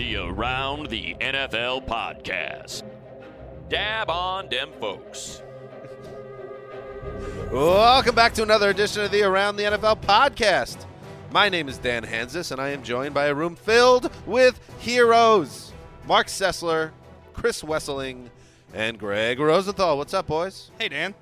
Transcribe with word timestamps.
The 0.00 0.16
Around 0.16 0.86
the 0.88 1.14
NFL 1.20 1.86
podcast. 1.86 2.84
Dab 3.68 4.08
on 4.08 4.48
them 4.48 4.70
folks. 4.80 5.42
Welcome 7.52 8.14
back 8.14 8.32
to 8.32 8.42
another 8.42 8.70
edition 8.70 9.02
of 9.04 9.10
the 9.10 9.22
Around 9.22 9.56
the 9.56 9.64
NFL 9.64 10.00
podcast. 10.00 10.86
My 11.30 11.50
name 11.50 11.68
is 11.68 11.76
Dan 11.76 12.02
Hanzus, 12.02 12.50
and 12.50 12.62
I 12.62 12.70
am 12.70 12.82
joined 12.82 13.12
by 13.12 13.26
a 13.26 13.34
room 13.34 13.54
filled 13.54 14.10
with 14.24 14.58
heroes 14.78 15.70
Marc 16.06 16.28
Sessler, 16.28 16.92
Chris 17.34 17.60
Wesseling, 17.60 18.30
and 18.72 18.98
Gregg 18.98 19.38
Rosenthal. 19.38 19.98
What's 19.98 20.14
up, 20.14 20.28
boys? 20.28 20.70
Hey, 20.78 20.88
Dan. 20.88 21.14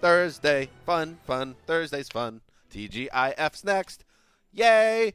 Thursday, 0.00 0.68
fun, 0.86 1.18
fun. 1.26 1.56
Thursday's 1.66 2.08
fun. 2.08 2.40
TGIF's 2.72 3.64
next. 3.64 4.04
Yay! 4.52 5.14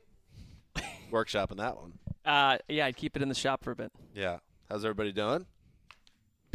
Workshopping 1.09 1.55
that 1.55 1.77
one. 1.77 1.93
Uh, 2.25 2.57
yeah, 2.67 2.85
I'd 2.87 2.97
keep 2.97 3.15
it 3.15 3.21
in 3.21 3.29
the 3.29 3.35
shop 3.35 3.63
for 3.63 3.71
a 3.71 3.75
bit. 3.75 3.91
Yeah. 4.13 4.39
How's 4.69 4.83
everybody 4.83 5.11
doing? 5.11 5.45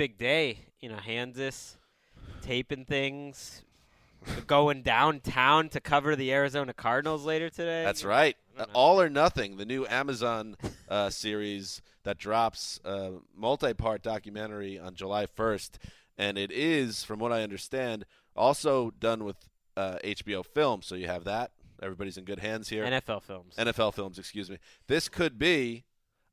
big 0.00 0.16
day. 0.16 0.58
You 0.80 0.88
know, 0.88 0.96
Hanzus 0.96 1.76
taping 2.40 2.86
things, 2.86 3.62
going 4.46 4.80
downtown 4.80 5.68
to 5.68 5.78
cover 5.78 6.16
the 6.16 6.32
Arizona 6.32 6.72
Cardinals 6.72 7.26
later 7.26 7.50
today. 7.50 7.84
That's 7.84 8.02
right. 8.02 8.34
Uh, 8.58 8.64
All 8.72 8.98
or 8.98 9.10
Nothing, 9.10 9.58
the 9.58 9.66
new 9.66 9.86
Amazon 9.86 10.56
uh, 10.88 11.10
series 11.10 11.82
that 12.04 12.16
drops 12.16 12.80
a 12.82 13.16
multi-part 13.36 14.02
documentary 14.02 14.78
on 14.78 14.94
July 14.94 15.26
1st, 15.26 15.72
and 16.16 16.38
it 16.38 16.50
is, 16.50 17.04
from 17.04 17.18
what 17.18 17.30
I 17.30 17.42
understand, 17.42 18.06
also 18.34 18.92
done 18.98 19.24
with 19.24 19.36
uh, 19.76 19.98
HBO 20.02 20.46
Film. 20.46 20.80
So 20.80 20.94
you 20.94 21.08
have 21.08 21.24
that. 21.24 21.50
Everybody's 21.82 22.16
in 22.16 22.24
good 22.24 22.40
hands 22.40 22.68
here. 22.68 22.84
NFL 22.84 23.22
films. 23.22 23.54
NFL 23.56 23.94
films, 23.94 24.18
excuse 24.18 24.50
me. 24.50 24.58
This 24.86 25.08
could 25.08 25.38
be 25.38 25.84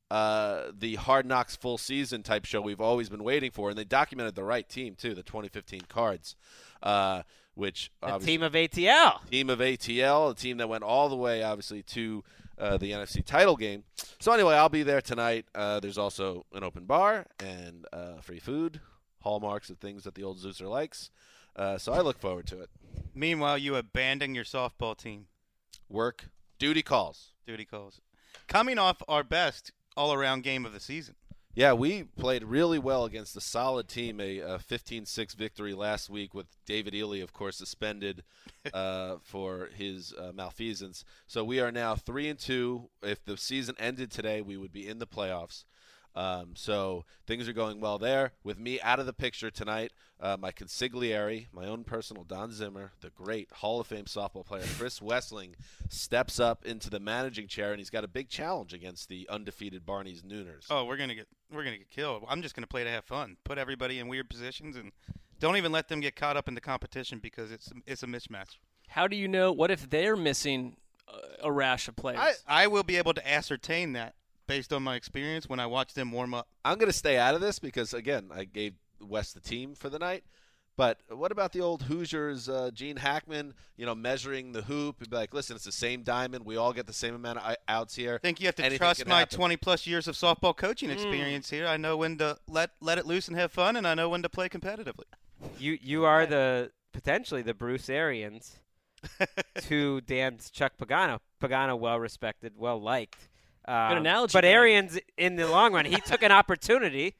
uh, 0.09 0.71
the 0.77 0.95
Hard 0.95 1.25
Knocks 1.25 1.55
full 1.55 1.77
season 1.77 2.23
type 2.23 2.45
show 2.45 2.61
we've 2.61 2.81
always 2.81 3.09
been 3.09 3.23
waiting 3.23 3.51
for, 3.51 3.69
and 3.69 3.77
they 3.77 3.83
documented 3.83 4.35
the 4.35 4.43
right 4.43 4.67
team 4.67 4.95
too, 4.95 5.13
the 5.13 5.23
2015 5.23 5.81
Cards, 5.89 6.35
uh, 6.83 7.23
which 7.55 7.91
the 8.01 8.19
team 8.19 8.43
of 8.43 8.53
ATL. 8.53 9.25
team 9.29 9.49
of 9.49 9.59
ATL, 9.59 10.31
a 10.31 10.35
team 10.35 10.57
that 10.57 10.69
went 10.69 10.83
all 10.83 11.09
the 11.09 11.15
way, 11.15 11.43
obviously, 11.43 11.83
to 11.83 12.23
uh, 12.57 12.77
the 12.77 12.91
NFC 12.91 13.23
title 13.23 13.55
game. 13.55 13.83
So 14.19 14.31
anyway, 14.31 14.55
I'll 14.55 14.69
be 14.69 14.83
there 14.83 15.01
tonight. 15.01 15.45
Uh, 15.53 15.79
there's 15.79 15.97
also 15.97 16.45
an 16.53 16.63
open 16.63 16.85
bar 16.85 17.25
and 17.39 17.85
uh, 17.91 18.19
free 18.21 18.39
food, 18.39 18.79
hallmarks 19.21 19.69
of 19.69 19.77
things 19.77 20.03
that 20.03 20.15
the 20.15 20.23
old 20.23 20.39
Zeuser 20.39 20.69
likes. 20.69 21.09
Uh, 21.55 21.77
so 21.77 21.91
I 21.91 22.01
look 22.01 22.19
forward 22.19 22.47
to 22.47 22.61
it. 22.61 22.69
Meanwhile, 23.13 23.57
you 23.57 23.75
abandon 23.75 24.35
your 24.35 24.43
softball 24.43 24.95
team. 24.95 25.25
Work, 25.89 26.29
duty 26.59 26.81
calls. 26.81 27.31
Duty 27.45 27.65
calls. 27.65 28.01
Coming 28.47 28.77
off 28.77 29.01
our 29.07 29.23
best 29.23 29.71
all-around 29.95 30.43
game 30.43 30.65
of 30.65 30.73
the 30.73 30.79
season. 30.79 31.15
Yeah, 31.57 31.73
we 31.73 32.03
played 32.03 32.43
really 32.43 32.77
well 32.77 33.05
against 33.05 33.35
a 33.35 33.41
solid 33.41 33.87
team, 33.87 34.19
a, 34.19 34.39
a 34.39 34.59
15-6 34.59 35.35
victory 35.35 35.73
last 35.73 36.07
week 36.07 36.35
with 36.35 36.45
David 36.67 36.93
Ely, 36.93 37.17
of 37.17 37.33
course, 37.33 37.57
suspended 37.57 38.23
uh, 38.75 39.15
for 39.23 39.69
his 39.75 40.13
uh, 40.13 40.31
malfeasance. 40.35 41.03
So 41.25 41.43
we 41.43 41.59
are 41.59 41.71
now 41.71 41.95
three 41.95 42.29
and 42.29 42.37
two. 42.37 42.89
If 43.01 43.25
the 43.25 43.37
season 43.37 43.73
ended 43.79 44.11
today, 44.11 44.43
we 44.43 44.55
would 44.55 44.71
be 44.71 44.87
in 44.87 44.99
the 44.99 45.07
playoffs. 45.07 45.63
Um, 46.17 46.53
so 46.55 47.05
things 47.27 47.47
are 47.47 47.53
going 47.53 47.79
well 47.79 47.99
there. 47.99 48.31
With 48.43 48.57
me 48.57 48.81
out 48.81 48.99
of 48.99 49.05
the 49.05 49.13
picture 49.13 49.51
tonight, 49.51 49.91
uh, 50.19 50.35
my 50.39 50.51
consigliere, 50.51 51.45
my 51.53 51.65
own 51.65 51.83
personal 51.83 52.23
Don 52.23 52.51
Zimmer, 52.51 52.93
the 53.01 53.11
great 53.11 53.51
Hall 53.51 53.79
of 53.79 53.85
Fame 53.85 54.05
softball 54.05 54.43
player 54.43 54.63
Chris 54.79 54.99
Wesseling, 55.01 55.53
steps 55.89 56.39
up 56.39 56.65
into 56.65 56.89
the 56.89 56.99
managing 56.99 57.47
chair, 57.47 57.69
and 57.69 57.77
he's 57.77 57.91
got 57.91 58.03
a 58.03 58.07
big 58.07 58.29
challenge 58.29 58.73
against 58.73 59.09
the 59.09 59.29
undefeated 59.29 59.85
Barney's 59.85 60.23
Nooners. 60.23 60.65
Oh, 60.71 60.85
we're 60.85 60.97
gonna 60.97 61.13
get 61.13 61.27
we're 61.53 61.63
gonna 61.63 61.77
get 61.77 61.91
killed. 61.91 62.23
I'm 62.27 62.41
just 62.41 62.55
gonna 62.55 62.65
play 62.65 62.83
to 62.83 62.89
have 62.89 63.05
fun. 63.05 63.37
Put 63.43 63.59
everybody 63.59 63.99
in 63.99 64.07
weird 64.07 64.27
positions 64.27 64.75
and 64.75 64.91
don't 65.39 65.55
even 65.55 65.71
let 65.71 65.87
them 65.87 65.99
get 65.99 66.15
caught 66.15 66.35
up 66.35 66.47
in 66.47 66.55
the 66.55 66.61
competition 66.61 67.19
because 67.19 67.51
it's 67.51 67.71
it's 67.85 68.01
a 68.01 68.07
mismatch. 68.07 68.57
How 68.87 69.07
do 69.07 69.15
you 69.15 69.27
know? 69.27 69.51
What 69.51 69.69
if 69.69 69.87
they're 69.87 70.15
missing 70.15 70.77
uh, 71.07 71.17
a 71.43 71.51
rash 71.51 71.87
of 71.87 71.95
players? 71.95 72.43
I, 72.47 72.63
I 72.63 72.67
will 72.67 72.81
be 72.81 72.95
able 72.97 73.13
to 73.13 73.29
ascertain 73.29 73.93
that 73.93 74.15
based 74.47 74.73
on 74.73 74.83
my 74.83 74.95
experience 74.95 75.47
when 75.47 75.59
I 75.59 75.65
watch 75.65 75.93
them 75.93 76.11
warm 76.11 76.33
up. 76.33 76.47
I'm 76.65 76.77
going 76.77 76.91
to 76.91 76.97
stay 76.97 77.17
out 77.17 77.35
of 77.35 77.41
this 77.41 77.59
because, 77.59 77.93
again, 77.93 78.29
I 78.33 78.45
gave 78.45 78.73
West 78.99 79.33
the 79.33 79.41
team 79.41 79.75
for 79.75 79.89
the 79.89 79.99
night. 79.99 80.23
But 80.77 80.99
what 81.09 81.31
about 81.31 81.53
the 81.53 81.61
old 81.61 81.83
Hoosiers, 81.83 82.47
uh, 82.47 82.69
Gene 82.71 82.97
Hackman, 82.97 83.55
you 83.77 83.85
know, 83.87 83.95
measuring 83.95 84.51
the 84.51 84.61
hoop? 84.61 84.97
He'd 84.99 85.09
be 85.09 85.15
like, 85.15 85.33
listen, 85.33 85.55
it's 85.55 85.65
the 85.65 85.71
same 85.71 86.03
diamond. 86.03 86.45
We 86.45 86.55
all 86.55 86.71
get 86.71 86.85
the 86.85 86.93
same 86.93 87.15
amount 87.15 87.39
of 87.39 87.55
outs 87.67 87.95
here. 87.95 88.15
I 88.15 88.17
think 88.19 88.39
you 88.39 88.45
have 88.45 88.55
to 88.55 88.63
Anything 88.63 88.77
trust 88.77 89.07
my 89.07 89.19
happen." 89.19 89.35
20 89.35 89.57
plus 89.57 89.87
years 89.87 90.07
of 90.07 90.15
softball 90.15 90.55
coaching 90.55 90.91
experience 90.91 91.49
here. 91.49 91.65
I 91.65 91.77
know 91.77 91.97
when 91.97 92.19
to 92.19 92.37
let 92.47 92.71
let 92.79 92.99
it 92.99 93.07
loose 93.07 93.27
and 93.27 93.35
have 93.37 93.51
fun, 93.51 93.75
and 93.75 93.87
I 93.87 93.95
know 93.95 94.07
when 94.07 94.21
to 94.21 94.29
play 94.29 94.49
competitively. 94.49 95.05
You 95.57 95.79
you 95.81 96.05
are 96.05 96.27
the 96.27 96.71
potentially 96.93 97.41
the 97.41 97.55
Bruce 97.55 97.89
Arians 97.89 98.57
to 99.61 100.01
Dan's 100.01 100.51
Chuck 100.51 100.73
Pagano. 100.79 101.19
Pagano, 101.41 101.77
well 101.77 101.99
respected, 101.99 102.53
well 102.55 102.79
liked. 102.79 103.29
Um, 103.67 103.97
analogy 103.97 104.31
But 104.33 104.41
there. 104.41 104.59
Arians, 104.59 104.97
in 105.17 105.35
the 105.35 105.47
long 105.47 105.73
run, 105.73 105.85
he 105.85 105.99
took 106.01 106.23
an 106.23 106.31
opportunity. 106.31 107.15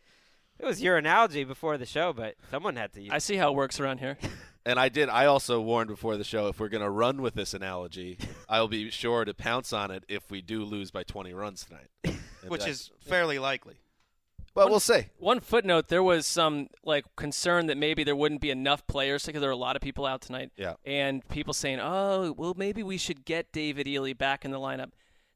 It 0.59 0.65
was 0.65 0.81
your 0.81 0.97
analogy 0.97 1.43
before 1.43 1.77
the 1.77 1.85
show, 1.85 2.13
but 2.13 2.35
someone 2.49 2.75
had 2.75 2.93
to 2.93 3.01
use. 3.01 3.11
I 3.11 3.17
see 3.19 3.35
how 3.35 3.51
it 3.51 3.55
works 3.55 3.79
around 3.79 3.99
here. 3.99 4.17
And 4.67 4.77
I 4.77 4.89
did. 4.89 5.07
I 5.07 5.27
also 5.27 5.61
warned 5.61 5.87
before 5.87 6.17
the 6.17 6.25
show 6.25 6.47
if 6.47 6.59
we're 6.59 6.67
going 6.67 6.83
to 6.83 6.89
run 6.89 7.21
with 7.21 7.35
this 7.35 7.53
analogy, 7.53 8.17
I'll 8.49 8.67
be 8.67 8.89
sure 8.89 9.23
to 9.23 9.33
pounce 9.33 9.71
on 9.71 9.91
it 9.91 10.03
if 10.09 10.29
we 10.29 10.41
do 10.41 10.65
lose 10.65 10.91
by 10.91 11.03
20 11.03 11.33
runs 11.33 11.65
tonight. 11.65 12.19
Which 12.49 12.67
is 12.67 12.91
fairly 12.99 13.39
likely. 13.39 13.75
But 14.53 14.69
we'll 14.69 14.81
see. 14.81 15.05
One 15.19 15.39
footnote: 15.39 15.87
there 15.87 16.03
was 16.03 16.27
some 16.27 16.67
like 16.83 17.05
concern 17.15 17.67
that 17.67 17.77
maybe 17.77 18.03
there 18.03 18.15
wouldn't 18.15 18.41
be 18.41 18.49
enough 18.49 18.85
players 18.87 19.25
because 19.25 19.39
there 19.39 19.49
are 19.49 19.53
a 19.53 19.55
lot 19.55 19.77
of 19.77 19.81
people 19.81 20.05
out 20.05 20.21
tonight. 20.21 20.51
Yeah. 20.57 20.73
And 20.83 21.25
people 21.29 21.53
saying, 21.53 21.79
"Oh, 21.79 22.33
well, 22.35 22.53
maybe 22.57 22.83
we 22.83 22.97
should 22.97 23.23
get 23.23 23.53
David 23.53 23.87
Ely 23.87 24.13
back 24.13 24.43
in 24.43 24.51
the 24.51 24.59
lineup." 24.59 24.91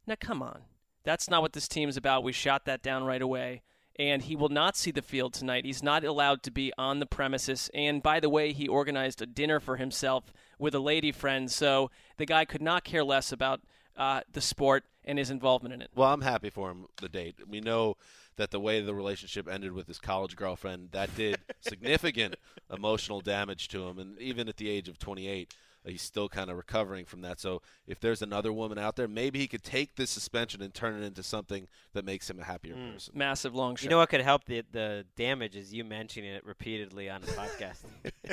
Now, 0.07 0.15
come 0.19 0.41
on, 0.41 0.63
that's 1.03 1.29
not 1.29 1.41
what 1.41 1.53
this 1.53 1.67
team's 1.67 1.97
about. 1.97 2.23
We 2.23 2.31
shot 2.31 2.65
that 2.65 2.81
down 2.81 3.03
right 3.03 3.21
away. 3.21 3.61
And 3.99 4.21
he 4.21 4.35
will 4.35 4.49
not 4.49 4.77
see 4.77 4.91
the 4.91 5.01
field 5.01 5.33
tonight. 5.33 5.65
He's 5.65 5.83
not 5.83 6.03
allowed 6.03 6.43
to 6.43 6.51
be 6.51 6.71
on 6.77 6.99
the 6.99 7.05
premises. 7.05 7.69
And 7.73 8.01
by 8.01 8.19
the 8.19 8.29
way, 8.29 8.53
he 8.53 8.67
organized 8.67 9.21
a 9.21 9.25
dinner 9.25 9.59
for 9.59 9.75
himself 9.75 10.33
with 10.57 10.73
a 10.73 10.79
lady 10.79 11.11
friend. 11.11 11.51
So 11.51 11.91
the 12.17 12.25
guy 12.25 12.45
could 12.45 12.61
not 12.61 12.83
care 12.83 13.03
less 13.03 13.31
about 13.31 13.61
uh, 13.97 14.21
the 14.31 14.41
sport 14.41 14.85
and 15.03 15.19
his 15.19 15.29
involvement 15.29 15.73
in 15.73 15.81
it. 15.81 15.91
Well, 15.93 16.11
I'm 16.11 16.21
happy 16.21 16.49
for 16.49 16.71
him. 16.71 16.85
The 17.01 17.09
date. 17.09 17.35
We 17.47 17.59
know 17.59 17.97
that 18.37 18.51
the 18.51 18.59
way 18.59 18.81
the 18.81 18.93
relationship 18.93 19.47
ended 19.47 19.73
with 19.73 19.87
his 19.87 19.99
college 19.99 20.35
girlfriend 20.35 20.89
that 20.91 21.15
did 21.15 21.37
significant 21.59 22.35
emotional 22.73 23.21
damage 23.21 23.67
to 23.69 23.87
him, 23.87 23.99
and 23.99 24.17
even 24.19 24.47
at 24.47 24.57
the 24.57 24.69
age 24.69 24.87
of 24.87 24.97
28, 24.97 25.53
he's 25.85 26.01
still 26.01 26.29
kind 26.29 26.49
of 26.49 26.57
recovering 26.57 27.05
from 27.05 27.21
that. 27.21 27.39
So 27.39 27.61
if 27.87 27.99
there's 27.99 28.21
another 28.21 28.53
woman 28.53 28.77
out 28.77 28.95
there, 28.95 29.07
maybe 29.07 29.39
he 29.39 29.47
could 29.47 29.63
take 29.63 29.95
this 29.95 30.09
suspension 30.09 30.61
and 30.61 30.73
turn 30.73 31.01
it 31.01 31.05
into 31.05 31.23
something 31.23 31.67
that 31.93 32.05
makes 32.05 32.29
him 32.29 32.39
a 32.39 32.43
happier 32.43 32.75
Mm. 32.75 32.93
person. 32.93 33.13
Massive 33.17 33.55
long 33.55 33.75
shot. 33.75 33.83
You 33.85 33.89
know 33.89 33.97
what 33.97 34.09
could 34.09 34.21
help 34.21 34.45
the 34.45 34.63
the 34.71 35.05
damage 35.15 35.55
is 35.55 35.73
you 35.73 35.83
mentioning 35.83 36.31
it 36.31 36.45
repeatedly 36.45 37.09
on 37.09 37.21
the 37.21 37.27
podcast. 37.27 37.79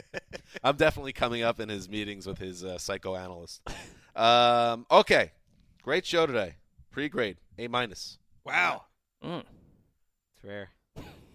I'm 0.64 0.76
definitely 0.76 1.12
coming 1.12 1.42
up 1.42 1.60
in 1.60 1.68
his 1.68 1.88
meetings 1.88 2.26
with 2.26 2.38
his 2.38 2.64
uh, 2.64 2.78
psychoanalyst. 2.78 3.62
Um, 4.16 4.86
okay, 4.90 5.32
great 5.82 6.04
show 6.04 6.26
today. 6.26 6.56
Pretty 6.90 7.08
great. 7.08 7.38
A 7.58 7.68
minus. 7.68 8.18
Wow. 8.44 8.84
Mm. 9.24 9.44
It's 10.34 10.44
rare. 10.44 10.70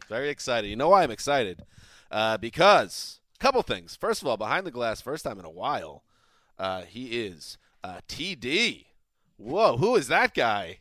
Very 0.09 0.29
excited. 0.29 0.67
You 0.67 0.75
know 0.75 0.89
why 0.89 1.03
I'm 1.03 1.11
excited? 1.11 1.63
Uh, 2.11 2.37
because 2.37 3.19
a 3.21 3.22
couple 3.43 3.61
things. 3.61 3.97
First 3.97 4.21
of 4.21 4.27
all, 4.29 4.37
behind 4.37 4.65
the 4.65 4.71
glass, 4.71 5.01
first 5.01 5.25
time 5.25 5.37
in 5.37 5.43
a 5.43 5.49
while, 5.49 6.03
uh, 6.57 6.83
he 6.83 7.25
is 7.25 7.57
uh, 7.83 7.99
TD. 8.07 8.85
Whoa, 9.35 9.75
who 9.75 9.97
is 9.97 10.07
that 10.07 10.33
guy? 10.33 10.79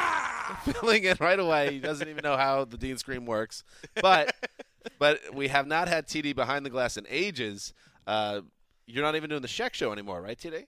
Filling 0.64 1.04
in 1.04 1.18
right 1.20 1.38
away. 1.38 1.74
He 1.74 1.78
doesn't 1.78 2.08
even 2.08 2.22
know 2.22 2.38
how 2.38 2.64
the 2.64 2.78
Dean 2.78 2.96
Scream 2.96 3.26
works. 3.26 3.64
But 4.00 4.34
but 4.98 5.20
we 5.34 5.48
have 5.48 5.66
not 5.66 5.88
had 5.88 6.06
TD 6.06 6.34
behind 6.34 6.64
the 6.64 6.70
glass 6.70 6.96
in 6.96 7.04
ages. 7.06 7.74
Uh, 8.06 8.40
you're 8.86 9.04
not 9.04 9.14
even 9.14 9.28
doing 9.28 9.42
the 9.42 9.48
Sheck 9.48 9.74
show 9.74 9.92
anymore, 9.92 10.22
right, 10.22 10.38
TD? 10.38 10.64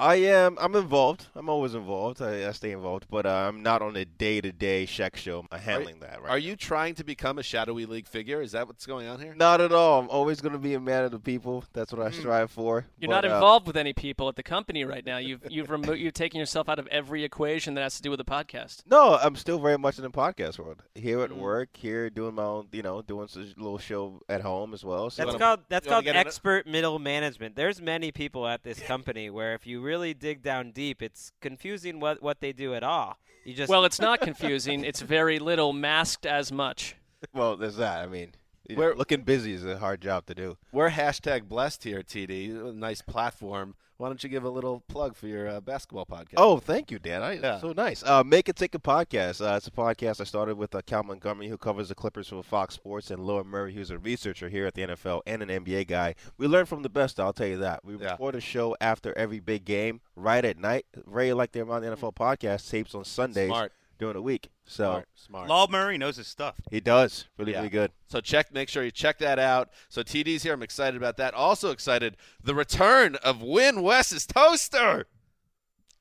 I 0.00 0.14
am. 0.16 0.56
I'm 0.60 0.74
involved. 0.74 1.26
I'm 1.34 1.48
always 1.50 1.74
involved. 1.74 2.22
I, 2.22 2.48
I 2.48 2.52
stay 2.52 2.72
involved, 2.72 3.06
but 3.10 3.26
uh, 3.26 3.28
I'm 3.48 3.62
not 3.62 3.82
on 3.82 3.96
a 3.96 4.04
day-to-day 4.06 4.86
Sheck 4.86 5.14
show. 5.16 5.44
I'm 5.52 5.58
handling 5.60 6.00
that 6.00 6.22
right. 6.22 6.30
Are 6.30 6.38
you 6.38 6.56
trying 6.56 6.94
to 6.94 7.04
become 7.04 7.38
a 7.38 7.42
shadowy 7.42 7.84
league 7.84 8.06
figure? 8.08 8.40
Is 8.40 8.52
that 8.52 8.66
what's 8.66 8.86
going 8.86 9.06
on 9.08 9.20
here? 9.20 9.34
Not 9.34 9.60
at 9.60 9.72
all. 9.72 10.00
I'm 10.00 10.08
always 10.08 10.40
going 10.40 10.52
to 10.54 10.58
be 10.58 10.72
a 10.74 10.80
man 10.80 11.04
of 11.04 11.10
the 11.10 11.18
people. 11.18 11.64
That's 11.74 11.92
what 11.92 12.00
I 12.00 12.10
strive 12.10 12.50
for. 12.50 12.86
You're 12.98 13.08
But, 13.10 13.22
not 13.22 13.30
uh, 13.30 13.34
involved 13.34 13.66
with 13.66 13.76
any 13.76 13.92
people 13.92 14.28
at 14.28 14.36
the 14.36 14.42
company 14.42 14.84
right 14.84 15.04
now. 15.04 15.18
You've 15.18 15.42
you've 15.50 15.68
remo- 15.70 15.92
you've 15.92 16.14
taken 16.14 16.40
yourself 16.40 16.68
out 16.70 16.78
of 16.78 16.86
every 16.86 17.22
equation 17.24 17.74
that 17.74 17.82
has 17.82 17.96
to 17.96 18.02
do 18.02 18.10
with 18.10 18.18
the 18.18 18.24
podcast. 18.24 18.82
no, 18.90 19.18
I'm 19.20 19.36
still 19.36 19.58
very 19.58 19.76
much 19.76 19.98
in 19.98 20.02
the 20.04 20.10
podcast 20.10 20.58
world. 20.58 20.82
Here 20.94 21.20
at 21.20 21.30
Mm. 21.30 21.36
work, 21.36 21.68
here 21.76 22.08
doing 22.08 22.34
my 22.36 22.44
own, 22.44 22.68
you 22.72 22.82
know, 22.82 23.02
doing 23.02 23.28
a 23.34 23.38
little 23.38 23.78
show 23.78 24.22
at 24.28 24.40
home 24.40 24.72
as 24.72 24.82
well. 24.84 25.10
So 25.10 25.22
That's 25.22 25.34
wanna- 25.34 25.44
called 25.44 25.60
that's 25.68 25.86
called 25.86 26.04
get 26.04 26.14
in 26.16 26.20
it? 26.22 26.26
expert 26.26 26.66
middle 26.66 26.98
management. 26.98 27.54
There's 27.56 27.80
many 27.82 28.10
people 28.12 28.46
at 28.46 28.62
this 28.62 28.80
company 28.80 29.28
where 29.30 29.54
if 29.54 29.66
you 29.66 29.80
really 29.80 29.89
dig 30.14 30.42
down 30.42 30.70
deep, 30.72 31.02
it's 31.02 31.32
confusing 31.40 32.00
what 32.00 32.22
what 32.22 32.40
they 32.40 32.52
do 32.52 32.74
at 32.74 32.82
all. 32.82 33.16
You 33.44 33.54
just 33.54 33.70
Well, 33.70 33.84
it's 33.84 34.00
not 34.00 34.20
confusing. 34.30 34.84
It's 34.84 35.00
very 35.00 35.38
little, 35.38 35.72
masked 35.72 36.26
as 36.26 36.52
much. 36.52 36.96
well, 37.32 37.56
there's 37.56 37.76
that. 37.76 38.00
I 38.02 38.06
mean, 38.06 38.32
you 38.68 38.76
know, 38.76 38.80
Where- 38.80 38.94
looking 38.94 39.22
busy 39.22 39.52
is 39.54 39.64
a 39.64 39.78
hard 39.78 40.00
job 40.00 40.26
to 40.26 40.34
do. 40.34 40.56
We're 40.72 40.90
hashtag 40.90 41.48
blessed 41.48 41.84
here, 41.84 42.02
TD. 42.02 42.74
Nice 42.74 43.02
platform. 43.02 43.74
Why 44.00 44.08
don't 44.08 44.24
you 44.24 44.30
give 44.30 44.44
a 44.44 44.48
little 44.48 44.82
plug 44.88 45.14
for 45.14 45.26
your 45.26 45.46
uh, 45.46 45.60
basketball 45.60 46.06
podcast? 46.06 46.32
Oh, 46.38 46.56
thank 46.56 46.90
you, 46.90 46.98
Dan. 46.98 47.22
I, 47.22 47.34
Yeah. 47.34 47.60
So 47.60 47.72
nice. 47.72 48.02
Uh, 48.02 48.24
Make 48.24 48.48
It 48.48 48.56
Take 48.56 48.74
a 48.74 48.78
podcast. 48.78 49.46
Uh, 49.46 49.56
it's 49.56 49.66
a 49.66 49.70
podcast 49.70 50.22
I 50.22 50.24
started 50.24 50.56
with 50.56 50.74
uh, 50.74 50.80
Cal 50.86 51.02
Montgomery, 51.02 51.48
who 51.48 51.58
covers 51.58 51.90
the 51.90 51.94
Clippers 51.94 52.28
for 52.28 52.42
Fox 52.42 52.72
Sports, 52.76 53.10
and 53.10 53.26
Law 53.26 53.44
Murray, 53.44 53.74
who's 53.74 53.90
a 53.90 53.98
researcher 53.98 54.48
here 54.48 54.64
at 54.64 54.72
the 54.72 54.86
NFL 54.86 55.20
and 55.26 55.42
an 55.42 55.50
NBA 55.50 55.86
guy. 55.86 56.14
We 56.38 56.46
learn 56.46 56.64
from 56.64 56.80
the 56.82 56.88
best. 56.88 57.20
I'll 57.20 57.34
tell 57.34 57.46
you 57.46 57.58
that. 57.58 57.84
We 57.84 57.98
Yeah. 57.98 58.12
record 58.12 58.36
a 58.36 58.40
show 58.40 58.74
after 58.80 59.12
every 59.18 59.38
big 59.38 59.66
game, 59.66 60.00
right 60.16 60.46
at 60.46 60.56
night. 60.56 60.86
Very 61.06 61.34
like 61.34 61.52
the 61.52 61.60
Around 61.60 61.82
the 61.82 61.88
NFL 61.88 62.14
podcast 62.14 62.70
tapes 62.70 62.94
on 62.94 63.04
Sundays 63.04 63.48
Smart. 63.48 63.70
During 64.00 64.14
the 64.14 64.22
week. 64.22 64.48
So 64.66 64.84
Smart. 64.90 65.08
Smart. 65.14 65.48
Law 65.48 65.66
Murray 65.70 65.96
knows 65.98 66.16
his 66.16 66.26
stuff. 66.26 66.56
he 66.70 66.80
does 66.80 67.26
really, 67.38 67.52
Yeah. 67.52 67.58
really 67.58 67.68
good. 67.70 67.92
So 68.08 68.20
check, 68.20 68.52
make 68.52 68.68
sure 68.68 68.82
you 68.82 68.90
check 68.90 69.18
that 69.18 69.38
out. 69.38 69.70
So 69.88 70.02
TD's 70.02 70.42
here. 70.42 70.54
I'm 70.54 70.62
excited 70.62 70.96
about 70.96 71.16
that. 71.18 71.34
Also 71.34 71.70
excited 71.70 72.16
the 72.42 72.54
return 72.54 73.14
of 73.16 73.42
Win 73.42 73.82
Wes's 73.82 74.26
toaster. 74.26 75.06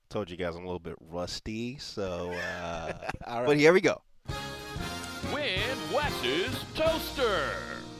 Told 0.09 0.31
you 0.31 0.37
guys 0.37 0.55
I'm 0.55 0.63
a 0.63 0.65
little 0.65 0.79
bit 0.79 0.95
rusty, 0.99 1.77
so. 1.77 2.31
Uh, 2.31 2.93
All 3.27 3.45
But 3.45 3.57
here 3.57 3.73
we 3.73 3.81
go. 3.81 4.01
Win 5.33 5.59
Wes's 5.93 6.55
Toaster. 6.75 7.49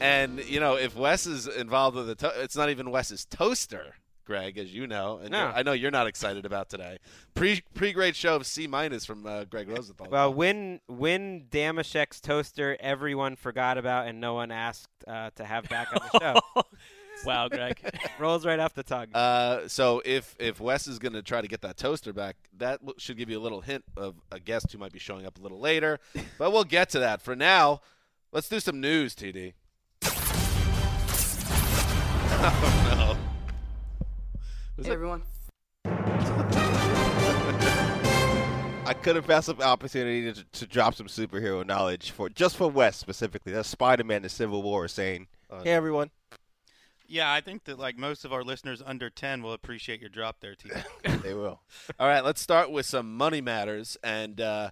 And 0.02 0.40
you 0.45 0.60
know, 0.60 0.75
if 0.75 0.95
Wes 0.95 1.28
is 1.28 1.45
involved 1.48 1.98
with 1.98 2.07
the, 2.07 2.16
to- 2.16 2.42
it's 2.42 2.56
not 2.56 2.69
even 2.69 2.90
Wes's 2.90 3.25
toaster, 3.25 3.95
Greg, 4.30 4.60
as 4.60 4.72
you 4.72 4.86
know. 4.86 5.18
And 5.18 5.31
No. 5.31 5.52
I 5.56 5.64
know 5.64 5.72
you're 5.72 5.90
not 5.90 6.06
excited 6.06 6.46
about 6.46 6.70
today. 6.70 7.00
Pre 7.34 7.62
pre 7.74 7.92
great 7.92 8.16
show 8.16 8.36
of 8.36 8.46
C 8.46 8.68
minus 8.68 9.04
from 9.04 9.26
uh, 9.26 9.46
Gregg 9.46 9.68
Rosenthal. 9.68 10.08
well, 10.12 10.31
when 10.31 10.81
when 10.88 11.48
Dameshek's 11.50 12.22
toaster, 12.22 12.78
everyone 12.80 13.36
forgot 13.36 13.80
about 13.80 14.08
and 14.08 14.22
no 14.22 14.36
one 14.36 14.52
asked 14.52 14.88
uh, 15.08 15.31
to 15.36 15.44
have 15.44 15.68
back 15.68 15.88
on 15.92 16.08
the 16.14 16.20
show. 16.20 16.64
wow, 17.26 17.48
Greg. 17.52 17.80
Rolls 18.20 18.46
right 18.46 18.60
off 18.60 18.76
the 18.76 18.84
tongue. 18.84 19.08
Uh, 19.16 19.68
so 19.68 20.04
if 20.06 20.36
if 20.40 20.60
Wes 20.60 20.86
is 20.86 21.00
going 21.00 21.14
to 21.14 21.24
try 21.24 21.42
to 21.42 21.48
get 21.48 21.62
that 21.62 21.76
toaster 21.78 22.14
back, 22.14 22.38
that 22.56 22.81
w- 22.81 22.94
should 23.00 23.18
give 23.18 23.31
you 23.31 23.40
a 23.40 23.42
little 23.42 23.62
hint 23.62 23.84
of 23.98 24.14
a 24.31 24.40
guest 24.40 24.72
who 24.72 24.78
might 24.78 24.92
be 24.94 25.00
showing 25.00 25.26
up 25.26 25.40
a 25.40 25.42
little 25.42 25.60
later. 25.60 25.98
but 26.38 26.52
we'll 26.52 26.64
get 26.66 26.90
to 26.92 27.00
that. 27.00 27.24
For 27.24 27.36
now, 27.36 27.81
let's 28.31 28.48
do 28.48 28.60
some 28.60 28.80
news, 28.80 29.16
TD. 29.16 29.54
oh 32.42 32.96
no! 32.96 33.08
Was 34.80 34.86
Hey 34.88 34.92
it- 34.94 34.96
everyone. 34.96 35.24
I 38.86 38.96
couldn't 39.04 39.28
pass 39.28 39.48
up 39.50 39.58
the 39.60 39.66
opportunity 39.66 40.34
to, 40.34 40.44
to 40.44 40.66
drop 40.66 40.96
some 40.96 41.08
superhero 41.08 41.66
knowledge 41.66 42.12
for 42.12 42.30
just 42.30 42.56
for 42.58 42.70
West 42.72 43.00
specifically. 43.02 43.52
That's 43.52 43.68
Spider-Man: 43.68 44.22
The 44.24 44.30
Civil 44.30 44.64
War 44.64 44.86
is 44.86 44.94
saying, 44.94 45.28
Uh, 45.50 45.62
"Hey 45.64 45.72
everyone, 45.72 46.10
Yeah, 47.08 47.31
I 47.31 47.42
think 47.42 47.66
that 47.66 47.78
like 47.78 47.98
most 47.98 48.24
of 48.24 48.31
our 48.31 48.44
listeners 48.44 48.81
under 48.86 49.10
10 49.10 49.44
will 49.44 49.54
appreciate 49.54 50.00
your 50.00 50.10
drop 50.10 50.38
there, 50.40 50.56
T. 50.56 50.70
they 51.24 51.34
will." 51.34 51.60
All 52.00 52.08
right, 52.08 52.24
let's 52.24 52.42
start 52.42 52.72
with 52.72 52.86
some 52.86 53.16
money 53.18 53.42
matters 53.42 53.98
and 54.04 54.40
uh, 54.40 54.70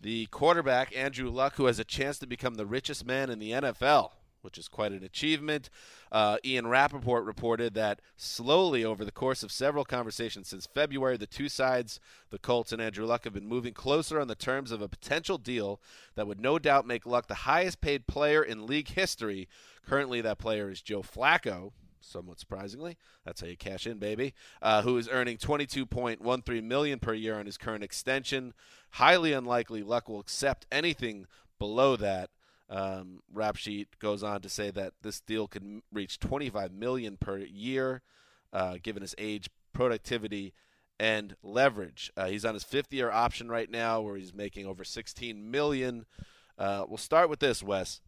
the 0.00 0.26
quarterback 0.26 0.96
Andrew 0.96 1.28
Luck, 1.30 1.56
who 1.56 1.64
has 1.66 1.78
a 1.80 1.84
chance 1.84 2.18
to 2.20 2.26
become 2.28 2.54
the 2.54 2.66
richest 2.66 3.04
man 3.04 3.28
in 3.28 3.38
the 3.40 3.50
NFL, 3.50 4.12
which 4.42 4.58
is 4.58 4.68
quite 4.68 4.92
an 4.92 5.04
achievement. 5.04 5.70
Uh, 6.10 6.38
Ian 6.44 6.66
Rapoport 6.66 7.24
reported 7.24 7.74
that 7.74 8.00
slowly 8.16 8.84
over 8.84 9.04
the 9.04 9.12
course 9.12 9.42
of 9.42 9.52
several 9.52 9.84
conversations 9.84 10.48
since 10.48 10.66
February, 10.66 11.16
the 11.16 11.26
two 11.26 11.48
sides, 11.48 12.00
the 12.30 12.38
Colts 12.38 12.72
and 12.72 12.80
Andrew 12.80 13.06
Luck, 13.06 13.24
have 13.24 13.32
been 13.32 13.48
moving 13.48 13.74
closer 13.74 14.20
on 14.20 14.28
the 14.28 14.34
terms 14.34 14.70
of 14.70 14.82
a 14.82 14.88
potential 14.88 15.38
deal 15.38 15.80
that 16.14 16.26
would 16.26 16.40
no 16.40 16.58
doubt 16.58 16.86
make 16.86 17.06
Luck 17.06 17.26
the 17.26 17.34
highest 17.34 17.80
paid 17.80 18.06
player 18.06 18.42
in 18.42 18.66
league 18.66 18.88
history. 18.88 19.48
Currently, 19.86 20.20
that 20.22 20.38
player 20.38 20.70
is 20.70 20.82
Joe 20.82 21.02
Flacco, 21.02 21.72
somewhat 22.00 22.38
surprisingly. 22.38 22.96
That's 23.24 23.40
how 23.40 23.46
you 23.46 23.56
cash 23.56 23.86
in, 23.86 23.98
baby. 23.98 24.34
Uh, 24.60 24.82
who 24.82 24.96
is 24.98 25.08
earning 25.10 25.36
22.13 25.38 26.62
million 26.64 26.98
per 26.98 27.14
year 27.14 27.38
on 27.38 27.46
his 27.46 27.56
current 27.56 27.84
extension. 27.84 28.54
Highly 28.92 29.32
unlikely 29.32 29.82
Luck 29.82 30.08
will 30.08 30.20
accept 30.20 30.66
anything 30.70 31.26
below 31.58 31.96
that. 31.96 32.30
Um, 32.70 33.20
rap 33.32 33.56
sheet 33.56 33.98
goes 33.98 34.22
on 34.22 34.42
to 34.42 34.48
say 34.48 34.70
that 34.70 34.92
this 35.02 35.20
deal 35.20 35.48
could 35.48 35.80
reach 35.92 36.18
25 36.18 36.72
million 36.72 37.16
per 37.16 37.38
year, 37.38 38.02
uh, 38.52 38.76
given 38.82 39.02
his 39.02 39.14
age, 39.16 39.48
productivity, 39.72 40.52
and 41.00 41.34
leverage. 41.42 42.10
Uh, 42.16 42.26
he's 42.26 42.44
on 42.44 42.54
his 42.54 42.64
fifth 42.64 42.92
year 42.92 43.10
option 43.10 43.48
right 43.48 43.70
now, 43.70 44.00
where 44.00 44.16
he's 44.16 44.34
making 44.34 44.66
over 44.66 44.84
16 44.84 45.50
million. 45.50 46.04
Uh, 46.58 46.84
we'll 46.88 46.98
start 46.98 47.30
with 47.30 47.40
this, 47.40 47.62
Wes. 47.62 48.00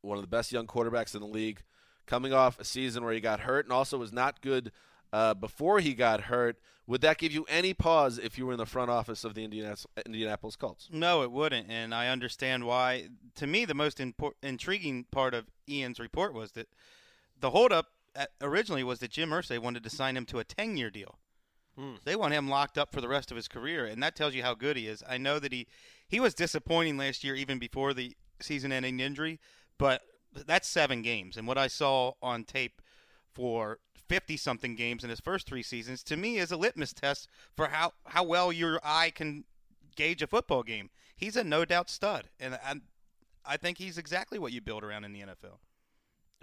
One 0.00 0.16
of 0.16 0.22
the 0.22 0.28
best 0.28 0.52
young 0.52 0.66
quarterbacks 0.66 1.14
in 1.14 1.20
the 1.20 1.26
league, 1.26 1.62
coming 2.06 2.32
off 2.32 2.58
a 2.58 2.64
season 2.64 3.04
where 3.04 3.12
he 3.12 3.20
got 3.20 3.40
hurt 3.40 3.66
and 3.66 3.72
also 3.72 3.98
was 3.98 4.12
not 4.12 4.40
good 4.40 4.72
uh, 5.12 5.34
before 5.34 5.80
he 5.80 5.94
got 5.94 6.22
hurt. 6.22 6.58
Would 6.88 7.00
that 7.02 7.18
give 7.18 7.30
you 7.30 7.44
any 7.48 7.74
pause 7.74 8.18
if 8.18 8.36
you 8.36 8.44
were 8.44 8.52
in 8.52 8.58
the 8.58 8.66
front 8.66 8.90
office 8.90 9.22
of 9.22 9.34
the 9.34 9.44
Indianapolis, 9.44 9.86
Indianapolis 10.04 10.56
Colts? 10.56 10.88
No, 10.92 11.22
it 11.22 11.30
wouldn't, 11.30 11.70
and 11.70 11.94
I 11.94 12.08
understand 12.08 12.64
why. 12.64 13.08
To 13.36 13.46
me, 13.46 13.64
the 13.64 13.74
most 13.74 13.98
impor- 13.98 14.32
intriguing 14.42 15.04
part 15.10 15.32
of 15.32 15.46
Ian's 15.68 16.00
report 16.00 16.34
was 16.34 16.52
that 16.52 16.66
the 17.38 17.50
holdup 17.50 17.86
originally 18.40 18.82
was 18.82 18.98
that 18.98 19.12
Jim 19.12 19.30
Irsay 19.30 19.60
wanted 19.60 19.84
to 19.84 19.90
sign 19.90 20.16
him 20.16 20.26
to 20.26 20.40
a 20.40 20.44
10-year 20.44 20.90
deal. 20.90 21.18
They 22.04 22.16
want 22.16 22.34
him 22.34 22.48
locked 22.50 22.76
up 22.76 22.92
for 22.92 23.00
the 23.00 23.08
rest 23.08 23.30
of 23.30 23.36
his 23.36 23.48
career, 23.48 23.86
and 23.86 24.02
that 24.02 24.14
tells 24.14 24.34
you 24.34 24.42
how 24.42 24.54
good 24.54 24.76
he 24.76 24.88
is. 24.88 25.02
I 25.08 25.16
know 25.18 25.38
that 25.38 25.52
he 25.52 25.66
he 26.06 26.20
was 26.20 26.34
disappointing 26.34 26.98
last 26.98 27.24
year, 27.24 27.34
even 27.34 27.58
before 27.58 27.94
the 27.94 28.14
season-ending 28.40 29.00
injury, 29.00 29.40
but 29.78 30.02
that's 30.46 30.68
seven 30.68 31.00
games, 31.00 31.36
and 31.38 31.46
what 31.46 31.56
I 31.56 31.68
saw 31.68 32.12
on 32.20 32.44
tape 32.44 32.82
for 33.34 33.78
50 34.08 34.36
something 34.36 34.74
games 34.74 35.04
in 35.04 35.10
his 35.10 35.20
first 35.20 35.46
three 35.46 35.62
seasons 35.62 36.02
to 36.04 36.16
me 36.16 36.36
is 36.36 36.52
a 36.52 36.56
litmus 36.56 36.92
test 36.92 37.28
for 37.56 37.68
how, 37.68 37.92
how 38.06 38.22
well 38.22 38.52
your 38.52 38.80
eye 38.84 39.10
can 39.14 39.44
gauge 39.96 40.22
a 40.22 40.26
football 40.26 40.62
game. 40.62 40.90
He's 41.16 41.36
a 41.36 41.44
no 41.44 41.64
doubt 41.64 41.88
stud, 41.88 42.28
and 42.40 42.54
I, 42.54 42.74
I 43.44 43.56
think 43.56 43.78
he's 43.78 43.98
exactly 43.98 44.38
what 44.38 44.52
you 44.52 44.60
build 44.60 44.84
around 44.84 45.04
in 45.04 45.12
the 45.12 45.20
NFL. 45.20 45.58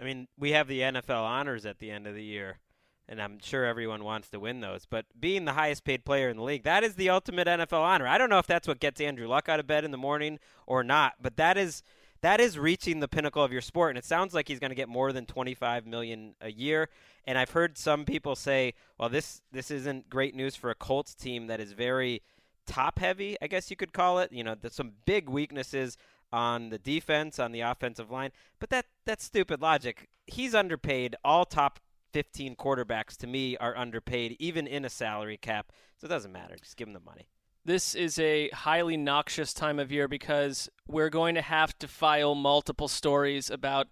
I 0.00 0.04
mean, 0.04 0.28
we 0.38 0.52
have 0.52 0.66
the 0.66 0.80
NFL 0.80 1.22
honors 1.22 1.66
at 1.66 1.78
the 1.78 1.90
end 1.90 2.06
of 2.06 2.14
the 2.14 2.24
year, 2.24 2.58
and 3.06 3.20
I'm 3.20 3.38
sure 3.40 3.64
everyone 3.64 4.02
wants 4.02 4.30
to 4.30 4.40
win 4.40 4.60
those. 4.60 4.86
But 4.86 5.04
being 5.18 5.44
the 5.44 5.52
highest 5.52 5.84
paid 5.84 6.04
player 6.04 6.30
in 6.30 6.38
the 6.38 6.42
league, 6.42 6.64
that 6.64 6.82
is 6.82 6.94
the 6.94 7.10
ultimate 7.10 7.46
NFL 7.46 7.80
honor. 7.80 8.06
I 8.06 8.16
don't 8.16 8.30
know 8.30 8.38
if 8.38 8.46
that's 8.46 8.66
what 8.66 8.80
gets 8.80 9.00
Andrew 9.00 9.28
Luck 9.28 9.48
out 9.48 9.60
of 9.60 9.66
bed 9.66 9.84
in 9.84 9.90
the 9.90 9.98
morning 9.98 10.38
or 10.66 10.82
not, 10.82 11.14
but 11.20 11.36
that 11.36 11.58
is 11.58 11.82
that 12.22 12.40
is 12.40 12.58
reaching 12.58 13.00
the 13.00 13.08
pinnacle 13.08 13.42
of 13.42 13.52
your 13.52 13.60
sport 13.60 13.90
and 13.90 13.98
it 13.98 14.04
sounds 14.04 14.34
like 14.34 14.48
he's 14.48 14.58
going 14.58 14.70
to 14.70 14.76
get 14.76 14.88
more 14.88 15.12
than 15.12 15.26
25 15.26 15.86
million 15.86 16.34
a 16.40 16.50
year. 16.50 16.88
And 17.24 17.38
i've 17.38 17.50
heard 17.50 17.78
some 17.78 18.04
people 18.04 18.34
say 18.36 18.74
well 18.98 19.08
this 19.08 19.42
this 19.52 19.70
isn't 19.70 20.08
great 20.10 20.34
news 20.34 20.56
for 20.56 20.70
a 20.70 20.74
colts 20.74 21.14
team 21.14 21.46
that 21.46 21.60
is 21.60 21.72
very 21.72 22.22
top 22.66 22.98
heavy 22.98 23.36
i 23.42 23.46
guess 23.46 23.70
you 23.70 23.76
could 23.76 23.92
call 23.92 24.18
it. 24.20 24.32
You 24.32 24.44
know 24.44 24.54
there's 24.54 24.74
some 24.74 24.92
big 25.04 25.28
weaknesses 25.28 25.96
on 26.32 26.70
the 26.70 26.78
defense 26.78 27.38
on 27.38 27.52
the 27.52 27.60
offensive 27.60 28.10
line. 28.10 28.30
But 28.58 28.70
that 28.70 28.86
that's 29.04 29.24
stupid 29.24 29.60
logic. 29.60 30.08
He's 30.26 30.54
underpaid. 30.54 31.16
All 31.24 31.44
top 31.44 31.80
15 32.12 32.56
quarterbacks 32.56 33.16
to 33.18 33.26
me 33.26 33.56
are 33.56 33.76
underpaid 33.76 34.36
even 34.38 34.66
in 34.66 34.84
a 34.84 34.90
salary 34.90 35.36
cap. 35.36 35.72
So 35.96 36.06
it 36.06 36.08
doesn't 36.10 36.32
matter. 36.32 36.56
Just 36.56 36.76
give 36.76 36.88
him 36.88 36.94
the 36.94 37.00
money 37.00 37.28
This 37.70 37.94
is 37.94 38.18
a 38.18 38.48
highly 38.48 38.96
noxious 38.96 39.54
time 39.54 39.78
of 39.78 39.92
year 39.92 40.08
because 40.08 40.68
we're 40.88 41.08
going 41.08 41.36
to 41.36 41.40
have 41.40 41.78
to 41.78 41.86
file 41.86 42.34
multiple 42.34 42.88
stories 42.88 43.48
about 43.48 43.86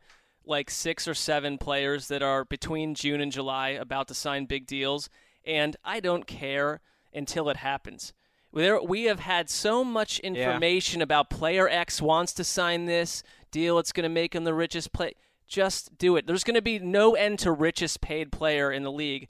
like 0.45 0.69
six 0.69 1.07
or 1.07 1.15
seven 1.15 1.59
players 1.59 2.09
that 2.09 2.21
are 2.21 2.45
between 2.45 2.97
June 2.97 3.21
and 3.21 3.31
July 3.31 3.69
about 3.69 4.09
to 4.09 4.15
sign 4.15 4.47
big 4.47 4.67
deals, 4.67 5.09
and 5.47 5.77
I 5.85 6.01
don't 6.01 6.27
care 6.27 6.81
until 7.15 7.49
it 7.51 7.59
happens. 7.59 8.13
There, 8.53 8.83
we 8.83 9.05
have 9.05 9.21
had 9.21 9.49
so 9.49 9.85
much 9.85 10.19
information 10.19 11.01
about 11.01 11.31
player 11.31 11.69
X 11.69 12.03
wants 12.03 12.33
to 12.33 12.43
sign 12.43 12.87
this 12.87 13.23
deal. 13.53 13.79
It's 13.79 13.93
going 13.93 14.03
to 14.03 14.09
make 14.09 14.35
him 14.35 14.43
the 14.43 14.55
richest 14.55 14.93
play. 14.93 15.13
Just 15.47 15.97
do 15.99 16.17
it. 16.17 16.27
There's 16.27 16.43
going 16.43 16.57
to 16.57 16.63
be 16.63 16.81
no 16.81 17.15
end 17.15 17.39
to 17.39 17.53
richest 17.53 18.01
paid 18.01 18.33
player 18.33 18.73
in 18.73 18.83
the 18.83 18.91
league. 18.91 19.29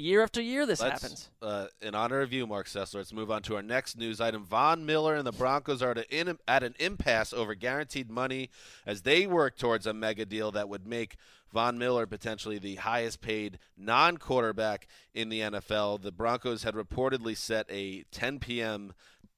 Year 0.00 0.22
after 0.22 0.40
year, 0.40 0.64
this 0.64 0.80
Let's, 0.80 1.02
happens. 1.02 1.30
Uh, 1.42 1.66
in 1.82 1.94
honor 1.94 2.22
of 2.22 2.32
you, 2.32 2.46
Marc 2.46 2.66
Sessler, 2.66 2.96
let's 2.96 3.12
move 3.12 3.30
on 3.30 3.42
to 3.42 3.56
our 3.56 3.62
next 3.62 3.98
news 3.98 4.20
item. 4.20 4.44
Von 4.44 4.86
Miller 4.86 5.14
and 5.14 5.26
the 5.26 5.32
Broncos 5.32 5.82
are 5.82 5.92
in, 6.10 6.38
at 6.48 6.62
an 6.62 6.74
impasse 6.78 7.34
over 7.34 7.54
guaranteed 7.54 8.10
money 8.10 8.48
as 8.86 9.02
they 9.02 9.26
work 9.26 9.58
towards 9.58 9.86
a 9.86 9.92
mega 9.92 10.24
deal 10.24 10.50
that 10.52 10.68
would 10.70 10.86
make 10.86 11.16
Von 11.52 11.78
Miller 11.78 12.06
potentially 12.06 12.58
the 12.58 12.76
highest 12.76 13.20
paid 13.20 13.58
non 13.76 14.16
quarterback 14.16 14.88
in 15.14 15.28
the 15.28 15.40
NFL. 15.40 16.00
The 16.00 16.12
Broncos 16.12 16.62
had 16.62 16.74
reportedly 16.74 17.36
set 17.36 17.66
a 17.68 18.04
10 18.10 18.38
p.m. 18.38 18.94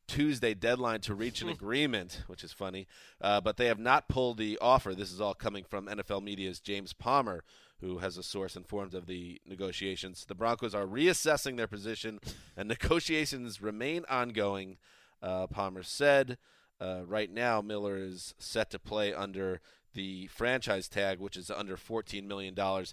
Tuesday 0.06 0.54
deadline 0.54 1.00
to 1.00 1.14
reach 1.14 1.42
an 1.42 1.48
agreement, 1.48 2.22
which 2.26 2.44
is 2.44 2.52
funny, 2.52 2.86
uh, 3.20 3.40
but 3.40 3.56
they 3.56 3.66
have 3.66 3.78
not 3.78 4.08
pulled 4.08 4.38
the 4.38 4.58
offer. 4.60 4.94
This 4.94 5.10
is 5.10 5.20
all 5.20 5.34
coming 5.34 5.64
from 5.64 5.86
NFL 5.86 6.22
Media's 6.22 6.60
James 6.60 6.92
Palmer, 6.92 7.42
who 7.82 7.98
has 7.98 8.16
a 8.16 8.22
source 8.22 8.56
informed 8.56 8.94
of 8.94 9.06
the 9.06 9.40
negotiations. 9.46 10.24
The 10.24 10.34
Broncos 10.34 10.74
are 10.74 10.86
reassessing 10.86 11.56
their 11.56 11.66
position, 11.66 12.20
and 12.56 12.68
negotiations 12.80 13.60
remain 13.60 14.04
ongoing. 14.08 14.78
Uh, 15.20 15.46
Palmer 15.46 15.82
said. 15.82 16.38
Uh, 16.80 17.02
right 17.06 17.30
now, 17.30 17.60
Miller 17.60 17.96
is 17.96 18.34
set 18.38 18.70
to 18.70 18.78
play 18.78 19.14
under 19.14 19.60
the 19.94 20.26
franchise 20.28 20.88
tag, 20.88 21.20
which 21.20 21.36
is 21.36 21.48
under 21.48 21.76
$14 21.76 22.26
million. 22.26 22.58
Uh, 22.58 22.84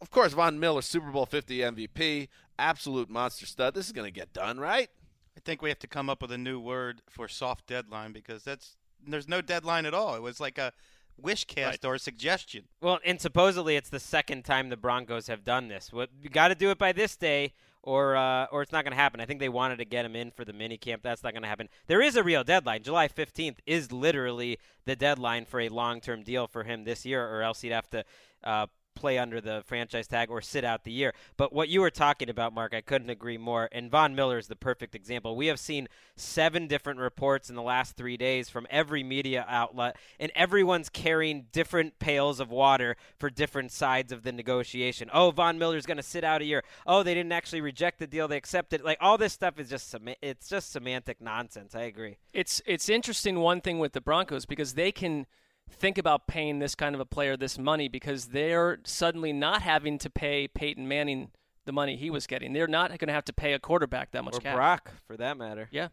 of 0.00 0.10
course, 0.10 0.32
Von 0.32 0.58
Miller, 0.58 0.80
Super 0.80 1.10
Bowl 1.10 1.26
50 1.26 1.58
MVP, 1.58 2.28
absolute 2.58 3.10
monster 3.10 3.44
stud. 3.44 3.74
This 3.74 3.86
is 3.86 3.92
going 3.92 4.06
to 4.06 4.18
get 4.18 4.32
done, 4.32 4.58
right? 4.58 4.88
I 5.36 5.40
think 5.40 5.60
we 5.60 5.68
have 5.68 5.78
to 5.80 5.86
come 5.86 6.08
up 6.08 6.22
with 6.22 6.32
a 6.32 6.38
new 6.38 6.58
word 6.58 7.02
for 7.10 7.28
soft 7.28 7.66
deadline 7.66 8.12
because 8.12 8.42
that's 8.42 8.76
there's 9.06 9.28
no 9.28 9.40
deadline 9.40 9.86
at 9.86 9.94
all. 9.94 10.14
It 10.14 10.22
was 10.22 10.40
like 10.40 10.58
a 10.58 10.72
wish 11.16 11.44
cast 11.44 11.84
or 11.84 11.98
suggestion. 11.98 12.64
Well, 12.80 12.98
and 13.04 13.20
supposedly 13.20 13.76
it's 13.76 13.90
the 13.90 14.00
second 14.00 14.44
time 14.44 14.68
the 14.68 14.76
Broncos 14.76 15.26
have 15.28 15.44
done 15.44 15.68
this. 15.68 15.92
What 15.92 16.10
you 16.20 16.30
got 16.30 16.48
to 16.48 16.54
do 16.54 16.70
it 16.70 16.78
by 16.78 16.92
this 16.92 17.16
day, 17.16 17.54
or 17.82 18.16
uh, 18.16 18.46
or 18.52 18.62
it's 18.62 18.72
not 18.72 18.84
going 18.84 18.92
to 18.92 18.96
happen. 18.96 19.20
I 19.20 19.24
think 19.24 19.40
they 19.40 19.48
wanted 19.48 19.78
to 19.78 19.84
get 19.84 20.04
him 20.04 20.16
in 20.16 20.30
for 20.30 20.44
the 20.44 20.52
mini 20.52 20.76
camp. 20.76 21.02
That's 21.02 21.22
not 21.22 21.32
going 21.32 21.42
to 21.42 21.48
happen. 21.48 21.68
There 21.86 22.02
is 22.02 22.16
a 22.16 22.22
real 22.22 22.44
deadline. 22.44 22.82
July 22.82 23.08
fifteenth 23.08 23.60
is 23.66 23.92
literally 23.92 24.58
the 24.84 24.96
deadline 24.96 25.44
for 25.44 25.60
a 25.60 25.68
long 25.68 26.00
term 26.00 26.22
deal 26.22 26.46
for 26.46 26.64
him 26.64 26.84
this 26.84 27.04
year, 27.04 27.24
or 27.24 27.42
else 27.42 27.60
he'd 27.60 27.72
have 27.72 27.90
to. 27.90 28.04
Uh, 28.44 28.66
play 28.94 29.18
under 29.18 29.40
the 29.40 29.62
franchise 29.66 30.06
tag 30.06 30.30
or 30.30 30.40
sit 30.40 30.64
out 30.64 30.84
the 30.84 30.92
year. 30.92 31.12
But 31.36 31.52
what 31.52 31.68
you 31.68 31.80
were 31.80 31.90
talking 31.90 32.28
about, 32.28 32.52
Mark, 32.52 32.74
I 32.74 32.80
couldn't 32.80 33.10
agree 33.10 33.38
more. 33.38 33.68
And 33.72 33.90
Von 33.90 34.14
Miller 34.14 34.38
is 34.38 34.48
the 34.48 34.56
perfect 34.56 34.94
example. 34.94 35.36
We 35.36 35.46
have 35.46 35.58
seen 35.58 35.88
seven 36.16 36.66
different 36.66 37.00
reports 37.00 37.50
in 37.50 37.56
the 37.56 37.62
last 37.62 37.96
three 37.96 38.16
days 38.16 38.48
from 38.48 38.66
every 38.70 39.02
media 39.02 39.44
outlet, 39.48 39.96
and 40.20 40.30
everyone's 40.34 40.88
carrying 40.88 41.46
different 41.52 41.98
pails 41.98 42.40
of 42.40 42.50
water 42.50 42.96
for 43.18 43.30
different 43.30 43.72
sides 43.72 44.12
of 44.12 44.22
the 44.22 44.32
negotiation. 44.32 45.10
Oh, 45.12 45.30
Von 45.30 45.58
Miller's 45.58 45.86
going 45.86 45.96
to 45.96 46.02
sit 46.02 46.24
out 46.24 46.42
a 46.42 46.44
year. 46.44 46.62
Oh, 46.86 47.02
they 47.02 47.14
didn't 47.14 47.32
actually 47.32 47.60
reject 47.60 47.98
the 47.98 48.06
deal; 48.06 48.28
they 48.28 48.36
accepted. 48.36 48.82
Like 48.82 48.98
all 49.00 49.18
this 49.18 49.32
stuff 49.32 49.58
is 49.58 49.68
just 49.68 49.94
it's 50.20 50.48
just 50.48 50.72
semantic 50.72 51.20
nonsense. 51.20 51.74
I 51.74 51.82
agree. 51.82 52.18
It's 52.32 52.60
it's 52.66 52.88
interesting 52.88 53.40
one 53.40 53.60
thing 53.60 53.78
with 53.78 53.92
the 53.92 54.00
Broncos 54.00 54.46
because 54.46 54.74
they 54.74 54.92
can 54.92 55.26
think 55.70 55.98
about 55.98 56.26
paying 56.26 56.58
this 56.58 56.74
kind 56.74 56.94
of 56.94 57.00
a 57.00 57.04
player 57.04 57.36
this 57.36 57.58
money 57.58 57.88
because 57.88 58.26
they're 58.26 58.78
suddenly 58.84 59.32
not 59.32 59.62
having 59.62 59.98
to 59.98 60.10
pay 60.10 60.48
Peyton 60.48 60.86
Manning 60.86 61.30
the 61.64 61.72
money 61.72 61.96
he 61.96 62.10
was 62.10 62.26
getting. 62.26 62.52
They're 62.52 62.66
not 62.66 62.90
going 62.90 63.08
to 63.08 63.12
have 63.12 63.24
to 63.26 63.32
pay 63.32 63.52
a 63.52 63.58
quarterback 63.58 64.12
that 64.12 64.24
much 64.24 64.36
Or 64.36 64.40
cash. 64.40 64.54
Brock, 64.54 64.90
for 65.06 65.16
that 65.16 65.36
matter. 65.36 65.68
Yeah. 65.70 65.88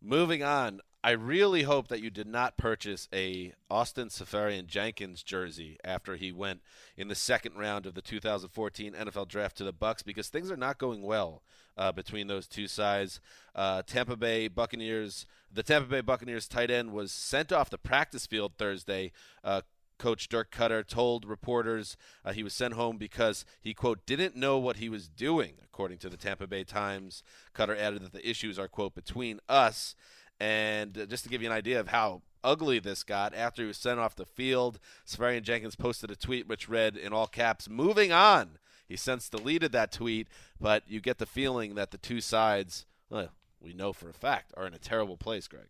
Moving 0.00 0.42
on, 0.42 0.80
I 1.04 1.10
really 1.10 1.64
hope 1.64 1.88
that 1.88 2.00
you 2.00 2.10
did 2.10 2.28
not 2.28 2.56
purchase 2.56 3.08
a 3.12 3.54
Austin 3.68 4.08
Seferian-Jenkins 4.08 5.24
jersey 5.24 5.76
after 5.82 6.14
he 6.14 6.30
went 6.30 6.60
in 6.96 7.08
the 7.08 7.16
second 7.16 7.56
round 7.56 7.86
of 7.86 7.94
the 7.94 8.02
2014 8.02 8.92
NFL 8.92 9.26
Draft 9.26 9.56
to 9.56 9.64
the 9.64 9.72
Bucks 9.72 10.04
because 10.04 10.28
things 10.28 10.48
are 10.48 10.56
not 10.56 10.78
going 10.78 11.02
well 11.02 11.42
uh, 11.76 11.90
between 11.90 12.28
those 12.28 12.46
two 12.46 12.68
sides. 12.68 13.20
Uh, 13.52 13.82
Tampa 13.82 14.16
Bay 14.16 14.46
Buccaneers, 14.46 15.26
the 15.52 15.64
Tampa 15.64 15.88
Bay 15.88 16.02
Buccaneers 16.02 16.46
tight 16.46 16.70
end 16.70 16.92
was 16.92 17.10
sent 17.10 17.50
off 17.50 17.68
the 17.68 17.78
practice 17.78 18.24
field 18.24 18.52
Thursday. 18.56 19.10
Uh, 19.42 19.62
Coach 19.98 20.28
Dirk 20.28 20.52
Koetter 20.52 20.86
told 20.86 21.24
reporters 21.24 21.96
uh, 22.24 22.32
he 22.32 22.42
was 22.42 22.54
sent 22.54 22.74
home 22.74 22.96
because 22.96 23.44
he, 23.60 23.74
quote, 23.74 24.06
didn't 24.06 24.36
know 24.36 24.58
what 24.58 24.76
he 24.76 24.88
was 24.88 25.08
doing, 25.08 25.54
according 25.64 25.98
to 25.98 26.08
the 26.08 26.16
Tampa 26.16 26.46
Bay 26.46 26.62
Times. 26.64 27.22
Koetter 27.54 27.78
added 27.78 28.02
that 28.02 28.12
the 28.12 28.28
issues 28.28 28.58
are, 28.58 28.68
quote, 28.68 28.94
between 28.94 29.40
us. 29.48 29.94
And 30.40 31.06
just 31.08 31.24
to 31.24 31.30
give 31.30 31.42
you 31.42 31.48
an 31.48 31.56
idea 31.56 31.78
of 31.78 31.88
how 31.88 32.22
ugly 32.42 32.78
this 32.78 33.04
got, 33.04 33.34
after 33.34 33.62
he 33.62 33.68
was 33.68 33.76
sent 33.76 34.00
off 34.00 34.16
the 34.16 34.26
field, 34.26 34.80
Seferian-Jenkins 35.06 35.76
posted 35.76 36.10
a 36.10 36.16
tweet 36.16 36.48
which 36.48 36.68
read 36.68 36.96
in 36.96 37.12
all 37.12 37.26
caps, 37.26 37.68
moving 37.68 38.12
on. 38.12 38.58
He 38.88 38.96
since 38.96 39.28
deleted 39.28 39.72
that 39.72 39.92
tweet, 39.92 40.28
but 40.60 40.82
you 40.86 41.00
get 41.00 41.18
the 41.18 41.26
feeling 41.26 41.76
that 41.76 41.92
the 41.92 41.98
two 41.98 42.20
sides, 42.20 42.84
well, 43.08 43.28
we 43.60 43.72
know 43.72 43.92
for 43.92 44.10
a 44.10 44.14
fact, 44.14 44.52
are 44.56 44.66
in 44.66 44.74
a 44.74 44.78
terrible 44.78 45.16
place, 45.16 45.46
Greg. 45.48 45.68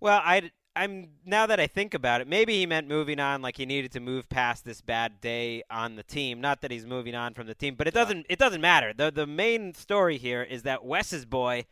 Well, 0.00 0.20
I 0.24 0.50
I'm 0.74 1.10
now 1.24 1.46
that 1.46 1.60
I 1.60 1.66
think 1.66 1.94
about 1.94 2.20
it, 2.20 2.28
maybe 2.28 2.58
he 2.58 2.66
meant 2.66 2.88
moving 2.88 3.20
on, 3.20 3.42
like 3.42 3.56
he 3.56 3.66
needed 3.66 3.92
to 3.92 4.00
move 4.00 4.28
past 4.28 4.64
this 4.64 4.80
bad 4.80 5.20
day 5.20 5.62
on 5.70 5.96
the 5.96 6.02
team. 6.02 6.40
Not 6.40 6.62
that 6.62 6.70
he's 6.70 6.86
moving 6.86 7.14
on 7.14 7.34
from 7.34 7.46
the 7.46 7.54
team, 7.54 7.74
but 7.74 7.86
it 7.86 7.94
doesn't 7.94 8.26
it 8.28 8.38
doesn't 8.38 8.60
matter. 8.60 8.92
the 8.92 9.10
The 9.10 9.26
main 9.26 9.74
story 9.74 10.18
here 10.18 10.42
is 10.42 10.62
that 10.62 10.84
Wes's 10.84 11.24
boy, 11.24 11.66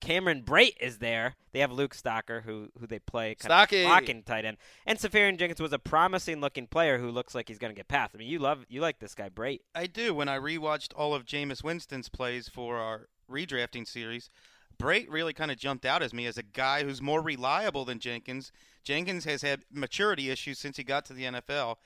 Cameron 0.00 0.42
Brate, 0.42 0.76
is 0.80 0.98
there. 0.98 1.34
They 1.52 1.60
have 1.60 1.72
Luke 1.72 1.94
Stocker, 1.94 2.42
who 2.42 2.68
who 2.78 2.86
they 2.86 2.98
play 2.98 3.34
kind 3.34 3.50
Stocky. 3.50 3.82
of 3.82 3.88
blocking 3.88 4.22
tight 4.22 4.44
end, 4.44 4.56
and 4.86 4.98
Seferian-Jenkins 4.98 5.60
was 5.60 5.72
a 5.72 5.78
promising 5.78 6.40
looking 6.40 6.66
player 6.66 6.98
who 6.98 7.10
looks 7.10 7.34
like 7.34 7.48
he's 7.48 7.58
going 7.58 7.72
to 7.72 7.76
get 7.76 7.88
past. 7.88 8.12
I 8.14 8.18
mean, 8.18 8.28
you 8.28 8.38
love 8.38 8.64
you 8.68 8.80
like 8.80 8.98
this 8.98 9.14
guy 9.14 9.28
Brate. 9.28 9.60
I 9.74 9.86
do. 9.86 10.14
When 10.14 10.28
I 10.28 10.38
rewatched 10.38 10.92
all 10.96 11.14
of 11.14 11.24
Jameis 11.24 11.62
Winston's 11.64 12.08
plays 12.08 12.48
for 12.48 12.78
our 12.78 13.08
redrafting 13.30 13.86
series, 13.86 14.30
Brate 14.80 15.06
really 15.10 15.32
kind 15.32 15.50
of 15.50 15.58
jumped 15.58 15.84
out 15.84 16.02
as 16.02 16.14
me 16.14 16.26
as 16.26 16.38
a 16.38 16.42
guy 16.42 16.84
who's 16.84 17.02
more 17.02 17.20
reliable 17.20 17.84
than 17.84 17.98
Jenkins. 17.98 18.50
Jenkins 18.82 19.24
has 19.24 19.42
had 19.42 19.64
maturity 19.70 20.30
issues 20.30 20.58
since 20.58 20.78
he 20.78 20.84
got 20.84 21.04
to 21.04 21.12
the 21.12 21.24
NFL. 21.24 21.76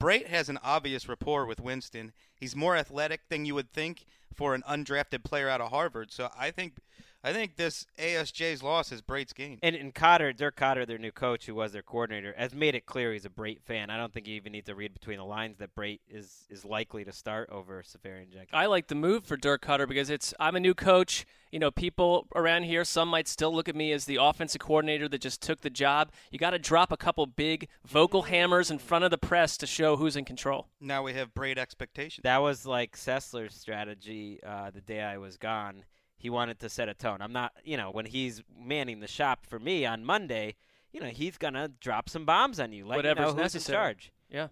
Brate 0.00 0.26
has 0.26 0.48
an 0.48 0.58
obvious 0.62 1.08
rapport 1.08 1.46
with 1.46 1.60
Winston. 1.60 2.12
He's 2.34 2.56
more 2.56 2.76
athletic 2.76 3.28
than 3.28 3.44
you 3.44 3.54
would 3.54 3.72
think 3.72 4.04
for 4.34 4.54
an 4.54 4.64
undrafted 4.68 5.22
player 5.22 5.48
out 5.48 5.60
of 5.60 5.70
Harvard. 5.70 6.10
So 6.10 6.28
I 6.36 6.50
think 6.50 6.74
I 7.22 7.34
think 7.34 7.56
this 7.56 7.86
ASJ's 7.98 8.62
loss 8.62 8.92
is 8.92 9.02
Brate's 9.02 9.34
gain. 9.34 9.58
And, 9.62 9.76
and 9.76 9.94
Koetter, 9.94 10.34
Dirk 10.34 10.56
Koetter, 10.56 10.86
their 10.86 10.96
new 10.96 11.12
coach, 11.12 11.44
who 11.44 11.54
was 11.54 11.72
their 11.72 11.82
coordinator, 11.82 12.34
has 12.36 12.54
made 12.54 12.74
it 12.74 12.86
clear 12.86 13.12
he's 13.12 13.26
a 13.26 13.30
Brate 13.30 13.60
fan. 13.60 13.90
I 13.90 13.98
don't 13.98 14.10
think 14.10 14.26
you 14.26 14.36
even 14.36 14.52
need 14.52 14.64
to 14.66 14.74
read 14.74 14.94
between 14.94 15.18
the 15.18 15.24
lines 15.24 15.58
that 15.58 15.74
Brate 15.74 16.00
is 16.08 16.46
is 16.48 16.64
likely 16.64 17.04
to 17.04 17.12
start 17.12 17.50
over 17.50 17.82
Seferian-Jenkins. 17.82 18.50
I 18.54 18.66
like 18.66 18.86
the 18.86 18.94
move 18.94 19.26
for 19.26 19.36
Dirk 19.36 19.66
Koetter 19.66 19.86
because 19.86 20.08
it's 20.08 20.32
I'm 20.40 20.56
a 20.56 20.60
new 20.60 20.74
coach. 20.74 21.26
You 21.52 21.58
know, 21.58 21.70
people 21.70 22.26
around 22.34 22.62
here, 22.62 22.84
some 22.84 23.08
might 23.08 23.28
still 23.28 23.52
look 23.52 23.68
at 23.68 23.76
me 23.76 23.92
as 23.92 24.06
the 24.06 24.16
offensive 24.16 24.60
coordinator 24.60 25.08
that 25.08 25.20
just 25.20 25.42
took 25.42 25.60
the 25.60 25.68
job. 25.68 26.12
You 26.30 26.38
got 26.38 26.50
to 26.50 26.58
drop 26.58 26.90
a 26.90 26.96
couple 26.96 27.26
big 27.26 27.68
vocal 27.84 28.22
hammers 28.22 28.70
in 28.70 28.78
front 28.78 29.04
of 29.04 29.10
the 29.10 29.18
press 29.18 29.58
to 29.58 29.66
show 29.66 29.96
who's 29.96 30.16
in 30.16 30.24
control. 30.24 30.68
Now 30.80 31.02
we 31.02 31.12
have 31.14 31.34
Brate 31.34 31.58
expectations. 31.58 32.22
That 32.22 32.38
was 32.38 32.64
like 32.64 32.96
Sessler's 32.96 33.54
strategy 33.54 34.38
uh, 34.46 34.70
the 34.70 34.80
day 34.80 35.02
I 35.02 35.18
was 35.18 35.36
gone. 35.36 35.84
He 36.20 36.28
wanted 36.28 36.60
to 36.60 36.68
set 36.68 36.90
a 36.90 36.94
tone. 36.94 37.22
I'm 37.22 37.32
not, 37.32 37.54
you 37.64 37.78
know, 37.78 37.90
when 37.90 38.04
he's 38.04 38.42
manning 38.54 39.00
the 39.00 39.06
shop 39.06 39.46
for 39.46 39.58
me 39.58 39.86
on 39.86 40.04
Monday, 40.04 40.54
you 40.92 41.00
know, 41.00 41.06
he's 41.06 41.38
gonna 41.38 41.68
drop 41.80 42.10
some 42.10 42.26
bombs 42.26 42.60
on 42.60 42.72
you, 42.74 42.86
let 42.86 42.96
Whatever's 42.96 43.20
you 43.20 43.24
know 43.24 43.32
who's 43.32 43.54
necessary. 43.54 43.76
in 43.78 43.82
charge. 43.82 44.12
Yeah. 44.28 44.48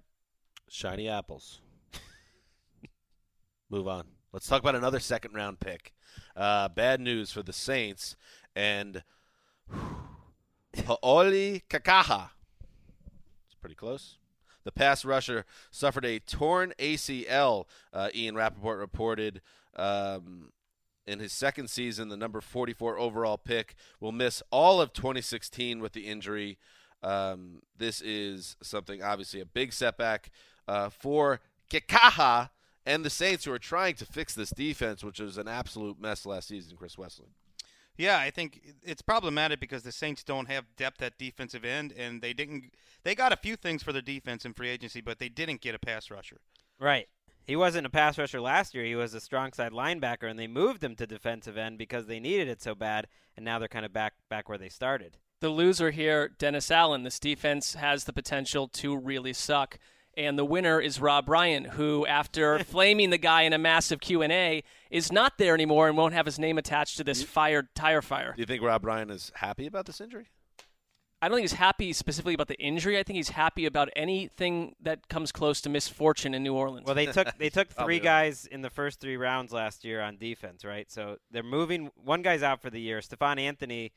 Shiny 0.70 1.10
apples. 1.10 1.60
Move 3.70 3.87
on. 3.87 4.06
Let's 4.32 4.46
talk 4.46 4.60
about 4.62 4.76
another 4.76 4.98
second 4.98 5.34
round 5.34 5.60
pick. 5.60 5.92
Uh, 6.34 6.68
bad 6.70 7.00
news 7.02 7.30
for 7.32 7.42
the 7.42 7.52
Saints 7.52 8.16
and 8.56 9.02
Hau'oli 10.75 11.62
Kikaha. 11.68 12.30
It's 13.46 13.54
pretty 13.60 13.75
close. 13.75 14.16
The 14.64 14.72
pass 14.72 15.04
rusher 15.04 15.44
suffered 15.70 16.06
a 16.06 16.18
torn 16.18 16.72
ACL. 16.78 17.66
Uh, 17.92 18.08
Ian 18.14 18.34
Rapoport 18.37 18.78
reported 18.78 19.42
um, 19.76 20.50
in 21.08 21.18
his 21.18 21.32
second 21.32 21.68
season, 21.70 22.08
the 22.08 22.16
number 22.16 22.40
44 22.40 22.98
overall 22.98 23.38
pick 23.38 23.74
will 24.00 24.12
miss 24.12 24.42
all 24.50 24.80
of 24.80 24.92
2016 24.92 25.80
with 25.80 25.92
the 25.92 26.06
injury. 26.06 26.58
Um, 27.02 27.62
this 27.76 28.00
is 28.00 28.56
something 28.62 29.02
obviously 29.02 29.40
a 29.40 29.46
big 29.46 29.72
setback 29.72 30.30
uh, 30.66 30.90
for 30.90 31.40
Kikaha 31.70 32.50
and 32.84 33.04
the 33.04 33.10
Saints 33.10 33.44
who 33.44 33.52
are 33.52 33.58
trying 33.58 33.94
to 33.96 34.06
fix 34.06 34.34
this 34.34 34.50
defense, 34.50 35.02
which 35.02 35.20
was 35.20 35.38
an 35.38 35.48
absolute 35.48 36.00
mess 36.00 36.26
last 36.26 36.48
season. 36.48 36.76
Chris 36.76 36.96
Wesseling. 36.96 37.32
Yeah, 37.96 38.18
I 38.18 38.30
think 38.30 38.60
it's 38.84 39.02
problematic 39.02 39.58
because 39.58 39.82
the 39.82 39.90
Saints 39.90 40.22
don't 40.22 40.48
have 40.48 40.64
depth 40.76 41.02
at 41.02 41.18
defensive 41.18 41.64
end, 41.64 41.92
and 41.98 42.22
they 42.22 42.32
didn't. 42.32 42.72
They 43.02 43.16
got 43.16 43.32
a 43.32 43.36
few 43.36 43.56
things 43.56 43.82
for 43.82 43.92
their 43.92 44.02
defense 44.02 44.44
in 44.44 44.54
free 44.54 44.68
agency, 44.68 45.00
but 45.00 45.18
they 45.18 45.28
didn't 45.28 45.60
get 45.60 45.74
a 45.74 45.80
pass 45.80 46.10
rusher. 46.10 46.40
Right. 46.78 47.08
He 47.48 47.56
wasn't 47.56 47.86
a 47.86 47.90
pass 47.90 48.18
rusher 48.18 48.42
last 48.42 48.74
year. 48.74 48.84
He 48.84 48.94
was 48.94 49.14
a 49.14 49.22
strong 49.22 49.54
side 49.54 49.72
linebacker, 49.72 50.28
and 50.28 50.38
they 50.38 50.46
moved 50.46 50.84
him 50.84 50.94
to 50.96 51.06
defensive 51.06 51.56
end 51.56 51.78
because 51.78 52.06
they 52.06 52.20
needed 52.20 52.46
it 52.46 52.60
so 52.60 52.74
bad. 52.74 53.06
And 53.36 53.44
now 53.44 53.58
they're 53.58 53.68
kind 53.68 53.86
of 53.86 53.92
back 53.92 54.12
back 54.28 54.50
where 54.50 54.58
they 54.58 54.68
started. 54.68 55.16
The 55.40 55.48
loser 55.48 55.90
here, 55.90 56.28
Dennis 56.28 56.70
Allen. 56.70 57.04
This 57.04 57.18
defense 57.18 57.72
has 57.72 58.04
the 58.04 58.12
potential 58.12 58.68
to 58.68 58.94
really 58.94 59.32
suck. 59.32 59.78
And 60.14 60.38
the 60.38 60.44
winner 60.44 60.78
is 60.78 61.00
Rob 61.00 61.26
Ryan, 61.26 61.64
who, 61.64 62.04
after 62.06 62.58
flaming 62.64 63.08
the 63.08 63.18
guy 63.18 63.42
in 63.42 63.54
a 63.54 63.58
massive 63.58 64.00
Q 64.00 64.20
and 64.20 64.32
A, 64.32 64.62
is 64.90 65.10
not 65.10 65.38
there 65.38 65.54
anymore 65.54 65.88
and 65.88 65.96
won't 65.96 66.12
have 66.12 66.26
his 66.26 66.38
name 66.38 66.58
attached 66.58 66.98
to 66.98 67.04
this 67.04 67.22
fired 67.22 67.74
tire 67.74 68.02
fire. 68.02 68.34
Do 68.36 68.42
you 68.42 68.46
think 68.46 68.62
Rob 68.62 68.84
Ryan 68.84 69.08
is 69.08 69.32
happy 69.36 69.66
about 69.66 69.86
this 69.86 70.02
injury? 70.02 70.28
I 71.20 71.28
don't 71.28 71.37
think 71.37 71.44
he's 71.44 71.58
happy 71.58 71.92
specifically 71.92 72.34
about 72.34 72.46
the 72.46 72.58
injury. 72.58 72.98
I 72.98 73.02
think 73.02 73.16
he's 73.16 73.30
happy 73.30 73.66
about 73.66 73.88
anything 73.96 74.76
that 74.80 75.08
comes 75.08 75.32
close 75.32 75.60
to 75.62 75.68
misfortune 75.68 76.32
in 76.32 76.44
New 76.44 76.54
Orleans. 76.54 76.87
Well, 76.87 76.94
they 76.94 77.06
took 77.06 77.37
they 77.38 77.50
took 77.50 77.68
three 77.70 77.98
guys 77.98 78.46
in 78.46 78.62
the 78.62 78.70
first 78.70 79.00
three 79.00 79.16
rounds 79.16 79.52
last 79.52 79.84
year 79.84 80.00
on 80.00 80.16
defense, 80.16 80.64
right? 80.64 80.90
So 80.90 81.16
they're 81.30 81.42
moving. 81.42 81.90
One 81.96 82.22
guy's 82.22 82.42
out 82.42 82.62
for 82.62 82.70
the 82.70 82.80
year. 82.80 83.02
Stephone 83.02 83.38
Anthony 83.40 83.92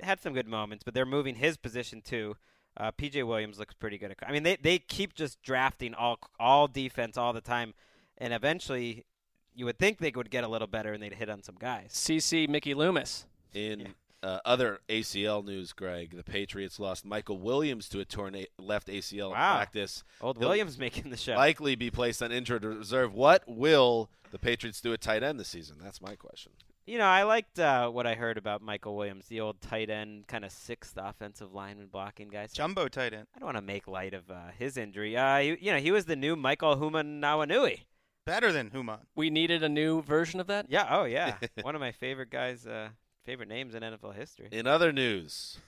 had 0.00 0.20
some 0.20 0.34
good 0.34 0.46
moments, 0.46 0.84
but 0.84 0.92
they're 0.92 1.06
moving 1.06 1.36
his 1.36 1.56
position 1.56 2.02
too. 2.02 2.36
Uh, 2.76 2.90
PJ 2.90 3.24
Williams 3.26 3.58
looks 3.58 3.72
pretty 3.72 3.96
good. 3.96 4.10
At, 4.10 4.18
I 4.26 4.32
mean, 4.32 4.42
they 4.42 4.56
they 4.56 4.78
keep 4.78 5.14
just 5.14 5.40
drafting 5.42 5.94
all 5.94 6.18
all 6.38 6.68
defense 6.68 7.16
all 7.16 7.32
the 7.32 7.40
time, 7.40 7.72
and 8.18 8.34
eventually, 8.34 9.06
you 9.54 9.64
would 9.64 9.78
think 9.78 9.98
they 9.98 10.12
would 10.14 10.30
get 10.30 10.44
a 10.44 10.48
little 10.48 10.68
better 10.68 10.92
and 10.92 11.02
they'd 11.02 11.14
hit 11.14 11.30
on 11.30 11.42
some 11.42 11.56
guys. 11.58 11.92
CC 11.92 12.48
Mickey 12.48 12.74
Loomis. 12.74 13.26
In 13.54 13.94
uh, 14.24 14.40
other 14.44 14.80
ACL 14.88 15.44
news, 15.44 15.72
Greg, 15.72 16.16
the 16.16 16.24
Patriots 16.24 16.80
lost 16.80 17.04
Michael 17.04 17.38
Williams 17.38 17.88
to 17.90 18.00
a 18.00 18.04
torn 18.04 18.34
a- 18.34 18.46
left 18.58 18.88
ACL 18.88 19.26
in 19.26 19.32
Wow. 19.32 19.56
practice. 19.56 20.02
Old 20.20 20.38
He'll 20.38 20.48
Williams 20.48 20.78
making 20.78 21.10
the 21.10 21.16
show. 21.16 21.34
Likely 21.34 21.74
be 21.76 21.90
placed 21.90 22.22
on 22.22 22.32
injured 22.32 22.64
reserve. 22.64 23.12
What 23.14 23.42
will 23.46 24.10
the 24.30 24.38
Patriots 24.38 24.80
do 24.80 24.92
at 24.92 25.00
tight 25.00 25.22
end 25.22 25.38
this 25.38 25.48
season? 25.48 25.76
That's 25.80 26.00
my 26.00 26.14
question. 26.16 26.52
You 26.86 26.98
know, 26.98 27.06
I 27.06 27.22
liked 27.22 27.58
uh, 27.58 27.88
what 27.88 28.06
I 28.06 28.14
heard 28.14 28.36
about 28.36 28.60
Michael 28.60 28.94
Williams, 28.94 29.26
the 29.28 29.40
old 29.40 29.60
tight 29.62 29.88
end, 29.88 30.26
kind 30.26 30.44
of 30.44 30.52
sixth 30.52 30.98
offensive 30.98 31.54
lineman 31.54 31.86
blocking 31.86 32.28
guys. 32.28 32.52
Jumbo 32.52 32.88
tight 32.88 33.14
end. 33.14 33.26
I 33.34 33.38
don't 33.38 33.46
want 33.46 33.56
to 33.56 33.62
make 33.62 33.88
light 33.88 34.12
of 34.12 34.30
uh, 34.30 34.48
his 34.58 34.76
injury. 34.76 35.16
Uh, 35.16 35.38
he, 35.38 35.56
you 35.60 35.72
know, 35.72 35.78
he 35.78 35.90
was 35.90 36.04
the 36.04 36.16
new 36.16 36.36
Michael 36.36 36.76
Hoomanawanui. 36.76 37.80
Better 38.26 38.52
than 38.52 38.70
Human. 38.70 39.00
We 39.14 39.28
needed 39.30 39.62
a 39.62 39.68
new 39.68 40.02
version 40.02 40.40
of 40.40 40.46
that. 40.48 40.66
Yeah. 40.68 40.86
Oh, 40.90 41.04
yeah. 41.04 41.36
One 41.62 41.74
of 41.74 41.80
my 41.80 41.92
favorite 41.92 42.30
guys, 42.30 42.66
uh, 42.66 42.88
favorite 43.24 43.48
names 43.48 43.74
in 43.74 43.82
NFL 43.82 44.14
history. 44.14 44.48
In 44.52 44.66
other 44.66 44.92
news, 44.92 45.58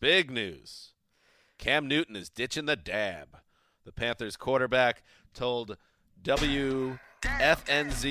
big 0.00 0.30
news 0.30 0.92
Cam 1.58 1.88
Newton 1.88 2.14
is 2.16 2.28
ditching 2.28 2.66
the 2.66 2.76
dab. 2.76 3.38
The 3.84 3.92
Panthers 3.92 4.36
quarterback 4.36 5.02
told 5.34 5.76
WFNZ 6.22 6.98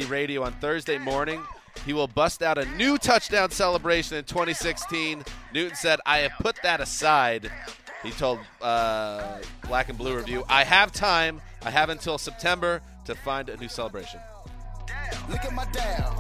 radio 0.10 0.44
on 0.44 0.54
Thursday 0.54 0.98
morning 0.98 1.44
he 1.86 1.94
will 1.94 2.08
bust 2.08 2.42
out 2.42 2.58
a 2.58 2.66
new 2.76 2.98
touchdown 2.98 3.52
celebration 3.52 4.18
in 4.18 4.24
2016. 4.24 5.24
Newton 5.54 5.76
said, 5.76 6.00
I 6.06 6.20
have 6.20 6.32
put 6.40 6.58
that 6.64 6.82
aside. 6.82 7.52
He 8.04 8.12
told 8.12 8.40
uh, 8.62 9.38
Black 9.68 9.90
and 9.90 9.98
Blue 9.98 10.16
Review, 10.16 10.44
I 10.50 10.64
have 10.64 10.92
time. 10.92 11.42
I 11.64 11.70
have 11.70 11.90
until 11.90 12.18
September 12.18 12.82
to 13.06 13.16
find 13.16 13.50
a 13.50 13.58
new 13.58 13.70
celebration. 13.70 14.20
Look 15.30 15.46
at 15.46 15.54
my 15.54 15.66
dab. 15.72 16.14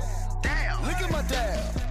Look 0.83 1.01
at 1.01 1.11
my 1.11 1.21
dab. 1.23 1.87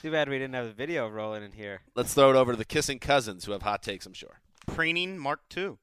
It's 0.00 0.04
too 0.04 0.12
bad 0.12 0.30
we 0.30 0.38
didn't 0.38 0.54
have 0.54 0.64
the 0.64 0.72
video 0.72 1.06
rolling 1.10 1.42
in 1.42 1.52
here. 1.52 1.82
Let's 1.94 2.14
throw 2.14 2.30
it 2.30 2.34
over 2.36 2.52
to 2.52 2.56
the 2.56 2.64
kissing 2.64 2.98
cousins 2.98 3.44
who 3.44 3.52
have 3.52 3.60
hot 3.60 3.82
takes, 3.82 4.06
I'm 4.06 4.14
sure. 4.14 4.40
Preening 4.66 5.18
Mark 5.18 5.40
II. 5.54 5.76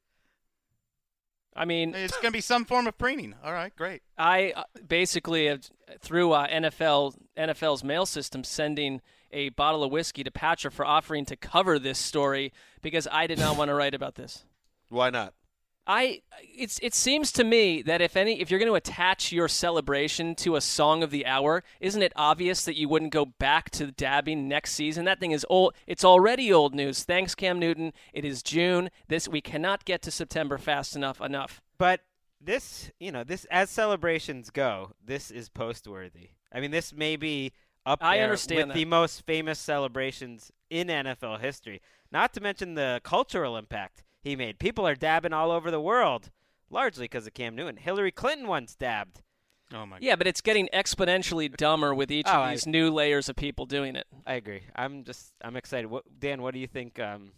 I 1.56 1.66
mean, 1.66 1.94
It's 1.94 2.14
going 2.14 2.26
to 2.26 2.32
be 2.32 2.42
some 2.42 2.66
form 2.66 2.88
of 2.88 2.98
preening. 2.98 3.36
All 3.44 3.54
right, 3.54 3.76
great. 3.76 4.02
I 4.18 4.54
uh, 4.56 4.64
basically 4.88 5.46
have, 5.46 5.70
through 6.00 6.32
uh, 6.32 6.48
NFL 6.48 7.14
NFL's 7.38 7.84
mail 7.84 8.08
system 8.08 8.44
sending 8.44 9.02
a 9.32 9.50
bottle 9.50 9.84
of 9.84 9.92
whiskey 9.92 10.24
to 10.24 10.32
Patra 10.32 10.72
for 10.72 10.84
offering 10.84 11.24
to 11.26 11.36
cover 11.36 11.78
this 11.78 12.00
story 12.00 12.52
because 12.82 13.08
I 13.12 13.28
did 13.28 13.38
not 13.38 13.56
want 13.56 13.70
to 13.70 13.76
write 13.76 13.94
about 13.94 14.16
this. 14.16 14.46
Why 14.90 15.12
not? 15.12 15.36
I 15.88 16.22
it's 16.42 16.80
it 16.84 16.94
seems 16.94 17.32
to 17.32 17.46
me 17.46 17.82
that 17.84 18.02
if 18.02 18.18
any 18.18 18.42
if 18.42 18.52
you're 18.52 18.60
going 18.60 18.72
to 18.72 18.76
attach 18.76 19.32
your 19.32 19.48
celebration 19.48 20.36
to 20.36 20.58
a 20.58 20.62
song 20.62 21.02
of 21.02 21.12
the 21.12 21.26
hour, 21.26 21.64
isn't 21.80 22.02
it 22.02 22.12
obvious 22.18 22.66
that 22.66 22.76
you 22.76 22.90
wouldn't 22.90 23.14
go 23.14 23.26
back 23.26 23.70
to 23.72 23.92
dabbing 23.92 24.50
next 24.50 24.74
season? 24.74 25.06
That 25.06 25.22
thing 25.22 25.32
is 25.32 25.46
old. 25.50 25.74
It's 25.88 26.04
already 26.04 26.52
old 26.52 26.76
news. 26.76 27.04
Thanks 27.04 27.36
Cam 27.36 27.58
Newton. 27.58 27.94
It 28.14 28.26
is 28.26 28.44
June. 28.44 28.90
This 29.08 29.30
we 29.30 29.40
cannot 29.40 29.86
get 29.86 30.02
to 30.04 30.12
September 30.12 30.58
fast 30.58 30.96
enough 30.96 31.22
enough. 31.22 31.62
But 31.78 32.02
this, 32.42 32.92
you 33.00 33.12
know, 33.12 33.24
this 33.24 33.46
as 33.46 33.70
celebrations 33.70 34.50
go, 34.50 34.92
this 35.04 35.32
is 35.32 35.48
post-worthy. 35.48 36.32
I 36.52 36.60
mean, 36.60 36.72
this 36.72 36.94
may 36.94 37.16
be 37.16 37.54
up 37.86 38.00
I 38.02 38.18
there 38.18 38.26
understand 38.26 38.68
with 38.68 38.76
the 38.76 38.86
most 38.86 39.26
famous 39.26 39.58
celebrations 39.58 40.52
in 40.70 40.88
NFL 40.88 41.40
history. 41.40 41.82
Not 42.12 42.34
to 42.34 42.42
mention 42.42 42.76
the 42.76 43.00
cultural 43.04 43.56
impact 43.56 44.04
he 44.28 44.36
made. 44.36 44.60
People 44.60 44.88
are 44.88 44.96
dabbing 44.96 45.34
all 45.34 45.52
over 45.52 45.72
the 45.72 45.82
world, 45.82 46.30
largely 46.70 47.06
because 47.06 47.26
of 47.28 47.34
Cam 47.34 47.56
Newton. 47.56 47.78
Hillary 47.78 48.12
Clinton 48.12 48.48
once 48.48 48.76
dabbed. 48.76 49.22
Oh 49.74 49.86
my. 49.86 49.98
God. 49.98 50.04
Yeah, 50.04 50.16
but 50.16 50.28
it's 50.28 50.42
getting 50.42 50.70
exponentially 50.74 51.56
dumber 51.56 51.94
with 51.94 52.12
each 52.12 52.26
Oh, 52.30 52.32
of 52.34 52.40
I- 52.42 52.52
these 52.54 52.68
new 52.68 52.90
layers 52.92 53.28
of 53.30 53.36
people 53.36 53.66
doing 53.66 53.96
it. 53.96 54.06
I 54.26 54.34
agree. 54.36 54.62
I'm 54.76 55.04
just, 55.04 55.34
I'm 55.42 55.56
excited. 55.56 55.88
What, 55.90 56.04
Dan, 56.20 56.42
what 56.42 56.54
do 56.54 56.60
you 56.60 56.68
think? 56.68 57.00
Um, 57.00 57.32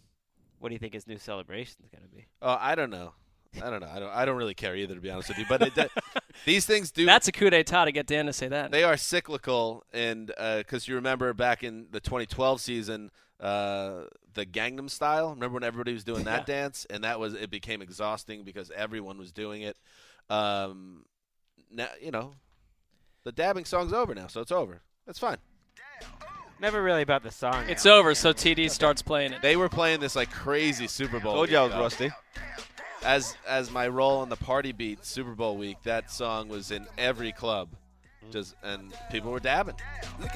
what 0.58 0.68
do 0.68 0.74
you 0.74 0.78
think 0.78 0.92
his 0.94 1.06
new 1.06 1.18
celebration 1.18 1.76
is 1.82 1.90
going 1.90 2.02
to 2.08 2.14
be? 2.14 2.26
Oh, 2.42 2.56
I 2.60 2.74
don't 2.74 2.90
know. 2.90 3.14
I 3.56 3.68
don't 3.70 3.80
know. 3.80 3.88
I 3.92 3.98
don't. 3.98 4.10
I 4.10 4.24
don't 4.26 4.36
really 4.36 4.54
care 4.54 4.76
either, 4.76 4.94
to 4.94 5.00
be 5.00 5.10
honest 5.10 5.28
with 5.28 5.38
you. 5.38 5.44
But 5.48 5.62
it, 5.76 5.90
these 6.46 6.66
things 6.66 6.92
do. 6.92 7.04
That's 7.04 7.26
a 7.26 7.32
coup 7.32 7.50
d'état 7.50 7.84
to 7.86 7.90
get 7.90 8.06
Dan 8.06 8.26
to 8.26 8.32
say 8.32 8.46
that. 8.46 8.70
they 8.70 8.84
are 8.84 8.96
cyclical, 8.96 9.82
and 9.92 10.32
because 10.58 10.86
you 10.86 10.94
remember 10.94 11.32
back 11.34 11.64
in 11.64 11.88
the 11.90 11.98
2012 11.98 12.60
season, 12.60 13.10
uh, 13.40 14.02
the 14.34 14.46
Gangnam 14.46 14.90
Style. 14.90 15.30
Remember 15.30 15.54
when 15.54 15.64
everybody 15.64 15.92
was 15.92 16.04
doing 16.04 16.24
that 16.24 16.46
dance, 16.46 16.86
and 16.90 17.04
that 17.04 17.18
was 17.18 17.34
it 17.34 17.50
became 17.50 17.82
exhausting 17.82 18.44
because 18.44 18.70
everyone 18.74 19.18
was 19.18 19.32
doing 19.32 19.62
it. 19.62 19.76
Um, 20.28 21.04
now 21.70 21.88
you 22.00 22.10
know, 22.10 22.32
the 23.24 23.32
dabbing 23.32 23.64
song's 23.64 23.92
over 23.92 24.14
now, 24.14 24.26
so 24.26 24.40
it's 24.40 24.52
over. 24.52 24.82
That's 25.06 25.18
fine. 25.18 25.38
Never 26.60 26.82
really 26.82 27.00
about 27.00 27.22
the 27.22 27.30
song. 27.30 27.64
It's 27.68 27.86
now. 27.86 27.96
over, 27.96 28.14
so 28.14 28.34
TD 28.34 28.70
starts 28.70 29.00
playing 29.00 29.32
it. 29.32 29.40
They 29.40 29.56
were 29.56 29.70
playing 29.70 30.00
this 30.00 30.14
like 30.14 30.30
crazy 30.30 30.86
Super 30.86 31.18
Bowl. 31.18 31.32
Told 31.32 31.50
you 31.50 31.56
I 31.56 31.62
was 31.62 31.72
though. 31.72 31.80
rusty. 31.80 32.10
as 33.02 33.34
as 33.48 33.70
my 33.70 33.88
role 33.88 34.18
on 34.18 34.28
the 34.28 34.36
party 34.36 34.72
beat 34.72 35.04
Super 35.06 35.34
Bowl 35.34 35.56
week, 35.56 35.78
that 35.84 36.10
song 36.10 36.48
was 36.48 36.70
in 36.70 36.86
every 36.98 37.32
club, 37.32 37.70
just 38.30 38.54
and 38.62 38.92
people 39.10 39.30
were 39.30 39.40
dabbing. 39.40 39.76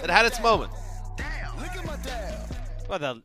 It 0.02 0.08
had 0.08 0.24
its 0.24 0.40
moment. 0.40 0.72
Look 1.58 1.76
at 1.76 1.84
my 1.84 1.96
dab. 1.96 2.53
Well, 2.88 2.98
the, 2.98 3.22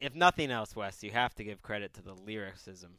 if 0.00 0.14
nothing 0.14 0.50
else, 0.50 0.74
Wes, 0.74 1.02
you 1.02 1.10
have 1.12 1.34
to 1.36 1.44
give 1.44 1.62
credit 1.62 1.94
to 1.94 2.02
the 2.02 2.14
lyricism. 2.14 2.92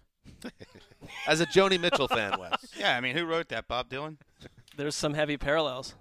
As 1.28 1.42
a 1.42 1.46
Joni 1.46 1.80
Mitchell 1.80 2.08
fan, 2.08 2.40
Wes. 2.40 2.74
Yeah, 2.78 2.96
I 2.96 3.02
mean, 3.02 3.16
who 3.16 3.26
wrote 3.26 3.50
that? 3.50 3.68
Bob 3.68 3.90
Dylan? 3.90 4.18
There's 4.78 4.96
some 4.96 5.14
heavy 5.14 5.38
parallels. 5.38 5.96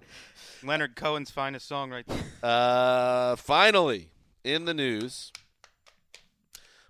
Leonard 0.63 0.95
Cohen's 0.95 1.31
finest 1.31 1.67
song 1.67 1.91
right 1.91 2.05
there. 2.07 2.17
Uh, 2.41 3.35
finally, 3.35 4.11
in 4.45 4.63
the 4.63 4.73
news, 4.73 5.33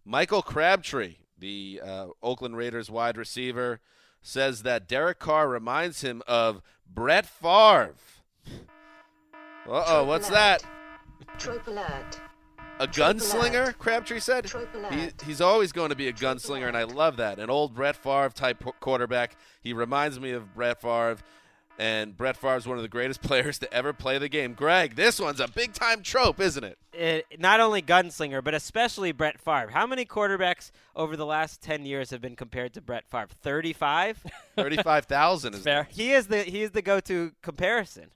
Michael 0.05 0.43
Crabtree, 0.43 1.15
the 1.39 1.81
uh, 1.83 2.07
Oakland 2.21 2.55
Raiders 2.55 2.91
wide 2.91 3.17
receiver, 3.17 3.79
says 4.21 4.61
that 4.61 4.87
Derek 4.87 5.17
Carr 5.17 5.49
reminds 5.49 6.01
him 6.01 6.21
of 6.27 6.61
Brett 6.87 7.25
Favre. 7.25 7.95
Uh 9.67 9.83
oh, 9.87 10.03
what's 10.03 10.29
that? 10.29 10.63
Trope 11.39 11.65
alert. 11.65 12.19
A 12.79 12.87
gunslinger? 12.87 13.77
Crabtree 13.77 14.19
said. 14.19 14.49
He, 14.91 15.09
he's 15.25 15.41
always 15.41 15.71
going 15.73 15.89
to 15.89 15.95
be 15.95 16.07
a 16.07 16.13
gunslinger, 16.13 16.67
and 16.67 16.77
I 16.77 16.83
love 16.83 17.17
that. 17.17 17.37
An 17.39 17.49
old 17.49 17.75
Brett 17.75 17.95
Favre 17.97 18.29
type 18.29 18.63
quarterback. 18.79 19.35
He 19.61 19.73
reminds 19.73 20.19
me 20.19 20.31
of 20.31 20.53
Brett 20.55 20.79
Favre. 20.81 21.17
and 21.77 22.15
Brett 22.15 22.37
Favre's 22.37 22.65
one 22.65 22.77
of 22.77 22.81
the 22.83 22.87
greatest 22.89 23.21
players 23.29 23.59
to 23.59 23.73
ever 23.73 23.91
play 23.91 24.17
the 24.17 24.29
game. 24.29 24.53
Greg, 24.53 24.95
this 24.95 25.19
one's 25.19 25.41
a 25.41 25.47
big 25.49 25.73
time 25.73 26.01
trope, 26.03 26.39
isn't 26.39 26.63
it? 26.63 26.77
it, 26.93 27.25
not 27.37 27.59
only 27.59 27.81
gunslinger, 27.81 28.41
but 28.41 28.53
especially 28.53 29.11
Brett 29.11 29.41
Favre. 29.41 29.71
How 29.71 29.85
many 29.85 30.05
quarterbacks 30.05 30.71
over 30.95 31.17
the 31.17 31.25
last 31.25 31.61
ten 31.61 31.85
years 31.85 32.11
have 32.11 32.21
been 32.21 32.37
compared 32.37 32.73
to 32.75 32.81
Brett 32.81 33.05
Favre? 33.09 33.27
Thirty-five. 33.41 34.25
Thirty-five 34.55 35.03
thousand 35.05 35.53
is 35.55 35.63
Fair. 35.63 35.87
he 35.91 36.13
is 36.13 36.27
the 36.27 36.43
he 36.43 36.61
is 36.63 36.71
the 36.71 36.81
go-to 36.81 37.33
comparison. 37.41 38.11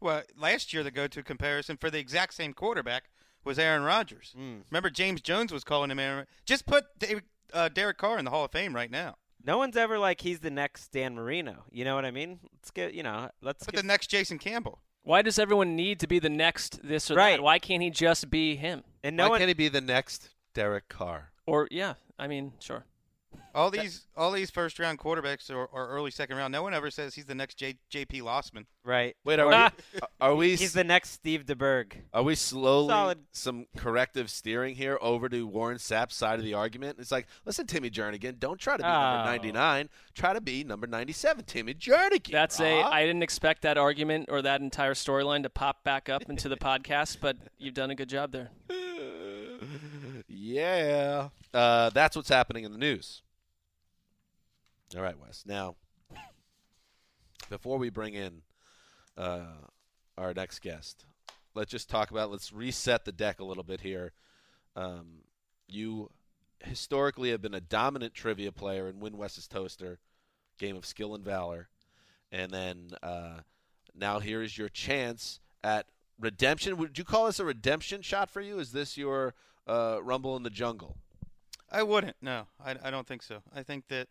Well, 0.00 0.22
last 0.36 0.72
year 0.74 0.82
the 0.82 0.90
go-to 0.90 1.22
comparison 1.22 1.76
for 1.76 1.88
the 1.88 2.00
exact 2.00 2.34
same 2.34 2.52
quarterback 2.52 3.04
was 3.44 3.58
Aaron 3.58 3.82
Rodgers. 3.82 4.34
Mm. 4.38 4.62
Remember, 4.70 4.90
James 4.90 5.20
Jones 5.20 5.52
was 5.52 5.64
calling 5.64 5.90
him 5.90 5.98
Aaron. 5.98 6.26
Just 6.44 6.66
put 6.66 6.84
David, 6.98 7.24
uh, 7.52 7.68
Derek 7.68 7.98
Carr 7.98 8.18
in 8.18 8.24
the 8.24 8.30
Hall 8.30 8.44
of 8.44 8.52
Fame 8.52 8.74
right 8.74 8.90
now. 8.90 9.16
No 9.44 9.58
one's 9.58 9.76
ever 9.76 9.98
like 9.98 10.20
he's 10.20 10.38
the 10.40 10.50
next 10.50 10.92
Dan 10.92 11.14
Marino. 11.16 11.64
You 11.70 11.84
know 11.84 11.94
what 11.96 12.04
I 12.04 12.10
mean? 12.12 12.38
Let's 12.54 12.70
get 12.70 12.94
you 12.94 13.02
know. 13.02 13.30
Let's 13.40 13.64
put 13.64 13.74
get 13.74 13.80
the 13.80 13.86
next 13.86 14.06
Jason 14.08 14.38
Campbell. 14.38 14.78
Why 15.02 15.22
does 15.22 15.38
everyone 15.38 15.74
need 15.74 15.98
to 16.00 16.06
be 16.06 16.20
the 16.20 16.28
next 16.28 16.78
this 16.86 17.10
or 17.10 17.16
Right. 17.16 17.38
that? 17.38 17.42
Why 17.42 17.58
can't 17.58 17.82
he 17.82 17.90
just 17.90 18.30
be 18.30 18.54
him? 18.54 18.84
and 19.02 19.16
no 19.16 19.24
Why 19.24 19.30
one. 19.30 19.38
can't 19.40 19.48
he 19.48 19.54
be 19.54 19.68
the 19.68 19.80
next 19.80 20.28
Derek 20.54 20.88
Carr? 20.88 21.32
Or 21.44 21.66
yeah, 21.72 21.94
I 22.20 22.28
mean, 22.28 22.52
sure. 22.60 22.84
All 23.54 23.70
these 23.70 24.06
all 24.16 24.30
these 24.32 24.50
first 24.50 24.78
round 24.78 24.98
quarterbacks 24.98 25.50
or, 25.50 25.66
or 25.66 25.88
early 25.88 26.10
second 26.10 26.36
round. 26.36 26.52
No 26.52 26.62
one 26.62 26.72
ever 26.74 26.90
says 26.90 27.14
he's 27.14 27.26
the 27.26 27.34
next 27.34 27.56
J, 27.56 27.76
J.P. 27.90 28.20
Losman. 28.22 28.64
right. 28.84 29.14
Wait, 29.24 29.38
are 29.38 29.46
we? 29.48 30.00
Are 30.20 30.34
we? 30.34 30.56
He's 30.56 30.72
the 30.72 30.84
next 30.84 31.10
Steve 31.10 31.44
DeBerg. 31.44 31.92
Are 32.14 32.22
we 32.22 32.34
slowly 32.34 32.88
Solid. 32.88 33.18
some 33.32 33.66
corrective 33.76 34.30
steering 34.30 34.74
here 34.74 34.98
over 35.02 35.28
to 35.28 35.46
Warren 35.46 35.78
Sapp's 35.78 36.14
side 36.16 36.38
of 36.38 36.44
the 36.44 36.54
argument? 36.54 36.98
It's 36.98 37.10
like, 37.12 37.26
listen, 37.44 37.66
Timmy 37.66 37.90
Jernigan, 37.90 38.38
don't 38.38 38.58
try 38.58 38.76
to 38.76 38.82
be 38.82 38.88
number 38.88 39.22
Oh. 39.22 39.24
99. 39.24 39.88
Try 40.14 40.32
to 40.32 40.40
be 40.40 40.64
number 40.64 40.86
97, 40.86 41.44
Timmy 41.44 41.74
Jernigan. 41.74 42.30
That's 42.32 42.58
a. 42.60 42.62
brah. 42.62 42.84
I 42.84 43.02
didn't 43.04 43.22
expect 43.22 43.62
that 43.62 43.76
argument 43.78 44.28
or 44.30 44.42
that 44.42 44.60
entire 44.60 44.94
storyline 44.94 45.42
to 45.42 45.50
pop 45.50 45.82
back 45.84 46.08
up 46.08 46.22
into 46.30 46.48
the 46.48 46.56
podcast, 46.56 47.18
but 47.20 47.36
you've 47.58 47.74
done 47.74 47.90
a 47.90 47.94
good 47.94 48.08
job 48.08 48.32
there. 48.32 48.50
yeah. 50.28 51.28
Uh, 51.52 51.90
that's 51.90 52.16
what's 52.16 52.28
happening 52.28 52.64
in 52.64 52.72
the 52.72 52.78
news. 52.78 53.22
All 54.94 55.02
right, 55.02 55.18
Wes. 55.18 55.44
Now, 55.46 55.76
before 57.48 57.78
we 57.78 57.88
bring 57.88 58.12
in 58.12 58.42
uh, 59.16 59.44
our 60.18 60.34
next 60.34 60.58
guest, 60.58 61.06
let's 61.54 61.70
just 61.70 61.88
talk 61.88 62.10
about, 62.10 62.30
let's 62.30 62.52
reset 62.52 63.06
the 63.06 63.12
deck 63.12 63.40
a 63.40 63.44
little 63.44 63.62
bit 63.62 63.80
here. 63.80 64.12
Um, 64.76 65.22
you 65.66 66.10
historically 66.60 67.30
have 67.30 67.40
been 67.40 67.54
a 67.54 67.60
dominant 67.60 68.12
trivia 68.12 68.52
player 68.52 68.86
in 68.86 69.00
Win 69.00 69.16
Wes's 69.16 69.48
Toaster, 69.48 69.98
game 70.58 70.76
of 70.76 70.84
skill 70.84 71.14
and 71.14 71.24
valor. 71.24 71.68
And 72.30 72.50
then 72.50 72.90
uh, 73.02 73.38
now 73.94 74.20
here 74.20 74.42
is 74.42 74.58
your 74.58 74.68
chance 74.68 75.40
at 75.64 75.86
redemption. 76.20 76.76
Would 76.76 76.98
you 76.98 77.04
call 77.04 77.26
this 77.26 77.40
a 77.40 77.44
redemption 77.46 78.02
shot 78.02 78.28
for 78.28 78.42
you? 78.42 78.58
Is 78.58 78.72
this 78.72 78.98
your 78.98 79.34
uh, 79.66 80.00
Rumble 80.02 80.36
in 80.36 80.42
the 80.42 80.50
Jungle? 80.50 80.96
I 81.70 81.82
wouldn't. 81.82 82.16
No, 82.20 82.48
I, 82.62 82.76
I 82.84 82.90
don't 82.90 83.06
think 83.06 83.22
so. 83.22 83.42
I 83.56 83.62
think 83.62 83.88
that 83.88 84.08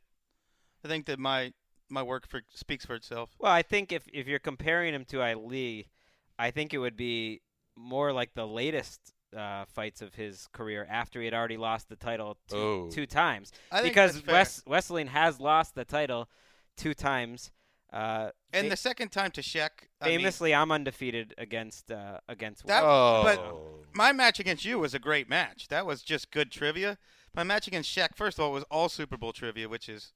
I 0.83 0.87
think 0.87 1.05
that 1.05 1.19
my 1.19 1.53
my 1.89 2.01
work 2.03 2.27
for, 2.27 2.41
speaks 2.53 2.85
for 2.85 2.95
itself. 2.95 3.31
Well, 3.39 3.51
I 3.51 3.61
think 3.61 3.91
if 3.91 4.03
if 4.13 4.27
you're 4.27 4.39
comparing 4.39 4.93
him 4.93 5.05
to 5.05 5.21
Ali, 5.21 5.87
I 6.39 6.51
think 6.51 6.73
it 6.73 6.77
would 6.79 6.95
be 6.97 7.41
more 7.75 8.13
like 8.13 8.33
the 8.33 8.47
latest 8.47 8.99
uh, 9.35 9.65
fights 9.65 10.01
of 10.01 10.15
his 10.15 10.47
career 10.53 10.87
after 10.89 11.19
he 11.19 11.25
had 11.25 11.33
already 11.33 11.57
lost 11.57 11.87
the 11.89 11.95
title 11.95 12.37
two, 12.49 12.55
Oh. 12.57 12.89
two 12.91 13.05
times. 13.05 13.51
I 13.71 13.81
think 13.81 13.93
because 13.93 14.21
that's. 14.21 14.27
Wes 14.27 14.63
Wesleyan 14.65 15.07
has 15.07 15.39
lost 15.39 15.75
the 15.75 15.85
title 15.85 16.29
two 16.77 16.93
times. 16.93 17.51
Uh, 17.93 18.31
And 18.53 18.65
fa- 18.65 18.69
the 18.69 18.77
second 18.77 19.09
time 19.09 19.31
to 19.31 19.41
Shaq, 19.41 19.69
I 19.99 20.07
mean, 20.07 20.19
famously, 20.19 20.53
I'm 20.55 20.71
undefeated 20.71 21.33
against 21.37 21.91
uh, 21.91 22.19
against. 22.29 22.65
That- 22.67 22.83
oh. 22.85 23.21
but 23.23 23.93
my 23.93 24.13
match 24.13 24.39
against 24.39 24.63
you 24.63 24.79
was 24.79 24.93
a 24.93 24.99
great 24.99 25.27
match. 25.29 25.67
That 25.67 25.85
was 25.85 26.01
just 26.01 26.31
good 26.31 26.51
trivia. 26.51 26.97
My 27.35 27.43
match 27.43 27.67
against 27.67 27.93
Shaq, 27.93 28.15
first 28.15 28.39
of 28.39 28.45
all, 28.45 28.51
was 28.53 28.63
all 28.71 28.87
Super 28.89 29.17
Bowl 29.17 29.33
trivia, 29.33 29.67
which 29.69 29.87
is 29.89 30.13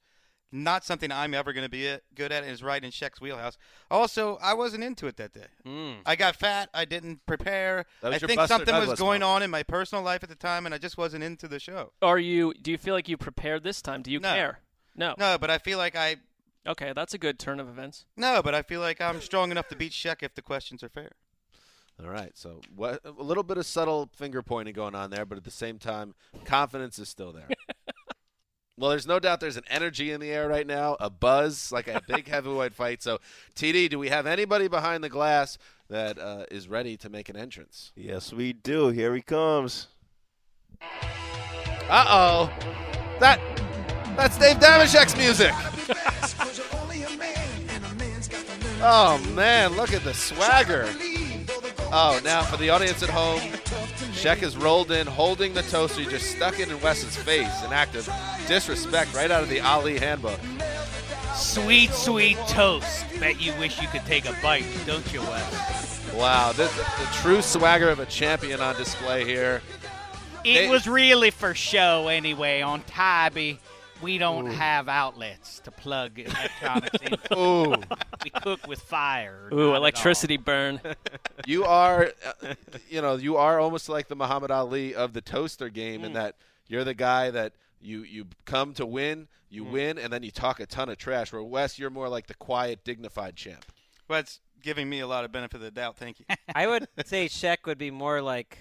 not 0.52 0.86
something 0.86 1.12
I'm 1.12 1.34
ever 1.34 1.54
going 1.54 1.66
to 1.66 1.70
be 1.70 1.90
uh, 1.90 1.98
good 2.16 2.32
at. 2.32 2.44
is 2.44 2.64
right 2.64 2.84
in 2.84 2.92
Shaq's 2.92 3.20
wheelhouse. 3.20 3.58
Also, 3.92 4.38
I 4.42 4.54
wasn't 4.54 4.84
into 4.84 5.08
it 5.08 5.18
that 5.18 5.34
day. 5.34 5.48
Mm. 5.66 5.96
I 6.06 6.16
got 6.16 6.36
fat. 6.36 6.70
I 6.74 6.86
didn't 6.86 7.26
prepare. 7.26 7.86
I 8.04 8.18
think 8.20 8.36
Buster 8.36 8.48
something 8.48 8.76
was 8.76 8.98
going 9.00 9.22
moment. 9.22 9.36
on 9.36 9.44
in 9.44 9.52
my 9.52 9.64
personal 9.64 10.04
life 10.04 10.24
at 10.24 10.30
the 10.30 10.36
time, 10.36 10.66
and 10.66 10.74
I 10.74 10.78
just 10.78 10.98
wasn't 10.98 11.24
into 11.24 11.48
the 11.48 11.60
show. 11.60 11.92
Are 12.02 12.20
you? 12.20 12.54
Do 12.62 12.72
you 12.72 12.78
feel 12.78 12.94
like 12.94 13.10
you 13.10 13.18
prepared 13.18 13.64
this 13.64 13.82
time? 13.82 14.02
Do 14.02 14.12
you 14.12 14.20
No. 14.20 14.34
care? 14.34 14.60
No. 14.96 15.16
No, 15.18 15.38
but 15.38 15.50
I 15.50 15.58
feel 15.58 15.78
like 15.78 15.96
I 15.96 16.18
Okay, 16.68 16.94
that's 16.96 17.14
a 17.14 17.18
good 17.20 17.38
turn 17.38 17.60
of 17.60 17.68
events. 17.70 18.06
no, 18.18 18.42
but 18.42 18.56
I 18.56 18.62
feel 18.64 18.82
like 18.82 19.00
I'm 19.00 19.22
strong 19.22 19.52
enough 19.52 19.68
to 19.70 19.76
beat 19.76 19.92
Shaq 19.92 20.24
if 20.24 20.34
the 20.34 20.42
questions 20.42 20.84
are 20.84 20.90
fair. 20.90 21.12
All 22.04 22.10
right, 22.10 22.32
so 22.36 22.60
what, 22.76 23.00
a 23.06 23.12
little 23.12 23.44
bit 23.44 23.58
of 23.58 23.66
subtle 23.66 24.10
finger 24.16 24.42
pointing 24.42 24.74
going 24.74 24.96
on 24.96 25.12
there, 25.12 25.26
but 25.26 25.38
at 25.38 25.44
the 25.46 25.52
same 25.52 25.78
time, 25.80 26.14
confidence 26.44 27.00
is 27.00 27.08
still 27.08 27.32
there. 27.32 27.48
well, 28.78 28.90
there's 28.90 29.08
no 29.08 29.20
doubt 29.20 29.40
there's 29.40 29.58
an 29.58 29.64
energy 29.70 30.12
in 30.12 30.20
the 30.20 30.30
air 30.30 30.50
right 30.50 30.68
now, 30.68 30.98
a 31.00 31.10
buzz, 31.10 31.72
like 31.72 31.88
a 31.88 32.02
big 32.08 32.28
heavyweight 32.30 32.74
fight. 32.74 33.02
So, 33.02 33.20
TD, 33.56 33.90
do 33.90 33.98
we 33.98 34.10
have 34.10 34.26
anybody 34.26 34.68
behind 34.68 35.04
the 35.04 35.10
glass 35.10 35.58
that 35.90 36.20
uh, 36.20 36.46
is 36.52 36.68
ready 36.68 36.98
to 36.98 37.10
make 37.10 37.30
an 37.30 37.38
entrance? 37.38 37.92
Yes, 37.96 38.34
we 38.34 38.52
do. 38.54 38.90
Here 38.90 39.16
he 39.16 39.22
comes. 39.22 39.88
Uh 41.90 42.06
oh, 42.10 42.54
that 43.20 43.40
that's 44.18 44.38
Dave 44.38 44.58
Dameshek's 44.58 45.16
music. 45.16 45.52
Oh 48.82 49.18
man, 49.34 49.76
look 49.78 49.94
at 49.94 50.04
the 50.04 50.14
swagger. 50.14 50.90
Oh, 51.92 52.20
now 52.24 52.42
for 52.42 52.58
the 52.58 52.70
audience 52.72 53.04
at 53.04 53.10
home, 53.10 53.42
Sheck 54.26 54.38
has 54.38 54.58
rolled 54.58 54.90
in, 54.90 55.06
holding 55.06 55.54
the 55.54 55.62
toaster. 55.62 56.02
He 56.02 56.08
just 56.08 56.32
stuck 56.36 56.60
it 56.60 56.72
in 56.72 56.82
Wes's 56.82 57.16
face, 57.16 57.62
an 57.62 57.72
act 57.72 57.94
of 57.94 58.10
disrespect 58.48 59.14
right 59.14 59.30
out 59.30 59.44
of 59.44 59.50
the 59.50 59.60
Ali 59.60 60.00
handbook. 60.00 60.40
Sweet, 61.36 61.92
sweet 61.92 62.36
toast. 62.48 63.06
Bet 63.20 63.40
you 63.40 63.54
wish 63.60 63.80
you 63.80 63.88
could 63.90 64.04
take 64.08 64.26
a 64.26 64.36
bite, 64.42 64.66
don't 64.88 65.14
you, 65.14 65.22
Wes? 65.22 66.12
Wow, 66.16 66.54
this, 66.54 66.76
the 66.76 67.08
true 67.22 67.44
swagger 67.44 67.88
of 67.90 68.00
a 68.00 68.08
champion 68.08 68.62
on 68.62 68.76
display 68.78 69.26
here. 69.26 69.62
It 70.44 70.54
They- 70.56 70.70
was 70.70 70.88
really 70.88 71.30
for 71.30 71.54
show 71.54 72.08
anyway. 72.08 72.62
On 72.62 72.82
Tybee, 72.82 73.60
we 74.02 74.18
don't 74.18 74.48
have 74.48 74.88
outlets 74.90 75.60
to 75.60 75.72
plug 75.72 76.20
electronics 76.20 76.98
into. 77.02 77.38
Ooh, 77.40 77.76
We 78.24 78.30
cook 78.32 78.68
with 78.68 78.82
fire. 78.82 79.50
Ooh, 79.54 79.56
not 79.56 79.62
at 79.62 79.70
all. 79.70 79.76
electricity 79.76 80.38
burn. 80.38 80.82
you 81.46 81.64
are, 81.64 82.12
uh, 82.44 82.54
you 82.90 83.02
know, 83.02 83.16
you 83.16 83.38
are 83.38 83.60
almost 83.60 83.88
like 83.90 84.08
the 84.08 84.16
Muhammad 84.16 84.52
Ali 84.52 84.96
of 84.96 85.14
the 85.14 85.22
toaster 85.22 85.70
game 85.70 86.04
in 86.04 86.14
that 86.14 86.36
you're 86.68 86.84
the 86.84 86.96
guy 86.96 87.30
that 87.32 87.54
you 87.82 88.02
you 88.02 88.26
come 88.46 88.74
to 88.74 88.86
win, 88.86 89.28
you 89.50 89.64
win, 89.64 90.00
and 90.00 90.12
then 90.12 90.24
you 90.24 90.32
talk 90.32 90.60
a 90.60 90.66
ton 90.66 90.90
of 90.90 90.98
trash. 90.98 91.32
Where 91.32 91.44
Wes, 91.44 91.78
you're 91.78 91.92
more 91.92 92.10
like 92.10 92.26
the 92.28 92.34
quiet, 92.34 92.84
dignified 92.84 93.36
champ. 93.36 93.64
But 94.08 94.22
it's 94.22 94.40
giving 94.64 94.90
me 94.90 95.00
a 95.02 95.08
lot 95.08 95.24
of 95.24 95.32
benefit 95.32 95.58
of 95.58 95.62
the 95.62 95.72
doubt. 95.72 95.98
Thank 95.98 96.20
you. 96.20 96.26
I 96.56 96.66
would 96.66 96.88
say 97.06 97.28
Shaq 97.28 97.58
would 97.66 97.78
be 97.78 97.92
more 97.92 98.22
like 98.24 98.58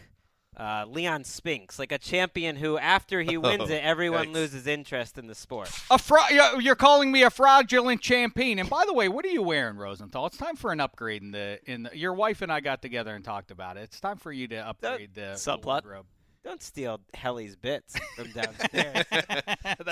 uh, 0.57 0.85
Leon 0.89 1.25
Spinks, 1.25 1.79
like 1.79 1.93
a 1.93 1.99
champion 1.99 2.57
who, 2.57 2.79
after 2.79 3.23
he 3.23 3.37
wins 3.39 3.71
it, 3.71 3.83
everyone 3.83 4.25
thanks. 4.25 4.35
loses 4.39 4.67
interest 4.67 5.19
in 5.19 5.27
the 5.27 5.35
sport. 5.35 5.71
A 5.91 5.99
fra- 5.99 6.27
you're- 6.31 6.63
you're 6.63 6.75
calling 6.77 7.11
me 7.13 7.23
a 7.23 7.31
fraudulent 7.31 8.01
champion. 8.01 8.59
And 8.59 8.69
by 8.71 8.85
the 8.87 8.93
way, 8.95 9.09
what 9.09 9.25
are 9.25 9.29
you 9.29 9.43
wearing, 9.43 9.77
Rosenthal? 9.77 10.27
It's 10.27 10.37
time 10.37 10.57
for 10.57 10.73
an 10.73 10.81
upgrade 10.81 11.23
in 11.23 11.31
the 11.33 11.59
in 11.67 11.85
the, 11.85 11.97
your 11.97 12.13
wife 12.15 12.43
and 12.43 12.53
I 12.53 12.61
got 12.61 12.83
together 12.83 13.15
and 13.15 13.25
talked 13.25 13.51
about 13.51 13.77
it. 13.77 13.81
It's 13.85 14.01
time 14.01 14.17
for 14.19 14.33
you 14.33 14.49
to 14.49 14.57
upgrade 14.57 15.15
the, 15.15 15.21
the 15.21 15.27
Subplot. 15.37 15.65
wardrobe. 15.85 16.07
Don't 16.45 16.63
steal 16.63 17.01
Helly's 17.15 17.57
bits 17.57 17.97
from 18.15 18.31
downstairs. 18.35 19.07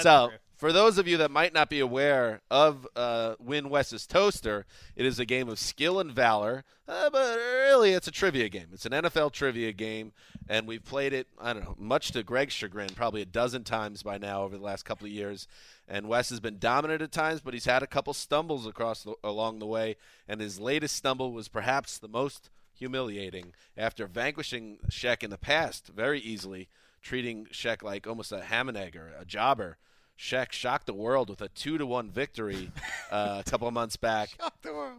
So, 0.01 0.29
true. 0.29 0.39
for 0.55 0.71
those 0.71 0.99
of 0.99 1.09
you 1.09 1.17
that 1.17 1.31
might 1.31 1.55
not 1.55 1.71
be 1.71 1.81
aware 1.81 2.43
of 2.51 2.87
uh, 2.95 3.37
Win 3.39 3.71
Wes's 3.71 4.07
Toaster, 4.07 4.67
it 4.95 5.07
is 5.07 5.19
a 5.19 5.25
game 5.25 5.49
of 5.49 5.59
skill 5.59 5.99
and 5.99 6.13
valor, 6.13 6.65
uh, 6.87 7.09
but 7.09 7.39
really 7.39 7.93
it's 7.93 8.07
a 8.07 8.11
trivia 8.11 8.51
game. 8.51 8.67
It's 8.71 8.85
an 8.85 8.93
NFL 8.93 9.33
trivia 9.33 9.73
game, 9.73 10.13
and 10.47 10.67
we've 10.67 10.85
played 10.85 11.15
it, 11.15 11.27
I 11.41 11.55
don't 11.55 11.65
know, 11.65 11.75
much 11.79 12.13
to 12.13 12.23
Greg's 12.23 12.53
chagrin, 12.53 12.91
probably 12.91 13.23
a 13.23 13.27
dozen 13.27 13.65
times 13.65 14.03
by 14.03 14.19
now 14.19 14.43
over 14.43 14.59
the 14.59 14.63
last 14.63 14.85
couple 14.85 15.07
of 15.07 15.13
years. 15.13 15.49
And 15.89 16.07
Wes 16.07 16.29
has 16.29 16.41
been 16.41 16.59
dominant 16.59 17.01
at 17.01 17.13
times, 17.13 17.41
but 17.41 17.55
he's 17.55 17.65
had 17.65 17.83
a 17.83 17.87
couple 17.87 18.13
stumbles 18.13 18.67
across 18.67 19.05
the, 19.05 19.15
along 19.25 19.59
the 19.59 19.67
way, 19.67 19.97
and 20.29 20.39
his 20.39 20.61
latest 20.61 20.97
stumble 20.97 21.33
was 21.33 21.49
perhaps 21.49 21.97
the 21.97 22.09
most 22.09 22.51
humiliating 22.83 23.55
after 23.77 24.09
vanquishing 24.09 24.79
Sheck 24.91 25.23
in 25.23 25.31
the 25.31 25.39
past 25.39 25.93
very 25.95 26.19
easily, 26.19 26.69
treating 27.01 27.47
Sheck 27.53 27.81
like 27.81 28.09
almost 28.09 28.33
a 28.33 28.41
ham 28.43 28.69
and 28.69 28.77
egg 28.77 28.97
or 28.97 29.13
a 29.17 29.25
jobber. 29.25 29.77
Sheck 30.19 30.51
shocked 30.51 30.87
the 30.87 30.93
world 30.93 31.31
with 31.31 31.41
a 31.41 31.49
two 31.49 31.79
to 31.79 31.87
one 31.87 32.11
victory 32.11 32.73
uh, 33.13 33.43
a 33.47 33.49
couple 33.51 33.69
of 33.69 33.75
months 33.75 33.95
back, 33.97 34.31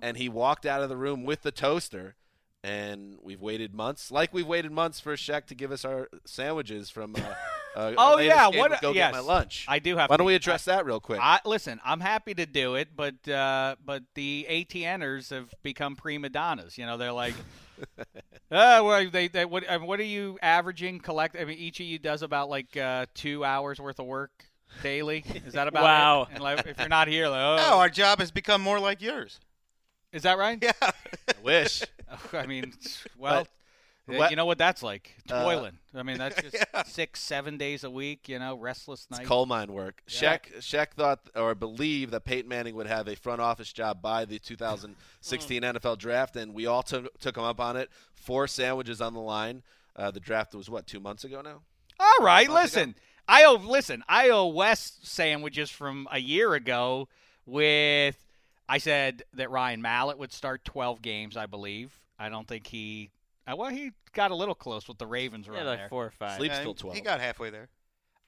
and 0.02 0.16
he 0.16 0.30
walked 0.30 0.66
out 0.66 0.82
of 0.82 0.88
the 0.88 0.96
room 0.96 1.26
with 1.26 1.42
the 1.42 1.52
toaster. 1.52 2.16
And 2.64 3.18
we've 3.22 3.42
waited 3.42 3.74
months, 3.74 4.10
like 4.10 4.34
we've 4.34 4.48
waited 4.48 4.72
months 4.72 5.02
for 5.02 5.18
Sheck 5.18 5.48
to 5.48 5.56
give 5.56 5.74
us 5.74 5.84
our 5.84 6.08
sandwiches 6.24 6.90
from 6.90 7.18
uh, 7.18 7.34
Uh, 7.76 7.94
Oh, 7.98 8.14
our 8.14 8.22
yeah, 8.22 8.50
game 8.52 8.60
what- 8.60 8.72
with 8.72 8.82
Go 8.82 8.92
yes. 8.92 9.12
get 9.12 9.14
my 9.14 9.20
lunch. 9.28 9.66
I 9.68 9.80
do 9.80 9.98
have 9.98 10.10
Why 10.10 10.16
to- 10.16 10.18
don't 10.20 10.28
we 10.28 10.36
address 10.36 10.66
that 10.66 10.86
real 10.86 11.00
quick? 11.00 11.20
I, 11.22 11.40
listen, 11.46 11.80
I'm 11.84 12.00
happy 12.00 12.34
to 12.36 12.46
do 12.46 12.76
it, 12.76 12.90
but 12.96 13.28
uh, 13.28 13.76
but 13.84 14.04
the 14.16 14.46
ATNers 14.50 15.30
have 15.32 15.54
become 15.64 15.96
prima 15.96 16.30
donnas. 16.30 16.78
You 16.78 16.86
know, 16.86 16.98
they're 16.98 17.12
like, 17.12 17.34
uh, 17.98 18.04
well, 18.50 19.10
they, 19.10 19.28
they 19.28 19.46
what 19.46 19.68
uh, 19.68 19.80
what 19.80 20.00
are 20.00 20.04
you 20.04 20.38
averaging? 20.42 21.00
Collect. 21.00 21.36
I 21.40 21.46
mean, 21.46 21.58
each 21.58 21.80
of 21.80 21.86
you 21.86 21.98
does 22.00 22.22
about 22.22 22.50
like 22.50 22.76
uh, 22.78 23.08
two 23.14 23.44
hours 23.44 23.80
worth 23.80 24.00
of 24.00 24.06
work 24.06 24.46
daily. 24.82 25.24
Is 25.46 25.54
that 25.54 25.68
about 25.68 25.84
Wow. 25.84 26.22
it? 26.24 26.30
And 26.36 26.44
like, 26.44 26.66
if 26.68 26.78
you're 26.80 26.88
not 26.90 27.08
here, 27.08 27.28
like, 27.28 27.42
oh, 27.42 27.56
No, 27.58 27.78
our 27.80 27.90
job 27.90 28.20
has 28.20 28.32
become 28.32 28.62
more 28.62 28.80
like 28.80 29.02
yours. 29.02 29.40
is 30.12 30.24
that 30.24 30.38
right? 30.38 30.58
Yeah. 30.62 30.72
I 30.82 30.92
wish. 31.44 31.84
I 32.34 32.46
mean, 32.46 32.74
well. 33.18 33.42
But- 33.42 33.48
what- 34.06 34.30
you 34.32 34.36
know 34.36 34.46
what 34.46 34.58
that's 34.58 34.84
like? 34.84 35.16
Uh, 35.32 35.44
Toiling. 35.44 35.78
I 35.96 36.04
mean, 36.04 36.18
that's 36.18 36.42
just 36.42 36.56
Yeah. 36.56 36.84
six, 36.84 37.22
seven 37.22 37.58
days 37.58 37.84
a 37.84 37.90
week. 37.90 38.28
You 38.28 38.40
know, 38.40 38.56
restless 38.56 39.08
It's 39.10 39.20
nights. 39.20 39.28
coal 39.30 39.46
mine 39.46 39.72
work. 39.72 40.02
Yeah. 40.08 40.38
Sheck 40.38 40.58
Sheck 40.60 40.92
thought 40.96 41.20
or 41.36 41.56
believed 41.56 42.12
that 42.12 42.26
Peyton 42.26 42.50
Manning 42.50 42.76
would 42.76 42.88
have 42.88 43.08
a 43.08 43.16
front 43.16 43.40
office 43.42 43.72
job 43.72 44.02
by 44.02 44.26
the 44.26 44.40
2016 44.40 45.62
NFL 45.64 45.98
draft, 45.98 46.36
and 46.36 46.54
we 46.54 46.66
all 46.66 46.84
took 46.84 47.18
took 47.20 47.38
him 47.38 47.44
up 47.44 47.60
on 47.60 47.78
it. 47.78 47.90
Four 48.14 48.48
sandwiches 48.48 49.02
on 49.02 49.14
the 49.14 49.22
line. 49.22 49.64
Uh, 49.96 50.12
the 50.12 50.20
draft 50.20 50.54
was 50.56 50.70
what 50.70 50.88
two 50.88 51.00
months 51.00 51.24
ago 51.24 51.42
now. 51.42 51.62
All 52.00 52.26
right, 52.26 52.48
Months 52.50 52.74
ago. 52.74 52.82
listen. 52.82 52.96
I 53.28 53.44
owe 53.46 53.54
listen. 53.56 54.04
I 54.10 54.30
owe 54.32 54.48
Wes 54.48 54.98
sandwiches 55.04 55.70
from 55.70 56.08
a 56.12 56.20
year 56.20 56.54
ago. 56.56 57.08
With 57.46 58.18
I 58.68 58.78
said 58.78 59.24
that 59.34 59.52
Ryan 59.52 59.82
Mallett 59.82 60.18
would 60.18 60.32
start 60.34 60.64
12 60.66 61.02
games. 61.02 61.38
I 61.38 61.46
believe. 61.46 61.94
I 62.18 62.30
don't 62.30 62.48
think 62.48 62.68
he. 62.68 63.12
Uh, 63.46 63.56
well, 63.56 63.70
he 63.70 63.92
got 64.14 64.32
a 64.32 64.36
little 64.36 64.56
close 64.56 64.88
with 64.88 64.98
the 64.98 65.08
Ravens 65.08 65.48
Yeah, 65.48 65.58
run 65.58 65.66
like 65.66 65.80
there. 65.80 65.90
four 65.90 66.06
or 66.06 66.12
five. 66.12 66.38
Sleeps 66.38 66.56
Yeah, 66.56 66.62
till 66.64 66.74
he- 66.74 66.80
12. 66.80 66.96
He 66.96 67.02
got 67.02 67.20
halfway 67.20 67.50
there. 67.50 67.70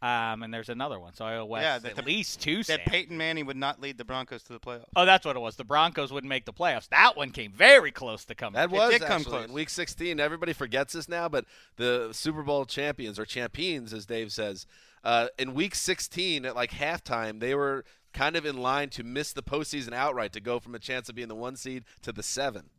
Um, 0.02 0.44
and 0.44 0.54
there's 0.54 0.70
another 0.70 1.00
one. 1.00 1.14
So 1.14 1.26
I 1.26 1.38
owe 1.38 1.46
Wes 1.46 1.64
Yeah, 1.64 1.90
at 1.90 1.96
the- 1.96 2.02
least 2.04 2.42
two. 2.42 2.58
That 2.58 2.66
sandwiches. 2.66 2.92
Peyton 2.92 3.18
Manning 3.18 3.46
would 3.46 3.56
not 3.58 3.80
lead 3.80 3.98
the 3.98 4.04
Broncos 4.06 4.44
to 4.44 4.54
the 4.54 4.60
playoffs. 4.60 4.86
Oh, 4.96 5.06
that's 5.06 5.26
what 5.26 5.36
it 5.36 5.40
was. 5.40 5.56
The 5.56 5.64
Broncos 5.64 6.12
wouldn't 6.12 6.30
make 6.30 6.46
the 6.46 6.54
playoffs. 6.54 6.90
That 6.90 7.16
one 7.16 7.32
came 7.32 7.52
very 7.54 7.92
close 7.92 8.26
to 8.26 8.36
coming. 8.36 8.54
That 8.56 8.66
It 8.66 8.72
was 8.72 8.92
did 8.92 9.02
come 9.04 9.24
close. 9.24 9.46
in 9.46 9.54
Week 9.54 9.70
16. 9.70 10.20
Everybody 10.20 10.54
forgets 10.54 10.94
this 10.94 11.08
now, 11.08 11.30
but 11.30 11.46
the 11.78 12.10
Super 12.12 12.44
Bowl 12.44 12.66
champions 12.66 13.18
or 13.18 13.26
champions, 13.26 13.94
as 13.94 14.06
Dave 14.06 14.32
says, 14.34 14.68
uh, 15.04 15.30
in 15.40 15.54
Week 15.54 15.74
16 15.74 16.46
at 16.46 16.56
like 16.56 16.72
halftime, 16.72 17.40
they 17.40 17.56
were 17.56 17.86
kind 18.14 18.36
of 18.36 18.46
in 18.46 18.58
line 18.58 18.90
to 18.90 19.04
miss 19.04 19.34
the 19.34 19.42
postseason 19.44 19.94
outright 19.94 20.34
to 20.34 20.40
go 20.42 20.60
from 20.60 20.76
a 20.76 20.80
chance 20.80 21.10
of 21.10 21.16
being 21.16 21.30
the 21.30 21.36
one 21.36 21.56
seed 21.56 21.84
to 22.02 22.12
the 22.12 22.22
seven. 22.24 22.70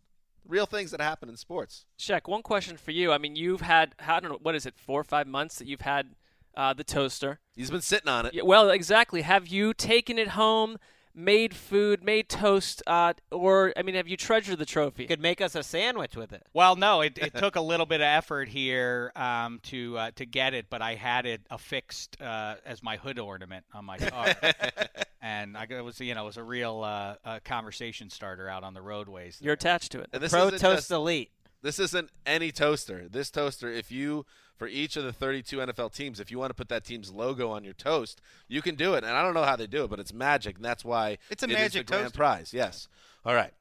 Real 0.48 0.66
things 0.66 0.90
that 0.92 1.00
happen 1.00 1.28
in 1.28 1.36
sports. 1.36 1.86
Shaq, 1.98 2.22
one 2.26 2.42
question 2.42 2.76
for 2.76 2.92
you. 2.92 3.12
I 3.12 3.18
mean, 3.18 3.36
you've 3.36 3.62
had 3.62 3.94
I 3.98 4.20
don't 4.20 4.30
know 4.30 4.38
what 4.40 4.54
is 4.54 4.66
it, 4.66 4.74
four 4.76 5.00
or 5.00 5.04
five 5.04 5.26
months 5.26 5.58
that 5.58 5.66
you've 5.66 5.80
had 5.82 6.14
uh, 6.56 6.72
the 6.72 6.84
toaster. 6.84 7.40
He's 7.54 7.70
been 7.70 7.80
sitting 7.80 8.08
on 8.08 8.26
it. 8.26 8.34
Yeah, 8.34 8.42
well, 8.42 8.70
exactly. 8.70 9.22
Have 9.22 9.48
you 9.48 9.74
taken 9.74 10.18
it 10.18 10.28
home, 10.28 10.78
made 11.16 11.54
food, 11.54 12.04
made 12.04 12.28
toast, 12.28 12.82
uh, 12.86 13.14
or 13.32 13.72
I 13.76 13.82
mean, 13.82 13.94
have 13.94 14.06
you 14.06 14.16
treasured 14.16 14.58
the 14.58 14.66
trophy? 14.66 15.02
You 15.02 15.08
could 15.08 15.20
make 15.20 15.40
us 15.40 15.54
a 15.54 15.62
sandwich 15.62 16.14
with 16.14 16.32
it. 16.32 16.46
Well, 16.52 16.76
no, 16.76 17.00
it, 17.00 17.18
it 17.18 17.34
took 17.38 17.56
a 17.56 17.60
little 17.60 17.86
bit 17.86 18.00
of 18.00 18.06
effort 18.06 18.48
here 18.48 19.10
um, 19.16 19.58
to 19.64 19.98
uh, 19.98 20.10
to 20.16 20.26
get 20.26 20.54
it, 20.54 20.66
but 20.68 20.82
I 20.82 20.94
had 20.94 21.26
it 21.26 21.40
affixed 21.50 22.20
uh, 22.20 22.56
as 22.64 22.82
my 22.82 22.96
hood 22.96 23.18
ornament 23.18 23.64
on 23.72 23.84
my 23.86 23.98
car, 23.98 24.34
and 25.22 25.56
I, 25.56 25.66
it 25.68 25.84
was 25.84 25.98
you 26.00 26.14
know 26.14 26.22
it 26.22 26.26
was 26.26 26.36
a 26.36 26.44
real 26.44 26.82
uh, 26.84 27.14
uh, 27.24 27.40
conversation 27.44 28.10
starter 28.10 28.48
out 28.48 28.62
on 28.62 28.74
the 28.74 28.82
roadways. 28.82 29.38
You're 29.40 29.54
attached 29.54 29.92
to 29.92 30.00
it. 30.00 30.10
And 30.12 30.22
this 30.22 30.32
Pro 30.32 30.50
Toast 30.50 30.62
just- 30.62 30.90
Elite. 30.90 31.30
This 31.62 31.78
isn't 31.78 32.10
any 32.24 32.52
toaster. 32.52 33.08
This 33.08 33.30
toaster, 33.30 33.70
if 33.70 33.90
you 33.90 34.24
for 34.56 34.66
each 34.66 34.96
of 34.96 35.04
the 35.04 35.12
32 35.12 35.58
NFL 35.58 35.92
teams, 35.94 36.18
if 36.18 36.30
you 36.30 36.38
want 36.38 36.50
to 36.50 36.54
put 36.54 36.68
that 36.68 36.84
team's 36.84 37.10
logo 37.10 37.50
on 37.50 37.62
your 37.62 37.74
toast, 37.74 38.20
you 38.48 38.62
can 38.62 38.74
do 38.74 38.94
it. 38.94 39.04
And 39.04 39.12
I 39.14 39.22
don't 39.22 39.34
know 39.34 39.44
how 39.44 39.56
they 39.56 39.66
do 39.66 39.84
it, 39.84 39.90
but 39.90 40.00
it's 40.00 40.12
magic, 40.12 40.56
and 40.56 40.64
that's 40.64 40.84
why 40.84 41.18
It's 41.30 41.42
a 41.42 41.46
it 41.46 41.52
magic 41.52 41.86
grand 41.86 42.14
prize. 42.14 42.52
Yes. 42.54 42.88
All 43.24 43.34
right. 43.34 43.52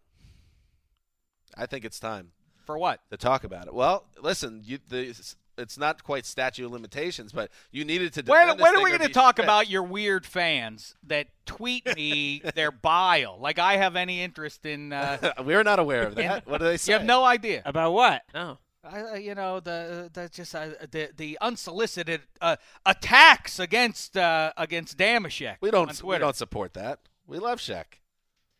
I 1.57 1.65
think 1.65 1.85
it's 1.85 1.99
time 1.99 2.31
For 2.65 2.77
what? 2.77 3.01
to 3.09 3.17
talk 3.17 3.43
about 3.43 3.67
it. 3.67 3.73
Well, 3.73 4.05
listen, 4.21 4.61
you, 4.63 4.79
the, 4.87 5.13
it's 5.57 5.77
not 5.77 6.03
quite 6.03 6.25
statute 6.25 6.65
of 6.65 6.71
limitations, 6.71 7.31
but 7.31 7.49
you 7.71 7.85
needed 7.85 8.13
to. 8.13 8.21
When, 8.21 8.47
defend 8.47 8.61
when 8.61 8.75
are 8.75 8.83
we 8.83 8.89
going 8.89 9.01
to 9.01 9.09
talk 9.09 9.35
stripped. 9.35 9.45
about 9.45 9.69
your 9.69 9.83
weird 9.83 10.25
fans 10.25 10.95
that 11.03 11.27
tweet 11.45 11.95
me 11.95 12.41
their 12.55 12.71
bile? 12.71 13.37
Like 13.39 13.59
I 13.59 13.77
have 13.77 13.95
any 13.95 14.21
interest 14.21 14.65
in? 14.65 14.93
Uh, 14.93 15.33
We're 15.43 15.63
not 15.63 15.79
aware 15.79 16.03
of 16.03 16.15
that. 16.15 16.47
what 16.47 16.59
do 16.59 16.65
they 16.65 16.77
say? 16.77 16.91
you 16.93 16.97
have 16.97 17.07
no 17.07 17.23
idea. 17.23 17.61
About 17.65 17.93
what? 17.93 18.23
No. 18.33 18.59
I, 18.83 19.01
uh, 19.01 19.15
you 19.15 19.33
know 19.33 19.59
the 19.59 20.11
the 20.13 20.29
just 20.29 20.53
uh, 20.53 20.69
the 20.91 21.09
the 21.15 21.37
unsolicited 21.41 22.21
uh, 22.39 22.57
attacks 22.85 23.57
against 23.57 24.15
uh, 24.15 24.53
against 24.57 24.97
Dameshek. 24.97 25.57
We 25.61 25.71
don't. 25.71 26.03
We 26.03 26.17
don't 26.19 26.35
support 26.35 26.73
that. 26.75 26.99
We 27.25 27.39
love 27.39 27.59
Shaq. 27.59 27.85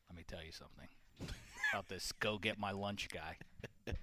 Let 0.10 0.18
me 0.18 0.24
tell 0.28 0.44
you 0.44 0.52
something 0.52 0.88
about 1.76 1.90
this. 1.90 2.12
Go 2.14 2.38
get 2.38 2.58
my 2.58 2.72
lunch 2.72 3.10
guy, 3.14 3.38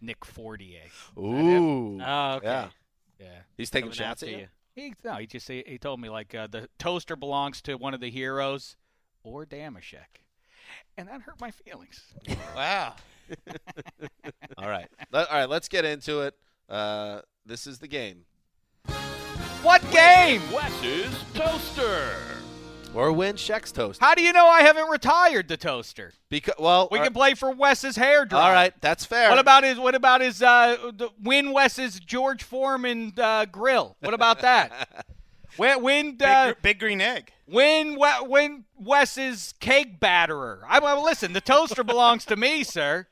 Nick 0.01 0.25
Fortier. 0.25 0.83
Ooh. 1.19 2.01
Oh, 2.01 2.35
okay. 2.35 2.47
Yeah. 2.47 2.69
Yeah. 3.23 3.29
He's 3.57 3.71
taking 3.71 3.91
Coming 3.91 3.97
shots 3.97 4.23
at 4.23 4.29
you. 4.29 4.37
you. 4.39 4.47
He 4.75 4.95
no, 5.05 5.15
he 5.17 5.27
just 5.27 5.47
he, 5.49 5.63
he 5.67 5.79
told 5.79 6.01
me 6.01 6.09
like 6.09 6.35
uh, 6.35 6.47
the 6.47 6.69
toaster 6.79 7.15
belongs 7.15 7.61
to 7.63 7.77
one 7.77 7.95
of 7.95 8.01
the 8.01 8.11
heroes 8.11 8.77
or 9.23 9.45
Dameshek, 9.45 10.25
and 10.97 11.09
that 11.09 11.21
hurt 11.23 11.41
my 11.41 11.51
feelings. 11.51 12.03
Wow. 12.57 12.95
All 14.59 14.69
right. 14.69 14.89
Let, 15.11 15.31
all 15.31 15.39
right. 15.39 15.49
Let's 15.49 15.69
get 15.69 15.85
into 15.85 16.23
it. 16.23 16.35
Uh, 16.69 17.21
this 17.47 17.67
is 17.67 17.79
the 17.79 17.89
game. 17.89 18.25
What 19.63 19.81
game? 19.91 20.43
Wes's 20.53 21.15
Toaster. 21.35 22.17
Or 22.95 23.11
win 23.11 23.37
Shaq's 23.37 23.73
toast. 23.73 24.01
How 24.01 24.15
do 24.15 24.23
you 24.23 24.33
know 24.35 24.47
I 24.47 24.61
haven't 24.63 24.91
retired 24.91 25.49
the 25.49 25.57
toaster? 25.57 26.13
Because 26.29 26.55
well, 26.59 26.89
We 26.93 26.99
all 26.99 27.05
can 27.05 27.15
play 27.15 27.33
for 27.35 27.51
Wes's 27.51 27.97
hair 27.97 28.27
dryer. 28.27 28.43
all 28.43 28.53
right. 28.53 28.75
That's 28.83 29.05
fair. 29.07 29.31
What 29.31 29.39
about 29.39 29.65
his? 29.65 29.79
What 29.79 29.95
about 29.95 30.21
his? 30.21 30.43
Uh, 30.43 30.93
win 31.23 31.53
Wes's 31.53 31.99
George 32.01 32.43
Foreman 32.43 33.15
uh, 33.17 33.47
grill. 33.47 33.97
What 34.01 34.13
about 34.13 34.41
that? 34.41 35.07
win 35.59 35.83
win 35.83 36.17
Big, 36.17 36.29
uh, 36.29 36.53
gr- 36.53 36.59
big 36.61 36.79
green 36.81 37.01
egg. 37.01 37.33
win 37.47 37.99
we- 37.99 38.29
win 38.29 38.65
Wes's 38.79 39.55
cake 39.59 39.99
batterer. 39.99 40.61
I 40.69 40.79
well, 40.81 41.03
listen. 41.03 41.33
The 41.33 41.41
toaster 41.41 41.83
belongs 41.85 42.27
to 42.27 42.37
me, 42.37 42.63
sir. 42.63 43.07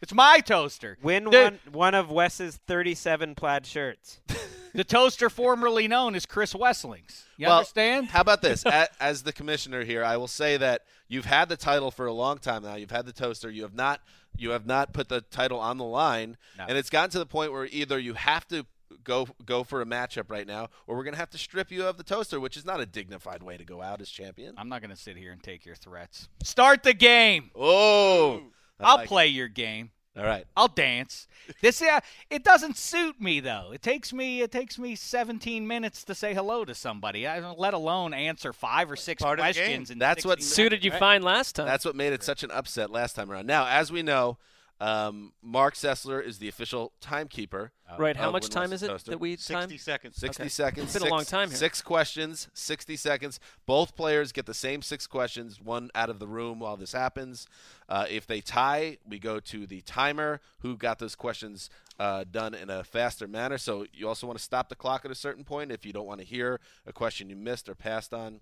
It's 0.00 0.14
my 0.14 0.38
toaster. 0.40 0.96
Win 1.02 1.24
The- 1.24 1.30
one 1.30 1.58
one 1.72 1.94
of 1.94 2.08
Wes's 2.08 2.60
37 2.68 3.34
plaid 3.34 3.66
shirts. 3.66 4.20
The 4.74 4.84
toaster 4.84 5.30
formerly 5.30 5.86
known 5.86 6.14
as 6.14 6.26
Chris 6.26 6.52
Wesseling's. 6.52 7.24
You 7.36 7.46
well, 7.46 7.58
understand? 7.58 8.08
How 8.08 8.20
about 8.20 8.42
this? 8.42 8.64
As 8.98 9.22
the 9.22 9.32
commissioner 9.32 9.84
here, 9.84 10.04
I 10.04 10.16
will 10.16 10.28
say 10.28 10.56
that 10.56 10.82
you've 11.08 11.26
had 11.26 11.48
the 11.48 11.56
title 11.56 11.90
for 11.92 12.06
a 12.06 12.12
long 12.12 12.38
time 12.38 12.64
now. 12.64 12.74
You've 12.74 12.90
had 12.90 13.06
the 13.06 13.12
toaster. 13.12 13.50
You 13.50 13.62
have 13.62 13.74
not. 13.74 14.00
You 14.36 14.50
have 14.50 14.66
not 14.66 14.92
put 14.92 15.08
the 15.08 15.20
title 15.20 15.60
on 15.60 15.78
the 15.78 15.84
line, 15.84 16.36
No. 16.58 16.64
and 16.68 16.76
it's 16.76 16.90
gotten 16.90 17.10
to 17.10 17.20
the 17.20 17.26
point 17.26 17.52
where 17.52 17.66
either 17.66 18.00
you 18.00 18.14
have 18.14 18.48
to 18.48 18.66
go 19.04 19.28
go 19.44 19.62
for 19.62 19.80
a 19.80 19.86
matchup 19.86 20.28
right 20.28 20.46
now, 20.46 20.70
or 20.88 20.96
we're 20.96 21.04
going 21.04 21.14
to 21.14 21.20
have 21.20 21.30
to 21.30 21.38
strip 21.38 21.70
you 21.70 21.86
of 21.86 21.96
the 21.98 22.02
toaster, 22.02 22.40
which 22.40 22.56
is 22.56 22.64
not 22.64 22.80
a 22.80 22.86
dignified 22.86 23.44
way 23.44 23.56
to 23.56 23.64
go 23.64 23.80
out 23.80 24.00
as 24.00 24.10
champion. 24.10 24.54
I'm 24.58 24.68
not 24.68 24.80
going 24.80 24.90
to 24.90 24.96
sit 24.96 25.16
here 25.16 25.30
and 25.30 25.40
take 25.40 25.64
your 25.64 25.76
threats. 25.76 26.28
Start 26.42 26.82
the 26.82 26.94
game. 26.94 27.52
Oh, 27.54 28.42
I'll 28.80 28.96
like 28.96 29.04
it. 29.04 29.08
play 29.08 29.26
your 29.28 29.46
game. 29.48 29.92
All 30.16 30.24
right. 30.24 30.44
I'll 30.56 30.68
dance. 30.68 31.26
This 31.60 31.82
uh, 31.82 31.98
it 32.30 32.44
doesn't 32.44 32.76
suit 32.78 33.20
me 33.20 33.40
though. 33.40 33.70
It 33.74 33.82
takes 33.82 34.12
me 34.12 34.42
it 34.42 34.52
takes 34.52 34.78
me 34.78 34.94
17 34.94 35.66
minutes 35.66 36.04
to 36.04 36.14
say 36.14 36.32
hello 36.34 36.64
to 36.64 36.74
somebody. 36.74 37.26
I 37.26 37.40
let 37.52 37.74
alone 37.74 38.14
answer 38.14 38.52
five 38.52 38.90
or 38.90 38.96
six 38.96 39.20
Part 39.22 39.40
of 39.40 39.46
the 39.46 39.52
game. 39.52 39.64
questions. 39.64 39.90
in 39.90 39.98
That's 39.98 40.24
what 40.24 40.38
60 40.40 40.54
Suited 40.54 40.84
you 40.84 40.90
minutes. 40.90 41.00
fine 41.00 41.22
last 41.22 41.56
time. 41.56 41.66
That's 41.66 41.84
what 41.84 41.96
made 41.96 42.12
it 42.12 42.22
such 42.22 42.44
an 42.44 42.50
upset 42.52 42.90
last 42.90 43.14
time 43.16 43.30
around. 43.30 43.46
Now, 43.46 43.66
as 43.66 43.90
we 43.90 44.02
know, 44.02 44.38
um, 44.80 45.32
Mark 45.42 45.74
Sessler 45.74 46.22
is 46.24 46.38
the 46.38 46.48
official 46.48 46.92
timekeeper. 47.00 47.72
right. 47.98 48.16
How 48.16 48.30
much 48.30 48.48
time 48.48 48.70
West's 48.70 48.82
is 48.82 48.82
it 48.82 48.88
Toaster. 48.88 49.10
that 49.12 49.18
we 49.20 49.36
time? 49.36 49.68
60 49.70 49.78
seconds. 49.78 50.16
60 50.16 50.42
Okay. 50.42 50.48
seconds. 50.48 50.84
It's 50.94 50.98
been 51.02 51.08
a 51.08 51.10
long 51.14 51.24
time 51.24 51.48
here. 51.48 51.56
Six 51.56 51.80
questions, 51.80 52.48
60 52.54 52.96
seconds. 52.96 53.38
Both 53.66 53.94
players 53.94 54.32
get 54.32 54.46
the 54.46 54.54
same 54.54 54.82
six 54.82 55.06
questions, 55.06 55.60
one 55.60 55.90
out 55.94 56.10
of 56.10 56.18
the 56.18 56.26
room 56.26 56.58
while 56.58 56.76
this 56.76 56.92
happens. 56.92 57.46
Uh, 57.88 58.06
if 58.10 58.26
they 58.26 58.40
tie, 58.40 58.98
we 59.08 59.18
go 59.18 59.38
to 59.40 59.66
the 59.66 59.80
timer 59.82 60.40
who 60.60 60.76
got 60.76 60.98
those 60.98 61.14
questions 61.14 61.70
uh, 62.00 62.24
done 62.28 62.54
in 62.54 62.68
a 62.70 62.82
faster 62.82 63.28
manner. 63.28 63.58
So 63.58 63.86
you 63.92 64.08
also 64.08 64.26
want 64.26 64.38
to 64.38 64.44
stop 64.44 64.68
the 64.68 64.74
clock 64.74 65.04
at 65.04 65.10
a 65.10 65.14
certain 65.14 65.44
point 65.44 65.70
if 65.70 65.86
you 65.86 65.92
don't 65.92 66.06
want 66.06 66.20
to 66.20 66.26
hear 66.26 66.58
a 66.86 66.92
question 66.92 67.30
you 67.30 67.36
missed 67.36 67.68
or 67.68 67.74
passed 67.74 68.12
on. 68.12 68.40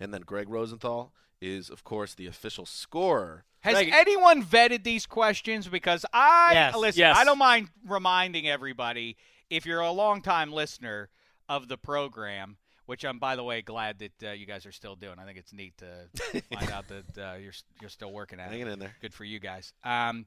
And 0.00 0.12
then 0.12 0.22
Gregg 0.22 0.48
Rosenthal 0.48 1.12
is, 1.40 1.70
of 1.70 1.84
course, 1.84 2.14
the 2.14 2.26
official 2.26 2.66
scorer. 2.66 3.44
Has 3.60 3.74
Thank 3.74 3.88
you. 3.88 3.94
anyone 3.96 4.44
vetted 4.44 4.84
these 4.84 5.06
questions? 5.06 5.68
Because 5.68 6.04
I 6.12 6.50
Yes. 6.54 6.76
listen. 6.76 7.00
Yes. 7.00 7.16
I 7.16 7.24
don't 7.24 7.38
mind 7.38 7.68
reminding 7.86 8.46
everybody 8.48 9.16
if 9.50 9.64
you're 9.66 9.80
a 9.80 9.90
longtime 9.90 10.52
listener 10.52 11.08
of 11.48 11.68
the 11.68 11.76
program. 11.78 12.56
Which 12.86 13.02
I'm, 13.02 13.18
by 13.18 13.34
the 13.34 13.42
way, 13.42 13.62
glad 13.62 13.98
that 14.00 14.28
uh, 14.28 14.32
you 14.32 14.44
guys 14.44 14.66
are 14.66 14.72
still 14.72 14.94
doing. 14.94 15.14
I 15.18 15.24
think 15.24 15.38
it's 15.38 15.54
neat 15.54 15.72
to 15.78 16.42
find 16.52 16.70
out 16.70 16.84
that 16.88 17.18
uh, 17.18 17.36
you're 17.38 17.54
you're 17.80 17.88
still 17.88 18.12
working 18.12 18.38
at 18.38 18.48
it. 18.48 18.50
Hanging 18.58 18.70
in 18.74 18.78
there. 18.78 18.94
Good 19.00 19.14
for 19.14 19.24
you 19.24 19.38
guys. 19.40 19.72
Um, 19.82 20.26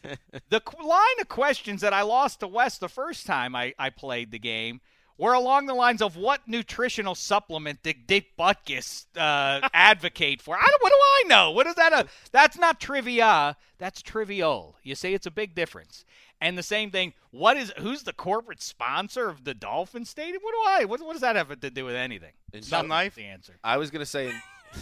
the 0.48 0.58
qu- 0.58 0.84
line 0.84 1.20
of 1.20 1.28
questions 1.28 1.80
that 1.82 1.92
I 1.92 2.02
lost 2.02 2.40
to 2.40 2.48
West 2.48 2.80
the 2.80 2.88
first 2.88 3.24
time 3.24 3.54
I, 3.54 3.72
I 3.78 3.90
played 3.90 4.32
the 4.32 4.40
game 4.40 4.80
were 5.18 5.32
along 5.32 5.66
the 5.66 5.74
lines 5.74 6.02
of 6.02 6.16
what 6.16 6.40
nutritional 6.46 7.14
supplement 7.14 7.82
did 7.82 8.06
Dick 8.06 8.36
Butkus 8.38 9.06
uh, 9.16 9.68
advocate 9.74 10.40
for? 10.42 10.56
I 10.56 10.62
don't, 10.64 10.82
what 10.82 10.90
do 10.90 10.96
I 10.98 11.24
know? 11.28 11.50
What 11.52 11.66
is 11.66 11.74
that? 11.76 11.92
A, 11.92 12.06
that's 12.32 12.58
not 12.58 12.80
trivia. 12.80 13.56
That's 13.78 14.02
trivial. 14.02 14.76
You 14.82 14.94
see, 14.94 15.14
it's 15.14 15.26
a 15.26 15.30
big 15.30 15.54
difference. 15.54 16.04
And 16.40 16.58
the 16.58 16.62
same 16.62 16.90
thing. 16.90 17.12
What 17.30 17.56
is 17.56 17.72
who's 17.78 18.02
the 18.02 18.12
corporate 18.12 18.60
sponsor 18.62 19.28
of 19.28 19.44
the 19.44 19.54
Dolphin 19.54 20.04
Stadium? 20.04 20.42
What 20.42 20.52
do 20.52 20.58
I? 20.82 20.84
What, 20.86 21.00
what 21.00 21.12
does 21.12 21.20
that 21.22 21.36
have 21.36 21.60
to 21.60 21.70
do 21.70 21.84
with 21.84 21.94
anything? 21.94 22.32
Enjoy- 22.52 22.82
Not 22.82 23.14
the 23.14 23.24
answer. 23.24 23.54
I 23.62 23.76
was 23.78 23.90
gonna 23.90 24.04
say, 24.06 24.32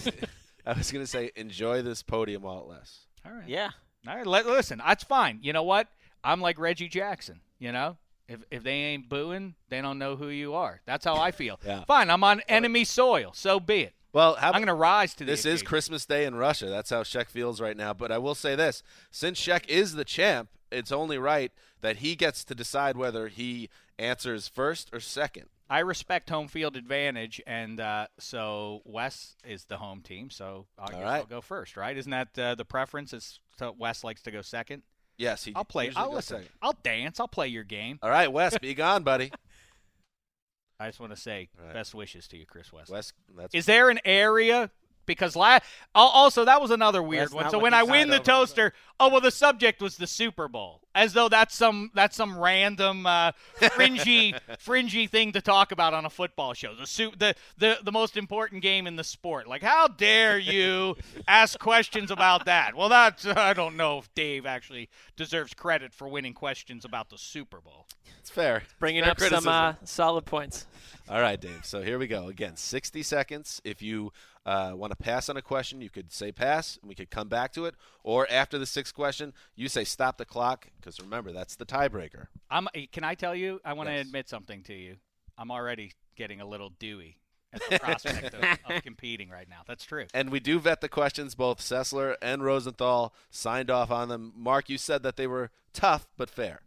I 0.67 0.73
was 0.73 0.91
gonna 0.91 1.07
say, 1.07 1.31
enjoy 1.37 1.83
this 1.83 2.03
podium 2.03 2.43
while 2.43 2.61
it 2.61 2.67
lasts. 2.67 3.01
All 3.27 3.33
right. 3.33 3.47
Yeah. 3.49 3.71
All 4.09 4.17
right. 4.17 4.27
Let, 4.27 4.47
listen, 4.47 4.81
that's 4.85 5.05
fine. 5.05 5.41
You 5.43 5.53
know 5.53 5.63
what? 5.63 5.89
I'm 6.25 6.41
like 6.41 6.59
Reggie 6.59 6.89
Jackson. 6.89 7.41
You 7.59 7.73
know, 7.73 7.99
if 8.31 8.45
if 8.51 8.63
they 8.63 8.73
ain't 8.73 9.09
booing, 9.09 9.55
they 9.69 9.83
don't 9.83 9.99
know 9.99 10.17
who 10.17 10.29
you 10.29 10.55
are. 10.55 10.81
That's 10.87 11.05
how 11.05 11.17
I 11.17 11.33
feel. 11.33 11.59
Yeah. 11.67 11.85
Fine. 11.85 12.11
I'm 12.11 12.23
on 12.23 12.41
enemy 12.49 12.85
soil. 12.85 13.33
So 13.35 13.59
be 13.59 13.83
it. 13.83 13.95
Well, 14.13 14.35
how 14.37 14.49
I'm 14.49 14.55
going 14.55 14.67
to 14.67 14.75
rise 14.75 15.15
to 15.15 15.25
this. 15.25 15.43
This 15.43 15.61
is. 15.61 15.63
Christmas 15.63 16.07
Day 16.07 16.25
in 16.25 16.35
Russia. 16.35 16.67
That's 16.67 16.91
how 16.91 17.03
Sheck 17.03 17.29
feels 17.29 17.61
right 17.61 17.77
now. 17.77 17.93
But 17.93 18.11
I 18.11 18.19
will 18.19 18.35
say 18.35 18.55
this: 18.55 18.83
since 19.11 19.41
Sheck 19.41 19.69
is 19.69 19.95
the 19.95 20.05
champ, 20.05 20.49
it's 20.71 20.93
only 20.93 21.19
right 21.19 21.53
that 21.81 21.97
he 21.97 22.17
gets 22.17 22.45
to 22.45 22.55
decide 22.55 22.97
whether 22.97 23.29
he 23.29 23.69
answers 23.99 24.49
first 24.49 24.91
or 24.93 25.01
second. 25.01 25.47
I 25.69 25.81
respect 25.81 26.31
home 26.31 26.49
field 26.49 26.77
advantage, 26.77 27.41
and 27.47 27.79
uh, 27.79 28.09
so 28.19 28.83
Wes 28.85 29.37
is 29.45 29.67
the 29.67 29.77
home 29.77 30.03
team. 30.03 30.31
So 30.31 30.67
I 30.77 30.87
guess 30.87 30.97
right. 30.97 31.19
I'll 31.19 31.27
go 31.27 31.41
first, 31.41 31.77
right? 31.77 31.97
Isn't 31.97 32.11
that 32.11 32.39
uh, 32.39 32.55
the 32.57 32.65
preference? 32.65 33.13
Is 33.13 33.39
so 33.57 33.75
Wes 33.79 34.03
likes 34.03 34.23
to 34.23 34.33
go 34.33 34.43
second? 34.43 34.83
Yes, 35.21 35.45
he. 35.45 35.53
I'll 35.55 35.67
play. 35.67 35.93
I'll 35.95 36.15
listen. 36.15 36.39
second. 36.39 36.51
I'll 36.63 36.77
dance. 36.83 37.21
I'll 37.21 37.29
play 37.29 37.49
your 37.49 37.63
game. 37.63 37.99
All 38.03 38.09
right, 38.09 38.33
Wes, 38.33 38.57
be 38.57 38.73
gone, 38.73 39.03
buddy. 39.03 39.31
I 40.81 40.87
just 40.87 40.99
want 40.99 41.15
to 41.15 41.21
say 41.21 41.51
right. 41.63 41.75
best 41.75 41.95
wishes 41.95 42.27
to 42.29 42.39
you, 42.39 42.47
Chris 42.47 42.73
West. 42.73 42.91
Wes, 42.91 43.13
that's 43.37 43.55
Is 43.55 43.67
there 43.67 43.91
an 43.91 44.01
area? 44.07 44.71
Because 45.05 45.37
la- 45.37 45.59
al- 45.95 46.07
also 46.07 46.47
that 46.47 46.63
was 46.63 46.71
another 46.71 47.03
weird 47.03 47.33
one. 47.33 47.51
So 47.51 47.59
when 47.59 47.75
I 47.75 47.83
win 47.83 48.09
the 48.09 48.19
toaster, 48.19 48.73
oh 48.99 49.11
well, 49.11 49.21
the 49.21 49.31
subject 49.31 49.83
was 49.83 49.99
the 49.99 50.07
Super 50.07 50.49
Bowl, 50.49 50.81
as 50.95 51.13
though 51.13 51.29
that's 51.29 51.55
some 51.55 51.91
that's 51.95 52.17
some 52.17 52.39
random 52.39 53.07
uh, 53.07 53.33
fringy 53.73 54.35
fringy 54.59 55.07
thing 55.07 55.33
to 55.33 55.41
talk 55.41 55.73
about 55.73 55.95
on 55.95 56.05
a 56.05 56.11
football 56.11 56.55
show. 56.55 56.75
The 56.75 56.87
su- 56.87 57.13
the 57.19 57.35
the 57.59 57.79
the 57.83 57.93
most 57.93 58.17
important 58.17 58.63
game 58.63 58.87
in 58.87 58.97
the 58.97 59.05
sport. 59.05 59.47
Like, 59.47 59.63
how 59.63 59.89
dare 59.89 60.39
you 60.39 60.97
ask 61.29 61.59
questions 61.59 62.11
about 62.11 62.47
that? 62.47 62.75
Well, 62.75 62.89
that's 62.89 63.27
I 63.27 63.53
don't 63.53 63.77
know 63.77 63.99
if 63.99 64.13
Dave 64.15 64.47
actually 64.47 64.89
deserves 65.17 65.55
credit 65.55 65.93
for 65.95 66.09
winning 66.09 66.35
questions 66.35 66.85
about 66.85 67.11
the 67.11 67.19
Super 67.19 67.61
Bowl. 67.61 67.87
it's 68.19 68.31
fair. 68.31 68.63
Bringing 68.79 69.03
Fair 69.05 69.13
up 69.13 69.21
some 69.21 69.49
uh, 69.49 69.75
solid 69.85 70.25
points. 70.25 70.67
All 71.09 71.21
right, 71.21 71.41
Dave. 71.41 71.65
So 71.65 71.83
here 71.83 71.99
we 71.99 72.07
go. 72.07 72.29
Again, 72.29 72.57
60 72.57 73.03
seconds. 73.03 73.61
If 73.65 73.83
you 73.83 74.13
uh, 74.47 74.73
want 74.75 74.93
to 74.93 74.97
pass 74.97 75.29
on 75.29 75.37
a 75.37 75.43
question, 75.43 75.81
you 75.81 75.91
could 75.91 76.13
say 76.13 76.31
pass, 76.31 76.79
and 76.81 76.89
we 76.89 76.95
could 76.95 77.11
come 77.11 77.29
back 77.29 77.53
to 77.55 77.67
it. 77.67 77.75
Or 78.03 78.27
after 78.31 78.59
the 78.59 78.67
sixth 78.67 78.95
question, 78.95 79.33
you 79.55 79.69
say 79.69 79.85
stop 79.85 80.17
the 80.19 80.25
clock, 80.25 80.69
because 80.81 80.99
remember, 81.01 81.33
that's 81.33 81.57
the 81.57 81.67
tiebreaker. 81.67 82.27
I'm. 82.51 82.69
Eh, 82.75 82.87
can 82.91 83.05
I 83.05 83.15
tell 83.15 83.35
you? 83.35 83.61
I 83.65 83.75
want 83.75 83.89
to 83.89 83.95
Yes. 83.95 84.07
admit 84.07 84.29
something 84.29 84.63
to 84.65 84.75
you. 84.75 84.97
I'm 85.37 85.51
already 85.51 85.93
getting 86.17 86.41
a 86.41 86.47
little 86.47 86.71
dewy 86.79 87.19
at 87.53 87.61
the 87.69 87.79
prospect 87.79 88.35
of, 88.35 88.43
of 88.43 88.83
competing 88.83 89.29
right 89.29 89.49
now. 89.49 89.63
That's 89.67 89.85
true. 89.85 90.07
And 90.15 90.31
we 90.31 90.41
do 90.41 90.59
vet 90.61 90.81
the 90.81 90.89
questions. 90.89 91.35
Both 91.35 91.61
Sessler 91.61 92.15
and 92.23 92.43
Rosenthal 92.45 93.15
signed 93.31 93.71
off 93.71 93.91
on 93.91 94.09
them. 94.09 94.33
Marc, 94.37 94.69
you 94.69 94.79
said 94.79 95.03
that 95.03 95.17
they 95.17 95.27
were 95.27 95.51
tough 95.73 96.07
but 96.17 96.31
fair. 96.31 96.61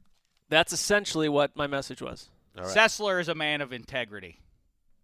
That's 0.49 0.73
essentially 0.73 1.29
what 1.29 1.55
my 1.55 1.67
message 1.67 2.01
was. 2.01 2.29
All 2.57 2.65
right. 2.65 2.75
Sessler 2.75 3.19
is 3.19 3.27
a 3.29 3.35
man 3.35 3.61
of 3.61 3.73
integrity. 3.73 4.39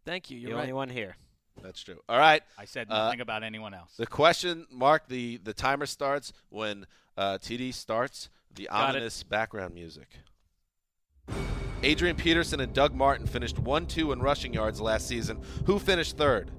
Thank 0.06 0.30
you. 0.30 0.38
You're 0.38 0.50
the 0.52 0.56
right. 0.56 0.62
only 0.62 0.74
one 0.74 0.90
here. 0.90 1.16
That's 1.64 1.82
true. 1.84 2.00
All 2.10 2.18
right. 2.20 2.42
I 2.58 2.66
said 2.66 2.88
Uh, 2.90 3.06
nothing 3.06 3.22
about 3.22 3.44
anyone 3.44 3.74
else. 3.74 3.96
The 3.98 4.08
question, 4.08 4.66
Marc, 4.72 5.08
the, 5.08 5.38
the 5.38 5.54
timer 5.54 5.86
starts 5.86 6.34
when 6.50 6.86
uh, 7.18 7.38
TD 7.40 7.74
starts 7.74 8.30
the 8.56 8.68
Got 8.72 8.90
it. 8.90 8.98
ominous 8.98 9.24
background 9.24 9.74
music. 9.74 10.08
Adrian 11.84 12.16
Peterson 12.16 12.60
and 12.60 12.74
Doug 12.74 12.94
Martin 12.94 13.26
finished 13.26 13.58
1 13.60 13.86
2 13.88 14.12
in 14.12 14.20
rushing 14.22 14.54
yards 14.54 14.82
last 14.82 15.08
season. 15.08 15.42
Who 15.66 15.80
finished 15.80 16.18
third? 16.18 16.52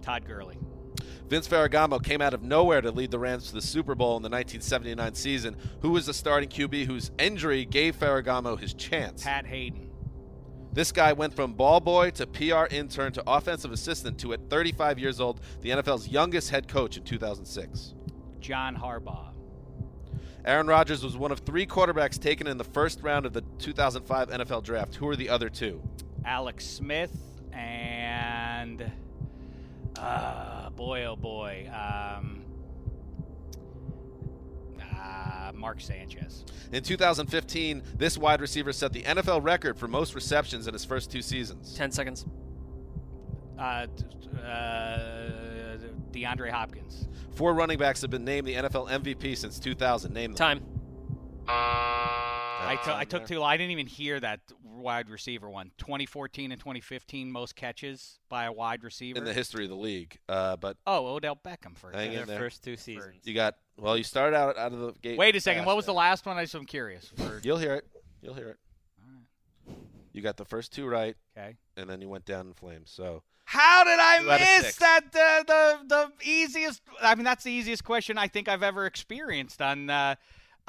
Todd 0.00 0.24
Gurley. 0.26 0.58
Vince 1.28 1.48
Ferragamo 1.48 2.02
came 2.02 2.20
out 2.20 2.34
of 2.34 2.42
nowhere 2.42 2.80
to 2.80 2.90
lead 2.90 3.10
the 3.10 3.18
Rams 3.18 3.48
to 3.48 3.54
the 3.54 3.62
Super 3.62 3.94
Bowl 3.94 4.16
in 4.16 4.22
the 4.22 4.28
1979 4.28 5.14
season. 5.14 5.56
Who 5.80 5.90
was 5.90 6.06
the 6.06 6.12
starting 6.14 6.48
QB 6.48 6.86
whose 6.86 7.10
injury 7.18 7.64
gave 7.64 7.96
Ferragamo 7.96 8.58
his 8.58 8.74
chance? 8.74 9.22
Pat 9.22 9.46
Haden. 9.46 9.88
This 10.72 10.90
guy 10.90 11.12
went 11.12 11.34
from 11.34 11.52
ball 11.52 11.80
boy 11.80 12.10
to 12.12 12.26
PR 12.26 12.64
intern 12.70 13.12
to 13.12 13.22
offensive 13.26 13.72
assistant 13.72 14.18
to, 14.20 14.32
at 14.32 14.48
35 14.48 14.98
years 14.98 15.20
old, 15.20 15.40
the 15.60 15.68
NFL's 15.68 16.08
youngest 16.08 16.48
head 16.48 16.66
coach 16.66 16.96
in 16.96 17.04
2006. 17.04 17.94
John 18.40 18.74
Harbaugh. 18.76 19.28
Aaron 20.44 20.66
Rodgers 20.66 21.04
was 21.04 21.16
one 21.16 21.30
of 21.30 21.40
three 21.40 21.66
quarterbacks 21.66 22.18
taken 22.18 22.46
in 22.46 22.56
the 22.56 22.64
first 22.64 23.02
round 23.02 23.26
of 23.26 23.32
the 23.32 23.42
2005 23.58 24.30
NFL 24.30 24.64
draft. 24.64 24.94
Who 24.96 25.08
are 25.08 25.14
the 25.14 25.28
other 25.28 25.48
two? 25.48 25.80
Alex 26.24 26.66
Smith 26.66 27.14
and 27.52 28.90
uh, 29.98 30.70
boy 30.70 31.04
oh 31.04 31.16
boy, 31.16 31.70
um, 31.70 32.41
uh, 35.02 35.52
Mark 35.54 35.80
Sanchez. 35.80 36.44
In 36.72 36.82
2015, 36.82 37.82
this 37.96 38.16
wide 38.16 38.40
receiver 38.40 38.72
set 38.72 38.92
the 38.92 39.02
NFL 39.02 39.42
record 39.42 39.78
for 39.78 39.88
most 39.88 40.14
receptions 40.14 40.66
in 40.66 40.72
his 40.72 40.84
first 40.84 41.10
two 41.10 41.22
seasons. 41.22 41.74
Ten 41.74 41.90
seconds. 41.90 42.24
Uh, 43.58 43.86
uh, 44.44 45.78
DeAndre 46.12 46.50
Hopkins. 46.50 47.08
Four 47.34 47.54
running 47.54 47.78
backs 47.78 48.00
have 48.02 48.10
been 48.10 48.24
named 48.24 48.46
the 48.46 48.54
NFL 48.54 48.88
MVP 48.90 49.36
since 49.36 49.58
2000. 49.58 50.12
Name 50.12 50.32
them. 50.32 50.36
Time. 50.36 50.64
I, 51.48 52.74
That's 52.74 52.84
took 52.86 52.94
on 52.94 53.00
I 53.00 53.04
took 53.04 53.26
there. 53.26 53.36
too. 53.38 53.42
I 53.42 53.56
didn't 53.56 53.72
even 53.72 53.86
hear 53.86 54.20
that 54.20 54.40
wide 54.64 55.08
receiver 55.08 55.48
one. 55.48 55.70
2014 55.78 56.52
and 56.52 56.60
2015 56.60 57.30
most 57.30 57.56
catches 57.56 58.18
by 58.28 58.44
a 58.44 58.52
wide 58.52 58.84
receiver. 58.84 59.18
in 59.18 59.24
the 59.24 59.32
history 59.32 59.64
of 59.64 59.70
the 59.70 59.76
league. 59.76 60.18
Uh, 60.28 60.56
but 60.56 60.76
oh, 60.86 61.06
Odell 61.14 61.36
Beckham 61.36 61.76
first. 61.76 61.96
Hang 61.96 62.10
in 62.10 62.16
Their 62.16 62.26
there. 62.26 62.38
first 62.38 62.62
two 62.62 62.76
seasons. 62.76 63.14
you 63.24 63.34
got 63.34 63.56
well. 63.76 63.96
You 63.96 64.04
started 64.04 64.36
out 64.36 64.56
out 64.56 64.72
of 64.72 64.80
the 64.80 64.92
gate. 65.02 65.18
Wait 65.18 65.36
a 65.36 65.40
second. 65.40 65.60
fast 65.60 65.66
What 65.66 65.76
was 65.76 65.86
the 65.86 65.92
last 65.94 66.26
one? 66.26 66.36
I 66.36 66.42
just 66.42 66.54
am 66.54 66.64
curious. 66.64 67.10
For, 67.16 67.40
You'll 67.44 67.58
hear 67.58 67.74
it. 67.74 67.86
You'll 68.20 68.34
hear 68.34 68.48
it. 68.48 68.56
You 70.12 70.20
got 70.20 70.36
the 70.36 70.44
first 70.44 70.72
two 70.74 70.86
right, 70.86 71.16
okay. 71.36 71.56
and 71.76 71.88
then 71.88 72.02
you 72.02 72.08
went 72.08 72.26
down 72.26 72.46
in 72.48 72.52
flames. 72.52 72.90
So 72.90 73.22
How 73.46 73.82
did 73.82 73.98
I 73.98 74.18
Two 74.20 74.30
out 74.30 74.40
of 74.42 74.46
miss 74.64 74.76
that? 74.76 75.04
Uh, 75.14 75.42
the 75.44 75.78
the 75.88 76.12
easiest. 76.30 76.82
I 77.00 77.14
mean, 77.14 77.24
that's 77.24 77.44
the 77.44 77.50
easiest 77.52 77.82
question 77.84 78.18
I 78.18 78.28
think 78.28 78.46
I've 78.48 78.62
ever 78.62 78.84
experienced 78.84 79.62
on 79.62 79.88
uh, 79.88 80.16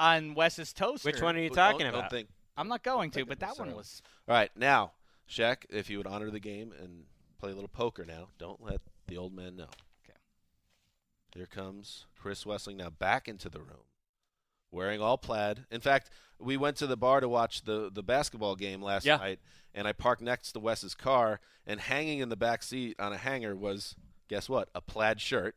on 0.00 0.34
Wes's 0.34 0.72
toaster. 0.72 1.08
Which 1.08 1.20
one 1.20 1.36
are 1.36 1.40
you 1.40 1.48
Don't- 1.50 1.56
talking 1.56 1.80
don't 1.80 1.94
about? 1.94 2.10
think- 2.10 2.28
I'm 2.56 2.68
not 2.68 2.82
going 2.84 3.10
to, 3.12 3.26
but 3.26 3.40
that 3.40 3.58
one 3.58 3.74
was. 3.74 4.00
All 4.28 4.34
right, 4.34 4.50
now, 4.56 4.92
Shaq, 5.28 5.64
if 5.70 5.90
you 5.90 5.98
would 5.98 6.06
honor 6.06 6.30
the 6.30 6.38
game 6.40 6.72
and 6.80 7.02
play 7.40 7.50
a 7.50 7.54
little 7.54 7.68
poker 7.68 8.04
now, 8.04 8.28
don't 8.38 8.62
let 8.62 8.80
the 9.08 9.16
old 9.16 9.34
man 9.34 9.56
know. 9.56 9.66
Here 11.34 11.46
comes 11.46 12.06
Chris 12.16 12.44
Wesseling 12.44 12.76
now 12.76 12.90
back 12.90 13.28
into 13.28 13.48
the 13.48 13.58
room, 13.58 13.86
wearing 14.70 15.00
all 15.00 15.18
plaid. 15.18 15.64
In 15.70 15.80
fact, 15.80 16.10
we 16.38 16.56
went 16.56 16.76
to 16.76 16.86
the 16.86 16.96
bar 16.96 17.20
to 17.20 17.28
watch 17.28 17.62
the, 17.62 17.90
the 17.92 18.02
basketball 18.02 18.54
game 18.54 18.80
last 18.82 19.04
Yeah. 19.04 19.16
night, 19.16 19.40
and 19.74 19.88
I 19.88 19.92
parked 19.92 20.22
next 20.22 20.52
to 20.52 20.60
Wes's 20.60 20.94
car, 20.94 21.40
and 21.66 21.80
hanging 21.80 22.20
in 22.20 22.28
the 22.28 22.36
back 22.36 22.62
seat 22.62 22.94
on 23.00 23.12
a 23.12 23.16
hanger 23.18 23.56
was, 23.56 23.96
guess 24.28 24.48
what, 24.48 24.68
a 24.74 24.80
plaid 24.80 25.20
shirt. 25.20 25.56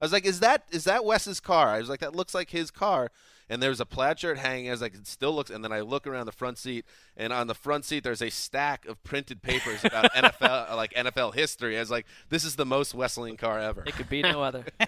I 0.00 0.04
was 0.04 0.12
like, 0.12 0.26
"Is 0.26 0.40
that 0.40 0.64
is 0.70 0.84
that 0.84 1.04
Wes's 1.04 1.40
car?" 1.40 1.68
I 1.68 1.78
was 1.78 1.88
like, 1.88 2.00
"That 2.00 2.14
looks 2.14 2.34
like 2.34 2.50
his 2.50 2.70
car." 2.70 3.10
And 3.48 3.62
there's 3.62 3.78
a 3.80 3.86
plaid 3.86 4.18
shirt 4.18 4.38
hanging. 4.38 4.68
I 4.68 4.72
was 4.72 4.82
like, 4.82 4.94
"It 4.94 5.06
still 5.06 5.34
looks." 5.34 5.50
And 5.50 5.62
then 5.62 5.72
I 5.72 5.80
look 5.80 6.06
around 6.06 6.26
the 6.26 6.32
front 6.32 6.58
seat, 6.58 6.84
and 7.16 7.32
on 7.32 7.46
the 7.46 7.54
front 7.54 7.84
seat 7.84 8.04
there's 8.04 8.22
a 8.22 8.30
stack 8.30 8.86
of 8.86 9.02
printed 9.04 9.40
papers 9.42 9.84
about 9.84 10.12
NFL, 10.14 10.76
like 10.76 10.92
NFL 10.94 11.34
history. 11.34 11.76
I 11.76 11.80
was 11.80 11.90
like, 11.90 12.06
"This 12.28 12.44
is 12.44 12.56
the 12.56 12.66
most 12.66 12.94
Wesleyan 12.94 13.36
car 13.36 13.58
ever." 13.58 13.84
It 13.86 13.94
could 13.94 14.08
be 14.08 14.22
no 14.22 14.42
other. 14.42 14.64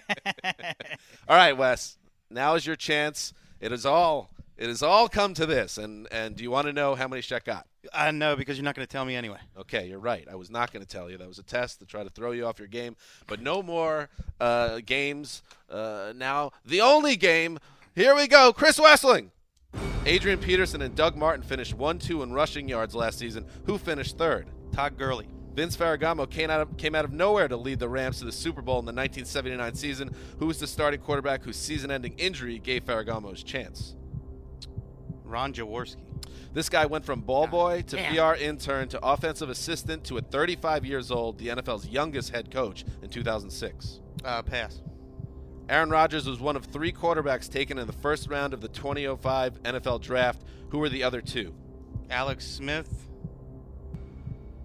All 1.27 1.35
right, 1.35 1.57
Wes. 1.57 1.97
Now 2.29 2.55
is 2.55 2.65
your 2.65 2.75
chance. 2.75 3.33
It 3.59 3.71
is 3.71 3.85
all. 3.85 4.29
It 4.59 4.67
has 4.67 4.83
all 4.83 5.07
come 5.07 5.33
to 5.35 5.45
this. 5.45 5.77
And 5.77 6.05
and 6.11 6.35
do 6.35 6.43
you 6.43 6.51
want 6.51 6.67
to 6.67 6.73
know 6.73 6.93
how 6.93 7.07
many 7.07 7.21
Shaq 7.21 7.45
got? 7.45 7.65
I 7.93 8.11
know 8.11 8.35
because 8.35 8.57
you're 8.57 8.65
not 8.65 8.75
going 8.75 8.85
to 8.85 8.91
tell 8.91 9.05
me 9.05 9.15
anyway. 9.15 9.39
Okay, 9.57 9.87
you're 9.87 9.99
right. 9.99 10.27
I 10.29 10.35
was 10.35 10.51
not 10.51 10.73
going 10.73 10.85
to 10.85 10.87
tell 10.87 11.09
you. 11.09 11.17
That 11.17 11.29
was 11.29 11.39
a 11.39 11.43
test 11.43 11.79
to 11.79 11.85
try 11.85 12.03
to 12.03 12.09
throw 12.09 12.31
you 12.31 12.45
off 12.45 12.59
your 12.59 12.67
game. 12.67 12.97
But 13.25 13.41
no 13.41 13.63
more 13.63 14.09
uh, 14.41 14.81
games. 14.85 15.43
Uh, 15.69 16.11
now, 16.13 16.51
the 16.65 16.81
only 16.81 17.15
game. 17.15 17.57
Here 17.95 18.13
we 18.13 18.27
go. 18.27 18.51
Chris 18.51 18.77
Wesseling. 18.77 19.29
Adrian 20.05 20.39
Peterson 20.39 20.81
and 20.81 20.93
Doug 20.93 21.15
Martin 21.15 21.43
finished 21.43 21.73
1 21.73 21.99
2 21.99 22.21
in 22.23 22.33
rushing 22.33 22.67
yards 22.67 22.93
last 22.93 23.17
season. 23.17 23.45
Who 23.65 23.77
finished 23.77 24.17
third? 24.17 24.47
Todd 24.73 24.97
Gurley. 24.97 25.29
Vince 25.53 25.75
Ferragamo 25.75 26.29
came 26.29 26.49
out, 26.49 26.61
of, 26.61 26.77
came 26.77 26.95
out 26.95 27.05
of 27.05 27.13
nowhere 27.13 27.47
to 27.47 27.57
lead 27.57 27.79
the 27.79 27.89
Rams 27.89 28.19
to 28.19 28.25
the 28.25 28.31
Super 28.31 28.61
Bowl 28.61 28.79
in 28.79 28.85
the 28.85 28.91
1979 28.91 29.75
season. 29.75 30.11
Who 30.39 30.47
was 30.47 30.59
the 30.59 30.67
starting 30.67 30.99
quarterback 30.99 31.43
whose 31.43 31.57
season 31.57 31.91
ending 31.91 32.13
injury 32.17 32.59
gave 32.59 32.85
Ferragamo 32.85 33.31
his 33.31 33.43
chance? 33.43 33.95
Ron 35.29 35.53
Jaworski. 35.53 35.97
This 36.53 36.69
guy 36.69 36.85
went 36.85 37.05
from 37.05 37.21
ball 37.21 37.47
boy 37.47 37.83
to. 37.87 37.97
PR 37.97 38.33
intern 38.41 38.87
to 38.89 39.05
offensive 39.05 39.49
assistant 39.49 40.03
to 40.05 40.17
at 40.17 40.31
35 40.31 40.85
years 40.85 41.11
old, 41.11 41.37
the 41.37 41.47
NFL's 41.47 41.87
youngest 41.87 42.31
head 42.31 42.51
coach 42.51 42.85
in 43.01 43.09
2006. 43.09 43.99
Uh, 44.25 44.41
pass. 44.41 44.81
Aaron 45.69 45.91
Rodgers 45.91 46.27
was 46.27 46.39
one 46.39 46.55
of 46.55 46.65
three 46.65 46.91
quarterbacks 46.91 47.47
taken 47.47 47.77
in 47.77 47.85
the 47.85 47.93
first 47.93 48.27
round 48.27 48.53
of 48.53 48.61
the 48.61 48.67
2005 48.67 49.61
NFL 49.63 50.01
draft. 50.01 50.41
Who 50.69 50.79
were 50.79 50.89
the 50.89 51.03
other 51.03 51.21
two? 51.21 51.53
Alex 52.09 52.45
Smith 52.47 53.07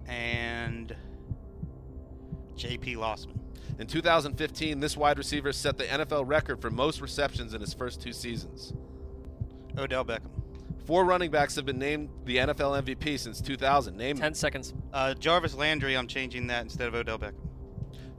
and 0.07 0.95
J.P. 2.55 2.95
Losman. 2.95 3.39
In 3.77 3.87
2015, 3.87 4.79
this 4.79 4.95
wide 4.97 5.17
receiver 5.17 5.51
set 5.51 5.77
the 5.77 5.83
NFL 5.83 6.27
record 6.27 6.61
for 6.61 6.71
most 6.71 7.01
receptions 7.01 7.53
in 7.53 7.61
his 7.61 7.73
first 7.73 8.01
two 8.01 8.13
seasons. 8.13 8.73
Odell 9.77 10.05
Beckham. 10.05 10.31
Four 10.85 11.03
running 11.05 11.31
backs 11.31 11.55
have 11.55 11.65
been 11.65 11.79
named 11.79 12.09
the 12.25 12.37
NFL 12.37 12.83
MVP 12.83 13.17
since 13.17 13.41
2000. 13.41 13.97
Name 13.97 14.17
10 14.17 14.33
seconds. 14.35 14.73
Uh, 14.93 15.15
Jarvis 15.15 15.55
Landry, 15.55 15.97
I'm 15.97 16.07
changing 16.07 16.47
that 16.47 16.61
instead 16.61 16.87
of 16.87 16.93
Odell 16.93 17.17
Beckham. 17.17 17.49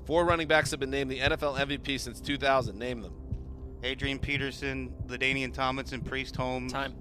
Four 0.05 0.25
running 0.25 0.49
backs 0.49 0.71
have 0.73 0.81
been 0.81 0.91
named 0.91 1.11
the 1.11 1.21
NFL 1.21 1.59
MVP 1.59 1.99
since 2.01 2.21
2000. 2.21 2.77
Name 2.77 3.03
them. 3.03 3.15
Adrian 3.85 4.19
Peterson, 4.19 4.93
LaDainian 5.07 5.53
Tomlinson, 5.53 6.01
Priest 6.01 6.35
Holmes. 6.35 6.73
Time. 6.73 6.95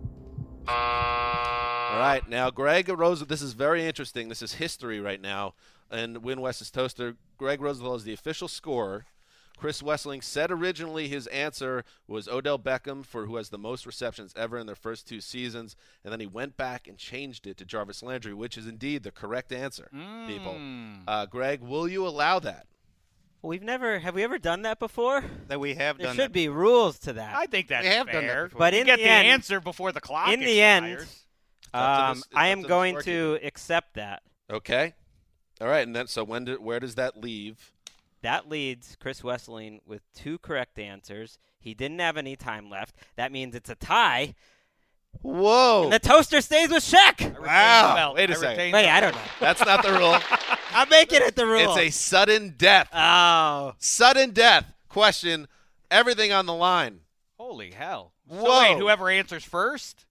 All 0.67 1.99
right, 1.99 2.21
now 2.27 2.49
Gregg 2.49 2.89
Rosenthal. 2.89 3.27
This 3.27 3.41
is 3.41 3.53
very 3.53 3.85
interesting. 3.85 4.29
This 4.29 4.41
is 4.41 4.53
history 4.53 4.99
right 4.99 5.21
now. 5.21 5.53
And 5.89 6.23
Win 6.23 6.41
West's 6.41 6.69
toaster. 6.69 7.15
Gregg 7.37 7.61
Rosenthal 7.61 7.95
is 7.95 8.03
the 8.03 8.13
official 8.13 8.47
scorer. 8.47 9.05
Chris 9.57 9.81
Wesseling 9.81 10.23
said 10.23 10.51
originally 10.51 11.07
his 11.07 11.27
answer 11.27 11.83
was 12.07 12.27
Odell 12.27 12.59
Beckham 12.59 13.05
for 13.05 13.25
who 13.25 13.37
has 13.37 13.49
the 13.49 13.57
most 13.57 13.85
receptions 13.85 14.33
ever 14.35 14.57
in 14.57 14.65
their 14.67 14.75
first 14.75 15.07
two 15.07 15.21
seasons, 15.21 15.75
and 16.03 16.11
then 16.11 16.19
he 16.19 16.27
went 16.27 16.57
back 16.57 16.87
and 16.87 16.97
changed 16.97 17.47
it 17.47 17.57
to 17.57 17.65
Jarvis 17.65 18.03
Landry, 18.03 18.33
which 18.33 18.57
is 18.57 18.67
indeed 18.67 19.03
the 19.03 19.11
correct 19.11 19.51
answer. 19.53 19.89
People, 20.27 20.57
uh, 21.07 21.25
Gregg, 21.27 21.61
will 21.61 21.87
you 21.87 22.05
allow 22.05 22.39
that? 22.39 22.67
We've 23.41 23.61
never 23.63 23.99
have 23.99 24.15
we 24.15 24.23
ever 24.23 24.39
done 24.39 24.63
that 24.63 24.79
before? 24.79 25.23
That 25.47 25.59
we 25.59 25.75
have 25.75 25.97
There 25.99 26.07
done 26.07 26.15
should 26.15 26.23
that. 26.25 26.33
be 26.33 26.49
rules 26.49 26.97
to 26.99 27.13
that. 27.13 27.35
I 27.35 27.45
think 27.45 27.67
that's 27.67 27.83
We 27.83 27.89
have 27.93 28.07
fair. 28.07 28.13
done 28.21 28.27
that 28.27 28.43
before. 28.45 28.59
but 28.59 28.73
You 28.73 28.79
in 28.81 28.85
get 28.87 28.97
the, 28.97 29.03
the, 29.03 29.09
end, 29.09 29.27
answer 29.27 29.59
before 29.61 29.91
the 29.91 30.01
clock 30.01 30.29
in 30.33 30.39
the 30.39 30.61
end, 30.61 30.85
expires. 30.87 31.23
up 31.73 31.99
um, 32.09 32.17
this- 32.17 32.23
I 32.33 32.47
am 32.47 32.63
to 32.63 32.67
going 32.67 32.99
to 33.01 33.39
accept 33.43 33.93
that. 33.93 34.23
Okay. 34.49 34.93
All 35.61 35.67
right, 35.67 35.85
and 35.85 35.95
then 35.95 36.07
so 36.07 36.23
when 36.23 36.45
do, 36.45 36.55
where 36.59 36.79
does 36.79 36.95
that 36.95 37.17
leave? 37.17 37.71
That 38.25 38.49
leads 38.49 38.95
Chris 38.99 39.21
Wesseling 39.21 39.81
with 39.85 40.01
two 40.15 40.39
correct 40.39 40.79
answers. 40.79 41.37
He 41.59 41.75
didn't 41.75 41.99
have 41.99 42.17
any 42.17 42.35
time 42.35 42.71
left. 42.71 42.95
That 43.17 43.31
means 43.31 43.53
it's 43.53 43.69
a 43.69 43.75
tie. 43.75 44.33
Whoa! 45.21 45.83
And 45.83 45.93
the 45.93 45.99
toaster 45.99 46.41
stays 46.41 46.69
with 46.69 46.83
Shaq. 46.83 47.39
Wow. 47.39 48.15
Wait 48.15 48.31
a 48.31 48.33
I 48.33 48.35
second. 48.35 48.49
retained 48.49 48.73
Wait, 48.73 48.89
I 48.89 48.99
don't 48.99 49.13
know. 49.13 49.21
That's 49.39 49.63
not 49.63 49.83
the 49.83 49.91
rule. 49.93 50.17
I'm 50.73 50.89
making 50.89 51.21
it 51.21 51.35
the 51.35 51.45
rule. 51.45 51.77
it's 51.77 51.77
a 51.77 51.89
sudden 51.91 52.55
death. 52.57 52.89
oh. 52.91 53.75
Sudden 53.77 54.31
death. 54.31 54.73
Question. 54.89 55.47
Everything 55.91 56.31
on 56.33 56.47
the 56.47 56.53
line. 56.55 57.01
Holy 57.37 57.69
hell! 57.71 58.13
So 58.27 58.37
Whoa. 58.37 58.59
wait, 58.59 58.77
whoever 58.79 59.07
answers 59.07 59.43
first, 59.43 60.07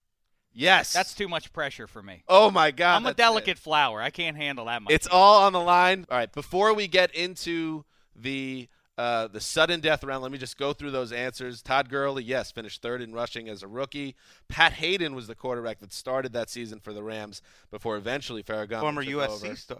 Yes. 0.53 0.93
that's 0.93 1.13
too 1.13 1.27
much 1.27 1.51
pressure 1.51 1.85
for 1.85 2.01
me. 2.01 2.23
Oh 2.29 2.49
my 2.49 2.71
God. 2.71 2.95
I'm 2.95 3.01
a 3.03 3.09
that's- 3.09 3.17
delicate 3.17 3.57
flower. 3.57 4.01
I 4.01 4.09
can't 4.09 4.37
handle 4.37 4.65
that 4.67 4.81
much. 4.83 4.93
It's 4.93 5.05
all 5.05 5.43
on 5.43 5.51
the 5.51 5.59
line. 5.59 6.05
All 6.09 6.17
right. 6.17 6.31
Before 6.31 6.73
we 6.73 6.87
get 6.87 7.13
into 7.13 7.83
the 8.15 8.67
uh, 8.97 9.27
the 9.27 9.41
sudden 9.41 9.81
death 9.81 10.03
round, 10.05 10.23
let 10.23 10.31
me 10.31 10.37
just 10.37 10.57
go 10.57 10.71
through 10.71 10.91
those 10.91 11.11
answers. 11.11 11.61
Todd 11.61 11.89
Gurley, 11.89 12.23
yes, 12.23 12.51
finished 12.51 12.81
third 12.81 13.01
in 13.01 13.13
rushing 13.13 13.49
as 13.49 13.61
a 13.61 13.67
rookie. 13.67 14.15
Pat 14.47 14.73
Haden 14.73 15.13
was 15.13 15.27
the 15.27 15.35
quarterback 15.35 15.79
that 15.79 15.91
started 15.91 16.31
that 16.31 16.49
season 16.49 16.79
for 16.79 16.93
the 16.93 17.03
Rams 17.03 17.41
before 17.71 17.97
eventually 17.97 18.41
Ferragamo 18.41 18.79
Former 18.79 19.03
took 19.03 19.13
USC 19.13 19.45
over. 19.45 19.55
star. 19.57 19.79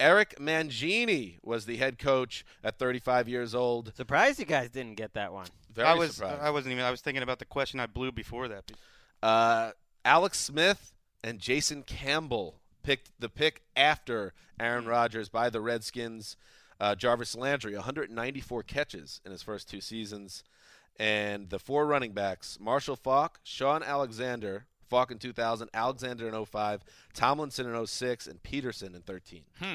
Eric 0.00 0.34
Mangini 0.38 1.38
was 1.42 1.66
the 1.66 1.76
head 1.76 1.98
coach 1.98 2.44
at 2.62 2.78
35 2.78 3.28
years 3.28 3.54
old. 3.54 3.94
Surprised 3.96 4.38
you 4.40 4.44
guys 4.44 4.68
didn't 4.68 4.96
get 4.96 5.14
that 5.14 5.32
one. 5.32 5.46
Very 5.72 5.88
I 5.88 5.94
was 5.94 6.16
surprised. 6.16 6.42
I 6.42 6.50
wasn't 6.50 6.72
even 6.72 6.84
I 6.84 6.90
was 6.90 7.00
thinking 7.00 7.22
about 7.22 7.38
the 7.38 7.44
question 7.44 7.80
I 7.80 7.86
blew 7.86 8.12
before 8.12 8.48
that. 8.48 8.72
Uh, 9.22 9.70
Alex 10.04 10.38
Smith 10.38 10.92
and 11.22 11.38
Jason 11.38 11.82
Campbell 11.82 12.60
picked 12.82 13.12
the 13.18 13.28
pick 13.28 13.62
after 13.76 14.34
Aaron 14.60 14.84
Rodgers 14.84 15.28
by 15.28 15.48
the 15.48 15.60
Redskins. 15.60 16.36
Uh, 16.80 16.94
Jarvis 16.94 17.36
Landry, 17.36 17.74
194 17.74 18.62
catches 18.64 19.20
in 19.24 19.30
his 19.32 19.42
first 19.42 19.68
two 19.68 19.80
seasons. 19.80 20.42
And 20.96 21.50
the 21.50 21.58
four 21.58 21.86
running 21.86 22.12
backs 22.12 22.58
Marshall 22.60 22.96
Faulk, 22.96 23.40
Shaun 23.42 23.82
Alexander, 23.82 24.66
Faulk 24.88 25.10
in 25.10 25.18
2000, 25.18 25.68
Alexander 25.74 26.28
in 26.28 26.44
05, 26.44 26.84
Tomlinson 27.12 27.72
in 27.72 27.86
06, 27.86 28.26
and 28.26 28.42
Peterson 28.42 28.94
in 28.94 29.02
13. 29.02 29.42
Hmm. 29.60 29.74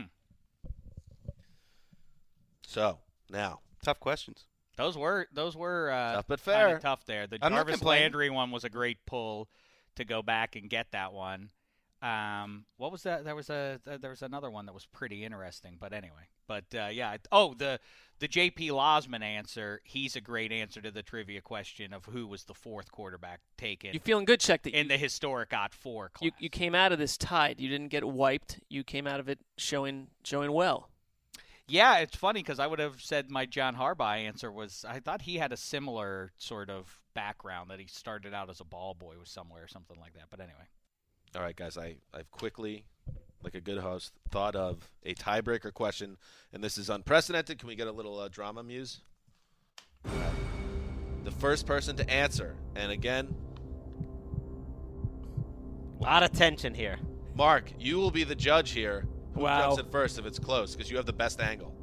So, 2.66 3.00
now, 3.30 3.60
Tough 3.84 4.00
questions. 4.00 4.46
Those 4.76 4.98
were 4.98 5.28
those 5.34 5.56
were 5.56 5.90
uh, 5.92 6.14
Tough 6.16 6.26
but 6.28 6.40
fair. 6.40 6.80
tough 6.80 7.06
there. 7.06 7.28
The 7.28 7.38
I'm 7.42 7.52
Jarvis. 7.52 7.82
Landry 7.82 8.30
one 8.30 8.52
was 8.52 8.64
a 8.64 8.70
great 8.70 8.98
pull 9.06 9.50
to 9.96 10.06
go 10.06 10.22
back 10.22 10.56
and 10.56 10.70
get 10.70 10.92
that 10.92 11.12
one. 11.14 11.50
Um, 12.02 12.66
what 12.78 12.92
was 12.92 13.04
that? 13.04 13.26
There 13.26 13.36
was 13.36 13.50
a 13.50 13.80
there 13.84 14.10
was 14.10 14.22
another 14.22 14.50
one 14.50 14.66
that 14.68 14.74
was 14.74 14.86
pretty 14.86 15.26
interesting. 15.26 15.78
But 15.80 15.92
anyway, 15.92 16.30
but 16.48 16.64
uh, 16.74 16.88
yeah. 16.92 17.18
Oh, 17.32 17.54
the 17.54 17.80
the 18.20 18.28
J.P. 18.28 18.70
Losman 18.70 19.22
answer. 19.22 19.82
He's 19.84 20.16
a 20.16 20.22
great 20.22 20.52
answer 20.52 20.82
to 20.82 20.92
the 20.92 21.04
trivia 21.04 21.42
question 21.42 21.94
of 21.94 22.06
who 22.06 22.26
was 22.28 22.46
the 22.46 22.54
fourth 22.54 22.92
quarterback 22.92 23.42
taken 23.58 23.94
You 23.94 24.00
feeling 24.00 24.26
good, 24.26 24.40
Check? 24.40 24.64
That 24.64 24.74
in 24.74 24.86
you, 24.86 24.90
the 24.90 24.98
historic 24.98 25.54
odd 25.54 25.74
Four 25.74 26.10
class. 26.10 26.26
you, 26.26 26.32
you 26.40 26.50
came 26.50 26.74
out 26.74 26.92
of 26.92 27.00
this 27.00 27.18
tied. 27.18 27.60
You 27.60 27.70
didn't 27.70 27.90
get 27.90 28.06
wiped. 28.08 28.60
You 28.70 28.84
came 28.84 29.06
out 29.06 29.20
of 29.20 29.28
it 29.28 29.40
showing 29.58 30.08
showing 30.24 30.52
well. 30.54 30.90
Yeah, 31.68 31.98
it's 31.98 32.16
funny 32.16 32.42
because 32.42 32.60
I 32.60 32.66
would 32.66 32.80
have 32.80 33.00
said 33.02 33.30
my 33.30 33.46
John 33.46 33.76
Harbaugh 33.76 34.18
answer 34.18 34.52
was 34.52 34.86
I 34.88 35.00
thought 35.00 35.22
he 35.24 35.38
had 35.38 35.52
a 35.52 35.58
similar 35.58 36.32
sort 36.38 36.70
of 36.70 37.02
background 37.14 37.70
that 37.70 37.80
he 37.80 37.88
started 37.88 38.34
out 38.34 38.50
as 38.50 38.60
a 38.60 38.66
ball 38.66 38.96
boy 38.96 39.16
with 39.20 39.28
somewhere 39.28 39.64
or 39.64 39.68
something 39.68 40.00
like 40.00 40.14
that. 40.14 40.26
But 40.32 40.40
anyway, 40.40 40.66
All 41.36 41.42
right, 41.42 41.56
guys, 41.56 41.78
I, 41.78 41.96
I've 42.14 42.30
quickly, 42.32 42.86
like 43.44 43.54
a 43.56 43.62
good 43.62 43.78
host, 43.78 44.14
thought 44.32 44.56
of 44.56 44.90
a 45.04 45.14
tiebreaker 45.14 45.74
question, 45.74 46.18
and 46.54 46.64
this 46.64 46.78
is 46.78 46.90
unprecedented. 46.90 47.60
Can 47.60 47.68
we 47.68 47.76
get 47.76 47.88
a 47.88 47.92
little 47.92 48.20
uh, 48.20 48.28
drama 48.30 48.64
muse? 48.64 49.02
Right. 50.06 50.16
The 51.24 51.32
first 51.32 51.66
person 51.68 51.96
to 51.98 52.10
answer, 52.10 52.56
and 52.76 52.92
again, 52.92 53.36
A 56.00 56.04
lot 56.04 56.24
of 56.24 56.32
tension 56.32 56.74
here. 56.74 56.98
Marc, 57.36 57.74
you 57.78 57.98
will 57.98 58.10
be 58.12 58.24
the 58.24 58.36
judge 58.36 58.72
here. 58.72 59.06
Who 59.34 59.42
Wow. 59.42 59.62
jumps 59.76 59.84
in 59.84 59.92
first 59.92 60.18
if 60.18 60.26
it's 60.26 60.40
close, 60.40 60.74
because 60.76 60.90
you 60.90 60.96
have 60.98 61.06
the 61.06 61.14
best 61.14 61.42
angle. 61.42 61.76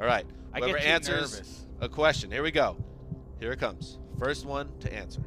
All 0.00 0.06
right. 0.06 0.26
I 0.52 0.58
Whoever 0.58 0.78
get 0.78 0.86
answers 0.86 1.32
nervous. 1.34 1.66
a 1.80 1.88
question. 1.88 2.30
Here 2.32 2.42
we 2.42 2.50
go. 2.50 2.76
Here 3.38 3.52
it 3.52 3.60
comes. 3.60 3.98
First 4.18 4.44
one 4.44 4.76
to 4.80 4.92
answer. 4.92 5.22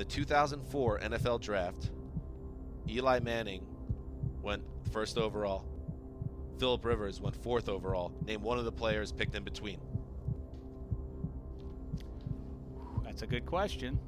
In 0.00 0.08
the 0.08 0.14
2004 0.14 1.00
NFL 1.00 1.42
Draft, 1.42 1.90
Eli 2.88 3.18
Manning 3.20 3.66
went 4.40 4.62
first 4.90 5.18
overall. 5.18 5.66
Philip 6.58 6.82
Rivers 6.86 7.20
went 7.20 7.36
fourth 7.36 7.68
overall. 7.68 8.10
Name 8.24 8.40
one 8.40 8.58
of 8.58 8.64
the 8.64 8.72
players 8.72 9.12
picked 9.12 9.34
in 9.34 9.44
between. 9.44 9.78
that's 13.04 13.20
a 13.20 13.26
good 13.26 13.44
question. 13.44 13.98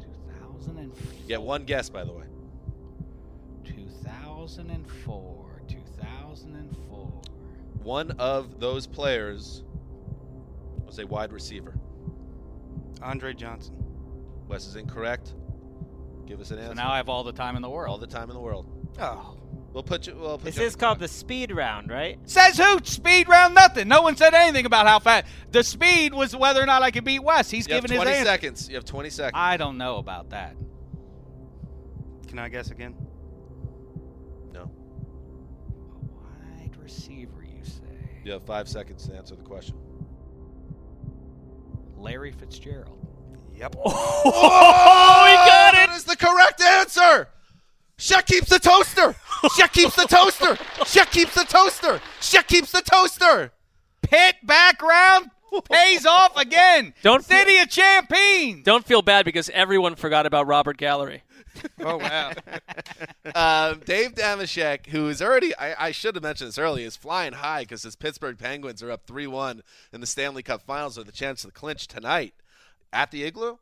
Two 0.00 0.06
thousand 0.40 0.78
and 0.78 0.94
You 0.96 1.28
get 1.28 1.42
one 1.42 1.64
guess, 1.64 1.90
by 1.90 2.04
the 2.04 2.12
way. 2.12 2.24
2004, 3.64 5.43
2004. 6.42 7.22
One 7.82 8.12
of 8.12 8.60
those 8.60 8.86
players 8.86 9.62
was 10.86 10.98
a 10.98 11.06
wide 11.06 11.32
receiver. 11.32 11.74
Andre 13.02 13.34
Johnson. 13.34 13.76
Wes 14.48 14.66
is 14.66 14.76
incorrect. 14.76 15.34
Give 16.26 16.40
us 16.40 16.50
an 16.50 16.58
answer. 16.58 16.68
So 16.70 16.74
now 16.74 16.90
I 16.90 16.96
have 16.96 17.08
all 17.08 17.24
the 17.24 17.32
time 17.32 17.56
in 17.56 17.62
the 17.62 17.68
world. 17.70 17.90
all 17.90 17.98
the 17.98 18.06
time 18.06 18.30
in 18.30 18.34
the 18.34 18.40
world. 18.40 18.66
Oh. 18.98 19.36
We'll 19.72 19.82
put 19.82 20.06
you. 20.06 20.14
We'll 20.14 20.38
put 20.38 20.44
This 20.44 20.56
you 20.56 20.62
is 20.62 20.76
called 20.76 21.00
the 21.00 21.08
speed 21.08 21.50
round, 21.50 21.90
right? 21.90 22.18
Says 22.26 22.56
who? 22.56 22.78
Speed 22.84 23.28
round 23.28 23.54
nothing. 23.56 23.88
No 23.88 24.02
one 24.02 24.16
said 24.16 24.32
anything 24.32 24.66
about 24.66 24.86
how 24.86 25.00
fast. 25.00 25.26
The 25.50 25.64
speed 25.64 26.14
was 26.14 26.34
whether 26.34 26.62
or 26.62 26.66
not 26.66 26.82
I 26.82 26.92
could 26.92 27.02
beat 27.04 27.18
Wes. 27.18 27.50
He's 27.50 27.66
You 27.66 27.74
have 27.74 27.82
giving 27.82 27.96
20 27.96 28.10
his 28.10 28.18
answer. 28.20 28.30
seconds. 28.30 28.68
You 28.68 28.76
have 28.76 28.84
20 28.84 29.10
seconds. 29.10 29.32
I 29.34 29.56
don't 29.56 29.76
know 29.76 29.96
about 29.96 30.30
that. 30.30 30.54
Can 32.28 32.38
I 32.38 32.48
guess 32.48 32.70
again? 32.70 32.94
Receiver, 36.84 37.42
you 37.42 37.64
say? 37.64 37.80
You 38.22 38.32
have 38.32 38.44
five 38.44 38.68
seconds 38.68 39.08
to 39.08 39.14
answer 39.14 39.34
the 39.34 39.42
question. 39.42 39.76
Larry 41.96 42.30
Fitzgerald. 42.30 43.06
Yep. 43.56 43.76
Oh, 43.86 45.26
he 45.26 45.34
oh, 45.34 45.46
got 45.46 45.74
it! 45.74 45.88
That 45.88 45.96
is 45.96 46.04
the 46.04 46.16
correct 46.16 46.60
answer. 46.62 47.28
Shaq 47.98 48.26
keeps 48.26 48.48
the 48.48 48.58
toaster. 48.58 49.14
Sheck 49.56 49.72
keeps 49.72 49.96
the 49.96 50.06
toaster. 50.06 50.54
Sheck 50.84 51.10
keeps 51.10 51.34
the 51.34 51.44
toaster. 51.44 52.00
Sheck 52.20 52.46
keeps 52.46 52.72
the 52.72 52.82
toaster. 52.82 53.52
Pit 54.02 54.36
background 54.42 55.30
pays 55.70 56.04
off 56.04 56.36
again. 56.36 56.94
Don't 57.02 57.24
feel- 57.24 57.38
City 57.38 57.58
of 57.58 57.68
Champions. 57.70 58.64
Don't 58.64 58.84
feel 58.84 59.02
bad 59.02 59.24
because 59.24 59.48
everyone 59.50 59.94
forgot 59.94 60.26
about 60.26 60.46
Robert 60.46 60.76
Gallery. 60.76 61.22
Oh 61.80 61.96
wow. 61.98 62.32
Um, 63.34 63.80
Dave 63.84 64.14
Dameshek, 64.14 64.86
who 64.86 65.08
is 65.08 65.20
already, 65.20 65.56
I, 65.56 65.86
I 65.86 65.90
should 65.90 66.14
have 66.14 66.22
mentioned 66.22 66.48
this 66.48 66.58
earlier, 66.58 66.86
is 66.86 66.94
flying 66.96 67.32
high 67.32 67.62
because 67.62 67.82
his 67.82 67.96
Pittsburgh 67.96 68.38
Penguins 68.38 68.80
are 68.82 68.90
up 68.90 69.06
3 69.06 69.26
1 69.26 69.62
in 69.92 70.00
the 70.00 70.06
Stanley 70.06 70.42
Cup 70.42 70.62
Finals 70.62 70.96
with 70.96 71.08
a 71.08 71.12
chance 71.12 71.42
to 71.42 71.50
clinch 71.50 71.88
tonight 71.88 72.34
at 72.92 73.10
the 73.10 73.24
Igloo. 73.24 73.56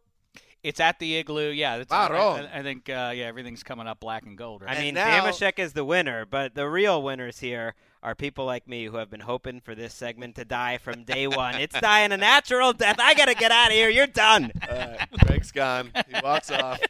It's 0.62 0.78
at 0.78 0.98
the 0.98 1.16
igloo. 1.16 1.50
Yeah, 1.50 1.78
that's, 1.78 1.90
Maron. 1.90 2.46
I, 2.46 2.60
I 2.60 2.62
think 2.62 2.88
uh, 2.88 3.12
yeah 3.14 3.24
everything's 3.24 3.62
coming 3.62 3.86
up 3.88 3.98
black 3.98 4.24
and 4.24 4.38
gold. 4.38 4.62
Right? 4.62 4.76
I 4.76 4.80
mean, 4.80 4.94
now- 4.94 5.24
Dameshek 5.24 5.58
is 5.58 5.72
the 5.72 5.84
winner, 5.84 6.24
but 6.24 6.54
the 6.54 6.68
real 6.68 7.02
winners 7.02 7.40
here 7.40 7.74
are 8.02 8.14
people 8.14 8.44
like 8.44 8.66
me 8.66 8.84
who 8.86 8.96
have 8.96 9.10
been 9.10 9.20
hoping 9.20 9.60
for 9.60 9.74
this 9.74 9.94
segment 9.94 10.34
to 10.36 10.44
die 10.44 10.78
from 10.78 11.04
day 11.04 11.26
one. 11.26 11.54
it's 11.56 11.78
dying 11.80 12.10
a 12.12 12.16
natural 12.16 12.72
death. 12.72 12.96
I 12.98 13.14
gotta 13.14 13.34
get 13.34 13.52
out 13.52 13.68
of 13.68 13.72
here. 13.74 13.88
You're 13.88 14.06
done. 14.06 14.50
All 14.68 14.76
right, 14.76 15.08
Gregg's 15.24 15.52
gone. 15.52 15.92
He 16.08 16.20
walks 16.22 16.50
off. 16.50 16.80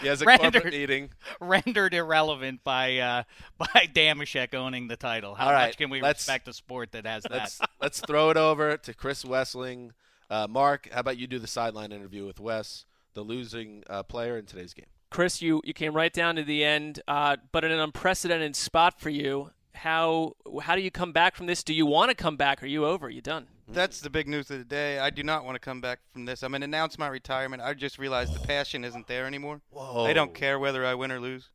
He 0.00 0.06
has 0.08 0.22
a 0.22 0.24
Rendered. 0.26 0.52
corporate 0.52 0.74
meeting. 0.74 1.10
rendered 1.40 1.94
irrelevant 1.94 2.62
by 2.64 2.98
uh, 2.98 3.22
by 3.58 3.88
Dameshek 3.92 4.54
owning 4.54 4.88
the 4.88 4.96
title. 4.96 5.34
How 5.34 5.46
All 5.46 5.52
right, 5.52 5.66
much 5.68 5.76
can 5.76 5.90
we 5.90 6.00
respect 6.00 6.46
a 6.48 6.52
sport 6.52 6.92
that 6.92 7.06
has 7.06 7.22
that? 7.24 7.32
Let's 7.32 7.60
let's 7.80 8.00
throw 8.00 8.30
it 8.30 8.36
over 8.36 8.76
to 8.76 8.94
Chris 8.94 9.24
Wesseling. 9.24 9.90
Uh, 10.30 10.46
Marc, 10.48 10.88
how 10.92 11.00
about 11.00 11.18
you 11.18 11.26
do 11.26 11.38
the 11.38 11.46
sideline 11.46 11.92
interview 11.92 12.26
with 12.26 12.40
Wes, 12.40 12.86
the 13.14 13.20
losing 13.22 13.82
uh, 13.90 14.02
player 14.02 14.38
in 14.38 14.46
today's 14.46 14.72
game? 14.72 14.86
Chris, 15.10 15.40
you, 15.42 15.60
you 15.64 15.72
came 15.74 15.94
right 15.94 16.12
down 16.12 16.34
to 16.34 16.42
the 16.42 16.64
end, 16.64 17.00
uh, 17.06 17.36
but 17.52 17.62
in 17.62 17.70
an 17.70 17.78
unprecedented 17.78 18.56
spot 18.56 18.98
for 19.00 19.10
you. 19.10 19.50
How 19.74 20.34
how 20.62 20.76
do 20.76 20.82
you 20.82 20.90
come 20.90 21.12
back 21.12 21.34
from 21.36 21.46
this? 21.46 21.62
Do 21.62 21.74
you 21.74 21.86
want 21.86 22.10
to 22.10 22.14
come 22.14 22.36
back? 22.36 22.62
Are 22.62 22.66
you 22.66 22.84
over? 22.86 23.06
Are 23.06 23.10
You 23.10 23.20
done? 23.20 23.46
That's 23.66 24.00
the 24.00 24.10
big 24.10 24.28
news 24.28 24.50
of 24.50 24.58
the 24.58 24.64
day. 24.64 24.98
I 24.98 25.08
do 25.10 25.22
not 25.22 25.44
want 25.44 25.54
to 25.54 25.58
come 25.58 25.80
back 25.80 26.00
from 26.12 26.26
this. 26.26 26.42
I'm 26.42 26.50
going 26.52 26.60
to 26.60 26.66
announce 26.66 26.98
my 26.98 27.08
retirement. 27.08 27.62
I 27.62 27.72
just 27.74 27.98
realized 27.98 28.34
the 28.34 28.46
passion 28.46 28.84
isn't 28.84 29.06
there 29.06 29.26
anymore. 29.26 29.62
Whoa. 29.70 30.04
I 30.04 30.12
don't 30.12 30.34
care 30.34 30.58
whether 30.58 30.84
I 30.84 30.94
win 30.94 31.10
or 31.10 31.18
lose. 31.18 31.48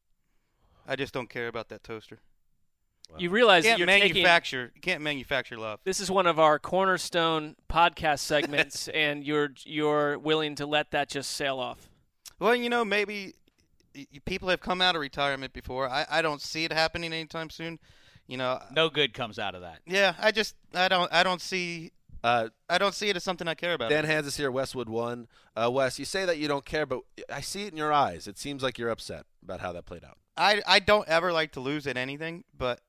I 0.87 0.95
just 0.95 1.13
don't 1.13 1.29
care 1.29 1.47
about 1.47 1.69
that 1.69 1.83
toaster. 1.83 2.19
You 3.17 3.29
realize 3.29 3.63
You 3.63 3.69
can't 3.71 3.79
you're 3.79 3.87
taking 3.87 4.13
manufacture. 4.13 4.71
You 4.75 4.81
can't 4.81 5.01
manufacture 5.01 5.57
love. 5.57 5.79
this 5.83 5.99
is 5.99 6.09
one 6.11 6.27
of 6.27 6.39
our 6.39 6.59
cornerstone 6.59 7.55
podcast 7.69 8.19
segments, 8.19 8.87
and 8.93 9.23
you're 9.23 9.49
you're 9.65 10.17
willing 10.19 10.55
to 10.55 10.65
let 10.65 10.91
that 10.91 11.09
just 11.09 11.31
sail 11.31 11.59
off. 11.59 11.89
Well, 12.39 12.55
you 12.55 12.69
know, 12.69 12.85
maybe 12.85 13.33
y- 13.95 14.05
y- 14.13 14.19
people 14.25 14.49
have 14.49 14.61
come 14.61 14.81
out 14.81 14.95
of 14.95 15.01
retirement 15.01 15.53
before. 15.53 15.89
I, 15.89 16.05
I 16.09 16.21
don't 16.21 16.41
see 16.41 16.65
it 16.65 16.71
happening 16.73 17.11
anytime 17.13 17.49
soon. 17.49 17.79
You 18.29 18.37
know, 18.37 18.61
no 18.71 18.89
good 18.89 19.13
comes 19.15 19.39
out 19.39 19.55
of 19.55 19.61
that. 19.61 19.79
yeah, 19.87 20.13
I 20.19 20.31
just 20.31 20.55
I 20.73 20.87
don't 20.87 21.11
I 21.11 21.23
don't 21.23 21.41
see 21.41 21.91
Uh, 22.23 22.49
I 22.69 22.77
don't 22.77 22.93
see 22.93 23.09
it 23.09 23.15
as 23.15 23.23
something 23.23 23.47
I 23.47 23.55
care 23.55 23.73
about. 23.73 23.89
Dan 23.89 24.05
Hanzus 24.05 24.37
here, 24.37 24.51
Westwood 24.51 24.87
one. 24.87 25.27
Uh, 25.55 25.69
Wes, 25.71 25.97
you 25.97 26.05
say 26.05 26.25
that 26.25 26.37
you 26.37 26.47
don't 26.47 26.63
care, 26.63 26.85
but 26.85 26.99
I 27.27 27.41
see 27.41 27.63
it 27.65 27.71
in 27.71 27.77
your 27.77 27.91
eyes. 27.91 28.27
It 28.27 28.37
seems 28.37 28.61
like 28.61 28.77
you're 28.77 28.89
upset 28.91 29.25
about 29.41 29.61
how 29.61 29.71
that 29.73 29.85
played 29.87 30.03
out. 30.03 30.17
I 30.37 30.61
I 30.67 30.79
don't 30.79 31.07
ever 31.07 31.33
like 31.33 31.51
to 31.53 31.59
lose 31.59 31.87
at 31.87 31.97
anything, 31.97 32.43
but 32.55 32.81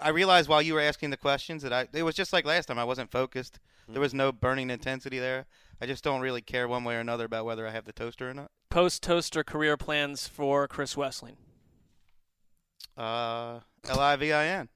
I 0.00 0.10
realized 0.10 0.48
while 0.48 0.62
you 0.62 0.74
were 0.74 0.80
asking 0.80 1.10
the 1.10 1.16
questions 1.16 1.62
that 1.62 1.72
I 1.72 1.88
it 1.92 2.04
was 2.04 2.14
just 2.14 2.32
like 2.32 2.44
last 2.46 2.66
time. 2.66 2.78
I 2.78 2.84
wasn't 2.84 3.10
focused. 3.10 3.58
There 3.88 4.00
was 4.00 4.14
no 4.14 4.30
burning 4.30 4.70
intensity 4.70 5.18
there. 5.18 5.46
I 5.80 5.86
just 5.86 6.04
don't 6.04 6.20
really 6.20 6.40
care 6.42 6.68
one 6.68 6.84
way 6.84 6.94
or 6.94 7.00
another 7.00 7.24
about 7.24 7.44
whether 7.44 7.66
I 7.66 7.70
have 7.72 7.84
the 7.86 7.92
toaster 7.92 8.30
or 8.30 8.34
not. 8.34 8.50
Post 8.70 9.02
toaster 9.02 9.42
career 9.42 9.76
plans 9.76 10.28
for 10.28 10.66
Chris 10.68 10.94
Wesseling. 10.94 11.36
Uh, 12.96 13.60
L 13.88 14.00
I 14.00 14.16
V 14.16 14.32
I 14.32 14.46
N. 14.46 14.68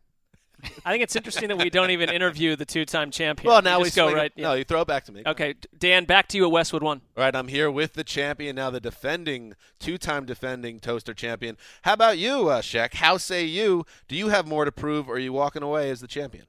I 0.85 0.91
think 0.91 1.05
it's 1.05 1.15
interesting 1.15 1.49
that 1.51 1.59
we 1.59 1.71
don't 1.71 1.93
even 1.93 2.11
interview 2.11 2.57
the 2.57 2.65
two-time 2.65 3.13
champion. 3.13 3.49
Well, 3.49 3.63
now 3.63 3.79
we 3.79 3.85
we 3.85 3.91
go 3.91 4.07
swing 4.07 4.17
it- 4.17 4.19
right. 4.19 4.33
No, 4.37 4.55
you 4.55 4.65
throw 4.65 4.81
it 4.81 4.89
back 4.89 5.05
to 5.05 5.13
me. 5.13 5.23
Okay, 5.25 5.55
Dan, 5.79 6.05
back 6.05 6.27
to 6.29 6.37
you 6.37 6.47
at 6.47 6.51
Westwood 6.51 6.83
One. 6.83 7.01
All 7.17 7.23
right, 7.23 7.37
I'm 7.37 7.47
here 7.47 7.71
with 7.71 7.93
the 7.93 8.03
champion, 8.03 8.57
now 8.57 8.69
the 8.71 8.81
defending, 8.81 9.55
two-time 9.79 10.27
defending 10.27 10.81
toaster 10.81 11.15
champion. 11.15 11.57
How 11.83 11.93
about 11.93 12.19
you, 12.19 12.49
uh, 12.49 12.61
Sheck? 12.61 12.95
How 12.95 13.19
say 13.19 13.45
you? 13.45 13.87
Do 14.09 14.17
you 14.17 14.31
have 14.31 14.49
more 14.49 14.65
to 14.65 14.73
prove, 14.73 15.09
or 15.09 15.15
are 15.15 15.19
you 15.21 15.33
walking 15.33 15.63
away 15.63 15.91
as 15.91 16.01
the 16.01 16.09
champion? 16.09 16.47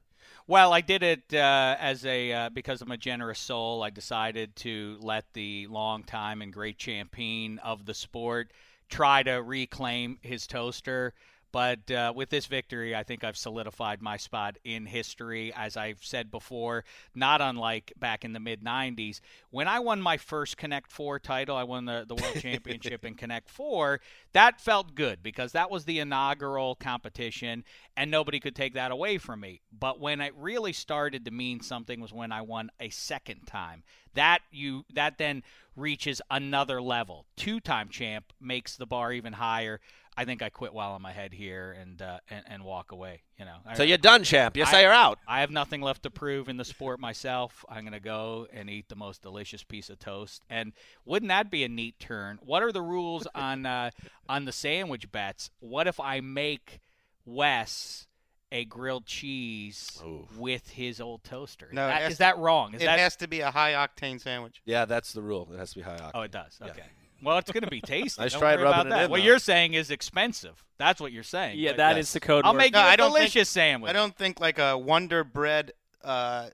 Well, 0.48 0.72
I 0.72 0.80
did 0.80 1.04
it 1.04 1.32
uh, 1.32 1.76
as 1.78 2.04
a 2.04 2.32
uh, 2.32 2.48
because 2.48 2.82
I'm 2.82 2.90
a 2.90 2.96
generous 2.96 3.38
soul. 3.38 3.84
I 3.84 3.90
decided 3.90 4.56
to 4.56 4.98
let 5.00 5.24
the 5.34 5.68
long 5.68 6.02
time 6.02 6.42
and 6.42 6.52
great 6.52 6.78
champion 6.78 7.60
of 7.60 7.86
the 7.86 7.94
sport 7.94 8.50
try 8.88 9.22
to 9.22 9.34
reclaim 9.34 10.18
his 10.22 10.48
toaster. 10.48 11.14
But 11.52 11.90
uh, 11.90 12.12
with 12.14 12.30
this 12.30 12.46
victory, 12.46 12.94
I 12.94 13.02
think 13.02 13.24
I've 13.24 13.36
solidified 13.36 14.00
my 14.00 14.16
spot 14.16 14.56
in 14.64 14.86
history. 14.86 15.52
As 15.54 15.76
I've 15.76 16.04
said 16.04 16.30
before, 16.30 16.84
not 17.14 17.40
unlike 17.40 17.92
back 17.98 18.24
in 18.24 18.32
the 18.32 18.40
mid 18.40 18.62
90s. 18.62 19.20
When 19.50 19.66
I 19.66 19.80
won 19.80 20.00
my 20.00 20.16
first 20.16 20.56
Connect 20.56 20.92
4 20.92 21.18
title, 21.18 21.56
I 21.56 21.64
won 21.64 21.86
the, 21.86 22.04
the 22.06 22.14
World 22.14 22.36
Championship 22.40 23.04
in 23.04 23.14
Connect 23.14 23.50
4. 23.50 24.00
That 24.32 24.60
felt 24.60 24.94
good 24.94 25.22
because 25.22 25.52
that 25.52 25.70
was 25.70 25.84
the 25.84 25.98
inaugural 25.98 26.76
competition, 26.76 27.64
and 27.96 28.10
nobody 28.10 28.38
could 28.38 28.54
take 28.54 28.74
that 28.74 28.92
away 28.92 29.18
from 29.18 29.40
me. 29.40 29.60
But 29.76 29.98
when 29.98 30.20
it 30.20 30.34
really 30.36 30.72
started 30.72 31.24
to 31.24 31.30
mean 31.30 31.60
something 31.60 32.00
was 32.00 32.12
when 32.12 32.32
I 32.32 32.42
won 32.42 32.70
a 32.78 32.90
second 32.90 33.46
time. 33.46 33.82
That 34.14 34.40
you 34.50 34.84
that 34.94 35.18
then 35.18 35.42
reaches 35.76 36.20
another 36.30 36.82
level. 36.82 37.26
Two-time 37.36 37.88
champ 37.88 38.32
makes 38.40 38.76
the 38.76 38.86
bar 38.86 39.12
even 39.12 39.34
higher. 39.34 39.80
I 40.20 40.24
think 40.26 40.42
I 40.42 40.50
quit 40.50 40.74
while 40.74 40.94
I'm 40.94 41.04
ahead 41.06 41.32
here 41.32 41.74
and 41.80 42.00
uh, 42.02 42.18
and, 42.28 42.44
and 42.46 42.62
walk 42.64 42.92
away. 42.92 43.22
You 43.38 43.46
know. 43.46 43.56
So 43.74 43.82
I- 43.82 43.86
you're 43.86 43.96
done, 43.98 44.22
champ. 44.22 44.56
You 44.56 44.64
I- 44.64 44.70
say 44.70 44.82
you're 44.82 44.92
out. 44.92 45.18
I 45.26 45.40
have 45.40 45.50
nothing 45.50 45.80
left 45.80 46.02
to 46.02 46.10
prove 46.10 46.48
in 46.50 46.56
the 46.58 46.64
sport 46.64 47.00
myself. 47.00 47.64
I'm 47.68 47.80
going 47.84 47.92
to 47.94 48.00
go 48.00 48.46
and 48.52 48.68
eat 48.68 48.88
the 48.88 48.96
most 48.96 49.22
delicious 49.22 49.62
piece 49.64 49.88
of 49.88 49.98
toast. 49.98 50.42
And 50.50 50.72
wouldn't 51.06 51.30
that 51.30 51.50
be 51.50 51.64
a 51.64 51.68
neat 51.68 51.98
turn? 51.98 52.38
What 52.42 52.62
are 52.62 52.70
the 52.72 52.82
rules 52.82 53.26
on 53.34 53.64
uh, 53.64 53.90
on 54.28 54.44
the 54.44 54.52
sandwich 54.52 55.10
bets? 55.10 55.50
What 55.60 55.86
if 55.86 55.98
I 55.98 56.20
make 56.20 56.80
Wes 57.24 58.06
a 58.52 58.64
grilled 58.64 59.06
cheese 59.06 60.02
with 60.36 60.68
his 60.70 61.00
old 61.00 61.22
toaster? 61.24 61.68
No, 61.72 61.86
it 61.86 61.88
That- 61.88 62.02
has 62.02 62.10
is 62.12 62.16
to- 62.16 62.22
that 62.24 62.38
wrong? 62.38 62.74
Is 62.74 62.82
it 62.82 62.86
that 62.86 62.98
has 62.98 63.16
to 63.16 63.28
be 63.28 63.40
a 63.40 63.50
high 63.50 63.72
octane 63.72 64.20
sandwich. 64.20 64.60
Yeah, 64.64 64.84
that's 64.84 65.12
the 65.12 65.22
rule. 65.22 65.48
It 65.54 65.58
has 65.58 65.70
to 65.70 65.76
be 65.76 65.82
high 65.82 65.96
octane. 65.96 66.10
Oh, 66.14 66.22
it 66.22 66.30
does. 66.32 66.58
Yeah. 66.62 66.72
Okay. 67.20 67.26
Well, 67.26 67.38
it's 67.38 67.50
going 67.50 67.64
to 67.64 67.70
be 67.70 67.80
tasty. 67.80 68.20
Nice 68.20 68.32
Don't 68.32 68.40
try 68.40 68.54
worry 68.56 68.64
rubbing 68.64 68.80
about 68.80 68.86
it 68.86 68.90
that. 68.90 69.04
in, 69.04 69.10
what 69.10 69.18
though. 69.18 69.24
you're 69.24 69.38
saying 69.38 69.74
is 69.74 69.90
expensive. 69.90 70.64
That's 70.78 71.00
what 71.00 71.12
you're 71.12 71.22
saying. 71.22 71.58
Yeah, 71.58 71.70
But 71.72 71.76
that 71.78 71.96
yes. 71.96 72.06
is 72.06 72.12
the 72.14 72.20
code 72.20 72.44
I'll 72.44 72.52
word. 72.52 72.58
make 72.58 72.72
No, 72.72 72.80
you 72.80 72.86
a 72.86 72.88
I 72.88 72.96
don't 72.96 73.08
think- 73.12 73.18
delicious 73.18 73.48
sandwich. 73.48 73.90
I 73.90 73.92
don't 73.92 74.16
think 74.16 74.40
like 74.40 74.58
a 74.58 74.76
Wonder 74.78 75.24
Bread 75.24 75.72
uh, 76.02 76.48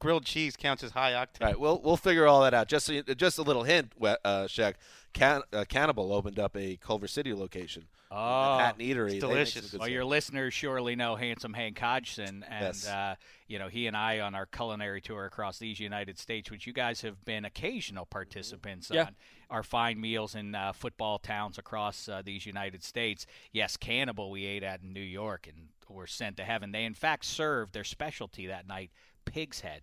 grilled 0.00 0.24
cheese 0.24 0.56
counts 0.56 0.82
as 0.82 0.90
high 0.90 1.12
octane. 1.12 1.42
All 1.42 1.46
right, 1.46 1.60
we'll 1.60 1.80
we'll 1.82 1.96
figure 1.96 2.26
all 2.26 2.42
that 2.42 2.54
out. 2.54 2.68
Just 2.68 2.86
so 2.86 2.92
you, 2.92 3.02
just 3.02 3.38
a 3.38 3.42
little 3.42 3.62
hint, 3.62 3.92
we- 3.98 4.08
uh, 4.08 4.46
Sheck. 4.46 4.74
Can, 5.14 5.40
uh, 5.54 5.64
Cannibal 5.66 6.12
opened 6.12 6.38
up 6.38 6.54
a 6.54 6.76
Culver 6.76 7.08
City 7.08 7.32
location. 7.32 7.84
Oh, 8.10 8.56
Manhattan 8.58 8.80
Eatery. 8.84 9.04
it's 9.06 9.14
They 9.14 9.18
delicious. 9.20 9.70
good 9.70 9.80
Well, 9.80 9.88
your 9.88 10.04
listeners 10.04 10.52
surely 10.52 10.96
know 10.96 11.16
handsome 11.16 11.54
Hank 11.54 11.78
Hodgson, 11.78 12.44
and 12.48 12.64
Yes. 12.66 12.86
uh, 12.86 13.14
you 13.46 13.58
know 13.58 13.68
he 13.68 13.86
and 13.86 13.96
I 13.96 14.20
on 14.20 14.34
our 14.34 14.44
culinary 14.46 15.00
tour 15.00 15.24
across 15.24 15.58
these 15.58 15.80
United 15.80 16.18
States, 16.18 16.50
which 16.50 16.66
you 16.66 16.72
guys 16.74 17.00
have 17.02 17.24
been 17.24 17.44
occasional 17.46 18.04
participants 18.04 18.90
Yeah. 18.92 19.04
on 19.06 19.16
our 19.50 19.62
fine 19.62 20.00
meals 20.00 20.34
in 20.34 20.54
uh, 20.54 20.72
football 20.72 21.18
towns 21.18 21.58
across 21.58 22.08
uh, 22.08 22.22
these 22.24 22.44
United 22.46 22.82
States. 22.82 23.26
Yes, 23.52 23.76
Cannibal 23.76 24.30
we 24.30 24.44
ate 24.44 24.62
at 24.62 24.82
in 24.82 24.92
New 24.92 25.00
York 25.00 25.46
and 25.46 25.68
were 25.88 26.06
sent 26.06 26.36
to 26.36 26.44
heaven. 26.44 26.72
They 26.72 26.84
in 26.84 26.94
fact 26.94 27.24
served 27.24 27.72
their 27.72 27.84
specialty 27.84 28.46
that 28.46 28.68
night, 28.68 28.90
pig's 29.24 29.60
head. 29.60 29.82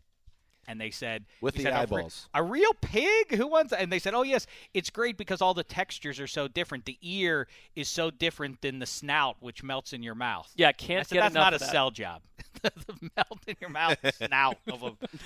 And 0.68 0.82
they 0.82 0.90
said 0.90 1.26
With 1.42 1.54
the 1.56 1.62
said, 1.64 1.74
eyeballs. 1.74 2.28
a 2.34 2.42
real 2.42 2.74
pig? 2.82 3.36
Who 3.36 3.46
wants? 3.46 3.72
And 3.72 3.92
they 3.92 4.00
said, 4.00 4.16
"Oh 4.16 4.24
yes, 4.24 4.48
it's 4.74 4.90
great 4.90 5.16
because 5.16 5.40
all 5.40 5.54
the 5.54 5.64
textures 5.64 6.20
are 6.20 6.26
so 6.26 6.48
different. 6.48 6.86
The 6.86 6.98
ear 7.04 7.48
is 7.76 7.88
so 7.88 8.10
different 8.10 8.62
than 8.62 8.80
the 8.80 8.88
snout, 8.88 9.36
which 9.42 9.62
melts 9.62 9.94
in 9.94 10.02
your 10.02 10.16
mouth." 10.16 10.52
Yeah, 10.56 10.70
I 10.70 10.72
can't 10.72 11.08
said, 11.08 11.14
get 11.16 11.22
that's 11.22 11.36
enough 11.36 11.44
not 11.46 11.54
of 11.54 11.62
a 11.62 11.66
that. 11.66 11.72
sell 11.72 11.92
job. 11.92 12.24
the 12.64 13.10
melt 13.16 13.40
in 13.46 13.56
your 13.62 13.70
mouth 13.70 14.00
snout 14.16 14.58
of 14.68 14.82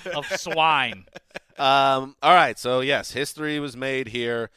a, 0.06 0.10
of 0.18 0.26
swine. 0.38 1.06
Um, 1.60 2.16
all 2.24 2.34
right, 2.34 2.58
so 2.58 2.80
yes, 2.80 3.12
history 3.12 3.60
was 3.60 3.76
made 3.76 4.08
here. 4.08 4.50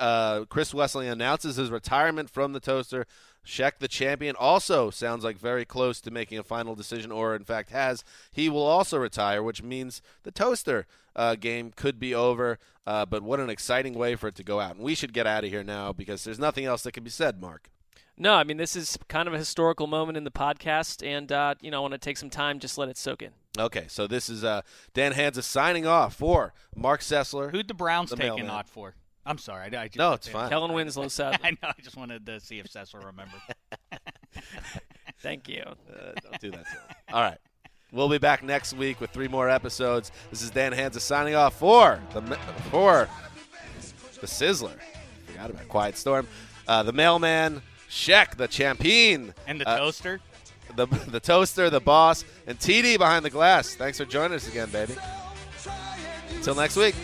Uh, 0.00 0.44
Chris 0.46 0.72
Wesseling 0.72 1.10
announces 1.10 1.54
his 1.56 1.70
retirement 1.70 2.28
from 2.28 2.52
the 2.52 2.60
toaster. 2.60 3.06
Sheck, 3.46 3.78
the 3.78 3.88
champion, 3.88 4.34
also 4.36 4.90
sounds 4.90 5.24
like 5.24 5.38
very 5.38 5.64
close 5.64 6.00
to 6.00 6.10
making 6.10 6.38
a 6.38 6.44
final 6.44 6.74
decision, 6.74 7.12
or 7.12 7.36
in 7.36 7.44
fact 7.44 7.70
has. 7.70 8.04
He 8.32 8.48
will 8.48 8.66
also 8.66 8.98
retire, 8.98 9.42
which 9.42 9.62
means 9.62 10.02
the 10.24 10.30
toaster 10.32 10.86
uh, 11.14 11.36
game 11.36 11.72
could 11.74 12.00
be 12.00 12.14
over. 12.14 12.58
Uh, 12.84 13.06
but 13.06 13.22
what 13.22 13.38
an 13.38 13.50
exciting 13.50 13.94
way 13.94 14.16
for 14.16 14.28
it 14.28 14.34
to 14.34 14.42
go 14.42 14.58
out. 14.58 14.74
And 14.74 14.84
we 14.84 14.96
should 14.96 15.12
get 15.12 15.26
out 15.26 15.44
of 15.44 15.50
here 15.50 15.62
now 15.62 15.92
because 15.92 16.24
there's 16.24 16.38
nothing 16.38 16.64
else 16.64 16.82
that 16.82 16.92
can 16.92 17.04
be 17.04 17.10
said, 17.10 17.40
Marc. 17.40 17.70
No, 18.16 18.34
I 18.34 18.44
mean 18.44 18.56
this 18.56 18.76
is 18.76 18.98
kind 19.08 19.26
of 19.26 19.34
a 19.34 19.38
historical 19.38 19.86
moment 19.86 20.16
in 20.16 20.24
the 20.24 20.30
podcast, 20.30 21.06
and 21.06 21.30
uh, 21.32 21.54
you 21.60 21.70
know 21.70 21.78
I 21.78 21.80
want 21.80 21.92
to 21.92 21.98
take 21.98 22.16
some 22.16 22.30
time, 22.30 22.58
just 22.58 22.78
let 22.78 22.88
it 22.88 22.96
soak 22.96 23.22
in. 23.22 23.32
Okay, 23.58 23.84
so 23.88 24.06
this 24.06 24.30
is 24.30 24.44
uh, 24.44 24.62
Dan 24.94 25.12
Hanzus 25.12 25.42
signing 25.44 25.86
off 25.86 26.14
for 26.14 26.54
Marc 26.74 27.00
Sessler. 27.02 27.50
Who'd 27.50 27.68
the 27.68 27.74
Browns 27.74 28.10
The 28.10 28.16
take 28.16 28.24
a 28.24 28.28
mailman. 28.28 28.46
knot 28.46 28.68
for? 28.68 28.94
I'm 29.26 29.36
sorry. 29.38 29.76
I, 29.76 29.82
I 29.82 29.86
just, 29.88 29.98
No, 29.98 30.14
it's 30.14 30.26
fine. 30.26 30.48
Kellen 30.48 30.72
Winslow 30.72 31.08
said. 31.08 31.38
I 31.44 31.50
know. 31.50 31.56
I 31.68 31.74
just 31.82 31.96
wanted 31.96 32.24
to 32.26 32.40
see 32.40 32.58
if 32.58 32.70
Cecil 32.70 33.00
remembered. 33.00 33.40
Thank 35.20 35.48
you. 35.48 35.62
Uh, 35.62 36.12
don't 36.22 36.40
do 36.40 36.50
that 36.52 36.64
to 36.64 36.70
him. 36.72 36.80
All 37.12 37.20
right. 37.20 37.38
We'll 37.92 38.08
be 38.08 38.16
back 38.18 38.42
next 38.42 38.72
week 38.72 39.00
with 39.02 39.10
three 39.10 39.28
more 39.28 39.50
episodes. 39.50 40.10
This 40.30 40.40
is 40.40 40.50
Dan 40.50 40.72
Hanzus 40.72 41.00
signing 41.02 41.34
off 41.34 41.58
for 41.58 42.00
the 42.14 42.22
for 42.70 43.06
the 44.18 44.26
Sizzler. 44.26 44.78
Forgot 45.26 45.50
about 45.50 45.68
Quiet 45.68 45.98
Storm. 45.98 46.26
Uh, 46.66 46.82
the 46.84 46.92
mailman, 46.92 47.60
Sheck, 47.90 48.36
the 48.36 48.48
champion, 48.48 49.34
And 49.46 49.60
the 49.60 49.68
uh, 49.68 49.76
toaster. 49.76 50.20
The 50.76 50.86
the 50.86 51.20
toaster, 51.20 51.70
the 51.70 51.80
boss, 51.80 52.24
and 52.46 52.58
TD 52.58 52.98
behind 52.98 53.24
the 53.24 53.30
glass. 53.30 53.74
Thanks 53.74 53.98
for 53.98 54.04
joining 54.04 54.36
us 54.36 54.48
again, 54.48 54.70
baby. 54.70 54.94
Until 56.36 56.54
next 56.54 56.76
week. 56.76 56.94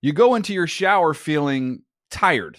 You 0.00 0.12
go 0.12 0.36
into 0.36 0.54
your 0.54 0.68
shower 0.68 1.12
feeling 1.12 1.82
tired, 2.10 2.58